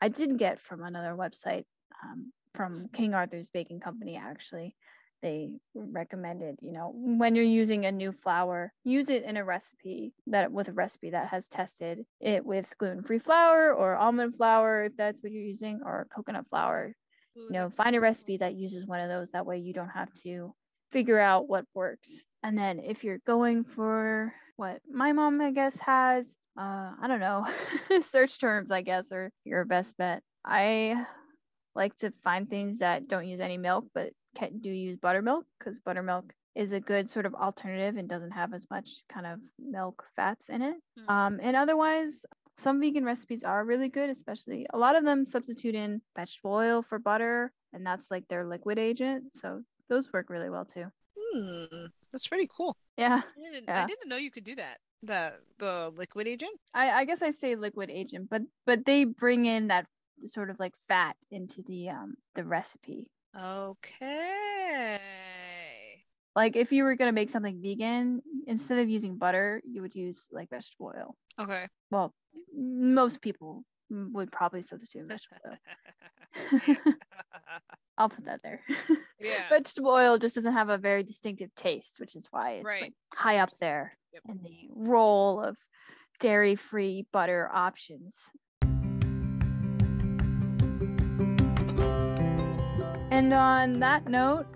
I 0.00 0.08
did 0.08 0.38
get 0.38 0.60
from 0.60 0.82
another 0.82 1.14
website 1.14 1.64
um, 2.02 2.32
from 2.54 2.88
King 2.92 3.14
Arthur's 3.14 3.48
Baking 3.48 3.80
Company, 3.80 4.16
actually. 4.16 4.76
They 5.22 5.50
recommended, 5.74 6.56
you 6.62 6.72
know, 6.72 6.92
when 6.94 7.34
you're 7.34 7.44
using 7.44 7.86
a 7.86 7.92
new 7.92 8.12
flour, 8.12 8.72
use 8.84 9.08
it 9.08 9.24
in 9.24 9.36
a 9.36 9.44
recipe 9.44 10.12
that 10.28 10.52
with 10.52 10.68
a 10.68 10.72
recipe 10.72 11.10
that 11.10 11.28
has 11.28 11.48
tested 11.48 12.04
it 12.20 12.46
with 12.46 12.72
gluten 12.78 13.02
free 13.02 13.18
flour 13.18 13.72
or 13.74 13.96
almond 13.96 14.36
flour, 14.36 14.84
if 14.84 14.96
that's 14.96 15.22
what 15.22 15.32
you're 15.32 15.42
using, 15.42 15.80
or 15.84 16.06
coconut 16.14 16.46
flour. 16.48 16.94
You 17.34 17.52
know, 17.52 17.70
find 17.70 17.94
a 17.94 18.00
recipe 18.00 18.36
that 18.38 18.54
uses 18.54 18.86
one 18.86 19.00
of 19.00 19.08
those. 19.08 19.30
That 19.30 19.46
way 19.46 19.58
you 19.58 19.72
don't 19.72 19.90
have 19.90 20.12
to 20.24 20.54
figure 20.90 21.18
out 21.18 21.48
what 21.48 21.64
works. 21.74 22.24
And 22.42 22.56
then 22.56 22.80
if 22.80 23.04
you're 23.04 23.20
going 23.26 23.64
for 23.64 24.32
what 24.56 24.80
my 24.90 25.12
mom, 25.12 25.40
I 25.40 25.52
guess, 25.52 25.78
has, 25.80 26.36
uh, 26.58 26.92
I 27.00 27.06
don't 27.06 27.20
know, 27.20 27.46
search 28.00 28.40
terms, 28.40 28.70
I 28.70 28.82
guess, 28.82 29.12
are 29.12 29.30
your 29.44 29.64
best 29.64 29.96
bet. 29.96 30.22
I 30.44 31.04
like 31.74 31.94
to 31.96 32.12
find 32.24 32.48
things 32.48 32.78
that 32.78 33.08
don't 33.08 33.26
use 33.26 33.40
any 33.40 33.58
milk, 33.58 33.86
but 33.94 34.12
can 34.38 34.58
do 34.58 34.70
use 34.70 34.96
buttermilk 34.96 35.44
because 35.58 35.78
buttermilk 35.78 36.32
is 36.54 36.72
a 36.72 36.80
good 36.80 37.08
sort 37.08 37.26
of 37.26 37.34
alternative 37.34 37.96
and 37.96 38.08
doesn't 38.08 38.32
have 38.32 38.52
as 38.52 38.66
much 38.70 39.02
kind 39.08 39.26
of 39.26 39.38
milk 39.58 40.04
fats 40.16 40.48
in 40.48 40.62
it. 40.62 40.76
Mm. 40.98 41.12
Um, 41.12 41.40
and 41.42 41.56
otherwise, 41.56 42.24
some 42.56 42.80
vegan 42.80 43.04
recipes 43.04 43.44
are 43.44 43.64
really 43.64 43.88
good, 43.88 44.10
especially 44.10 44.66
a 44.72 44.78
lot 44.78 44.96
of 44.96 45.04
them 45.04 45.24
substitute 45.24 45.74
in 45.74 46.00
vegetable 46.16 46.52
oil 46.52 46.82
for 46.82 46.98
butter, 46.98 47.52
and 47.72 47.86
that's 47.86 48.10
like 48.10 48.26
their 48.28 48.44
liquid 48.44 48.78
agent. 48.78 49.24
So 49.32 49.62
those 49.88 50.12
work 50.12 50.30
really 50.30 50.50
well 50.50 50.64
too. 50.64 50.86
Hmm, 51.16 51.86
that's 52.12 52.26
pretty 52.26 52.48
cool. 52.54 52.76
Yeah. 52.96 53.22
I 53.24 53.52
didn't, 53.52 53.64
yeah. 53.68 53.84
I 53.84 53.86
didn't 53.86 54.08
know 54.08 54.16
you 54.16 54.30
could 54.30 54.44
do 54.44 54.56
that. 54.56 54.78
The 55.04 55.34
the 55.58 55.92
liquid 55.96 56.26
agent. 56.26 56.58
I 56.74 56.90
I 56.90 57.04
guess 57.04 57.22
I 57.22 57.30
say 57.30 57.54
liquid 57.54 57.88
agent, 57.88 58.28
but 58.28 58.42
but 58.66 58.84
they 58.84 59.04
bring 59.04 59.46
in 59.46 59.68
that 59.68 59.86
sort 60.26 60.50
of 60.50 60.58
like 60.58 60.74
fat 60.88 61.14
into 61.30 61.62
the 61.62 61.90
um 61.90 62.16
the 62.34 62.42
recipe. 62.42 63.08
Okay. 63.38 64.98
Like 66.36 66.56
if 66.56 66.72
you 66.72 66.84
were 66.84 66.94
gonna 66.96 67.12
make 67.12 67.30
something 67.30 67.60
vegan, 67.62 68.22
instead 68.46 68.78
of 68.78 68.88
using 68.88 69.16
butter, 69.16 69.60
you 69.64 69.82
would 69.82 69.94
use 69.94 70.28
like 70.30 70.50
vegetable 70.50 70.92
oil. 70.96 71.16
Okay. 71.40 71.66
Well, 71.90 72.14
most 72.54 73.20
people 73.20 73.64
would 73.90 74.30
probably 74.30 74.62
substitute 74.62 75.08
vegetable 75.08 75.38
oil. 75.48 75.56
I'll 77.98 78.08
put 78.08 78.24
that 78.26 78.42
there. 78.42 78.60
Yeah. 79.20 79.48
vegetable 79.48 79.90
oil 79.90 80.16
just 80.16 80.36
doesn't 80.36 80.52
have 80.52 80.68
a 80.68 80.78
very 80.78 81.02
distinctive 81.02 81.52
taste, 81.56 81.98
which 81.98 82.14
is 82.14 82.28
why 82.30 82.52
it's 82.52 82.66
Right. 82.66 82.82
like 82.82 82.92
high 83.16 83.38
up 83.38 83.50
there 83.60 83.98
Yep. 84.12 84.22
in 84.28 84.38
the 84.44 84.68
role 84.76 85.42
of 85.42 85.58
dairy-free 86.20 87.08
butter 87.12 87.50
options. 87.52 88.30
And 93.18 93.34
on 93.34 93.80
that 93.80 94.06
note, 94.06 94.46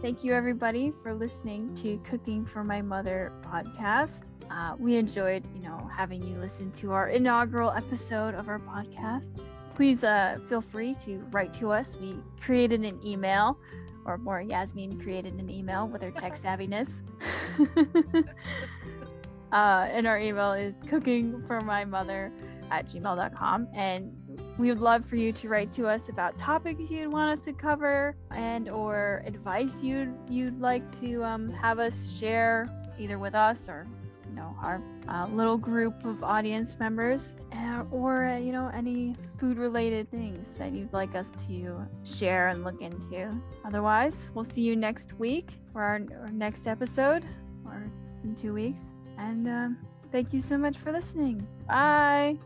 thank 0.00 0.22
you 0.22 0.34
everybody 0.34 0.92
for 1.02 1.12
listening 1.12 1.74
to 1.74 1.98
Cooking 2.08 2.46
for 2.46 2.62
My 2.62 2.80
Mother 2.80 3.32
podcast. 3.42 4.30
Uh, 4.48 4.76
we 4.78 4.94
enjoyed, 4.94 5.44
you 5.52 5.60
know, 5.60 5.90
having 5.92 6.22
you 6.22 6.38
listen 6.38 6.70
to 6.74 6.92
our 6.92 7.08
inaugural 7.08 7.72
episode 7.72 8.36
of 8.36 8.48
our 8.48 8.60
podcast. 8.60 9.40
Please 9.74 10.04
uh, 10.04 10.38
feel 10.48 10.60
free 10.60 10.94
to 11.00 11.26
write 11.32 11.52
to 11.54 11.72
us. 11.72 11.96
We 12.00 12.14
created 12.40 12.84
an 12.84 13.04
email, 13.04 13.58
or 14.04 14.16
more, 14.16 14.40
Yasmin 14.40 15.00
created 15.00 15.34
an 15.34 15.50
email 15.50 15.88
with 15.88 16.00
her 16.00 16.12
tech 16.12 16.34
savviness. 16.40 17.02
uh, 19.52 19.88
and 19.90 20.06
our 20.06 20.20
email 20.20 20.52
is 20.52 20.80
cooking 20.88 21.42
for 21.48 21.60
my 21.62 21.84
mother 21.84 22.32
at 22.70 22.88
gmail.com. 22.88 23.66
And 23.74 24.12
we 24.58 24.68
would 24.68 24.80
love 24.80 25.04
for 25.04 25.16
you 25.16 25.32
to 25.32 25.48
write 25.48 25.72
to 25.72 25.86
us 25.86 26.08
about 26.08 26.36
topics 26.38 26.90
you'd 26.90 27.12
want 27.12 27.30
us 27.30 27.42
to 27.42 27.52
cover 27.52 28.16
and 28.30 28.68
or 28.68 29.22
advice 29.26 29.82
you'd 29.82 30.14
you'd 30.28 30.60
like 30.60 30.82
to 31.00 31.22
um, 31.24 31.50
have 31.52 31.78
us 31.78 32.10
share 32.18 32.68
either 32.98 33.18
with 33.18 33.34
us 33.34 33.68
or 33.68 33.86
you 34.28 34.36
know 34.36 34.54
our 34.62 34.80
uh, 35.08 35.26
little 35.26 35.58
group 35.58 36.04
of 36.04 36.22
audience 36.22 36.78
members 36.78 37.34
uh, 37.52 37.84
or 37.90 38.26
uh, 38.26 38.36
you 38.36 38.52
know 38.52 38.70
any 38.74 39.16
food 39.38 39.58
related 39.58 40.10
things 40.10 40.50
that 40.50 40.72
you'd 40.72 40.92
like 40.92 41.14
us 41.14 41.34
to 41.48 41.86
share 42.04 42.48
and 42.48 42.64
look 42.64 42.80
into. 42.80 43.30
Otherwise 43.64 44.30
we'll 44.34 44.44
see 44.44 44.62
you 44.62 44.76
next 44.76 45.18
week 45.18 45.50
for 45.72 45.82
our, 45.82 46.00
our 46.20 46.30
next 46.30 46.66
episode 46.66 47.24
or 47.66 47.90
in 48.22 48.34
two 48.34 48.54
weeks. 48.54 48.94
And 49.18 49.48
um, 49.48 49.78
thank 50.12 50.32
you 50.32 50.40
so 50.40 50.56
much 50.56 50.78
for 50.78 50.92
listening. 50.92 51.46
Bye 51.68 52.38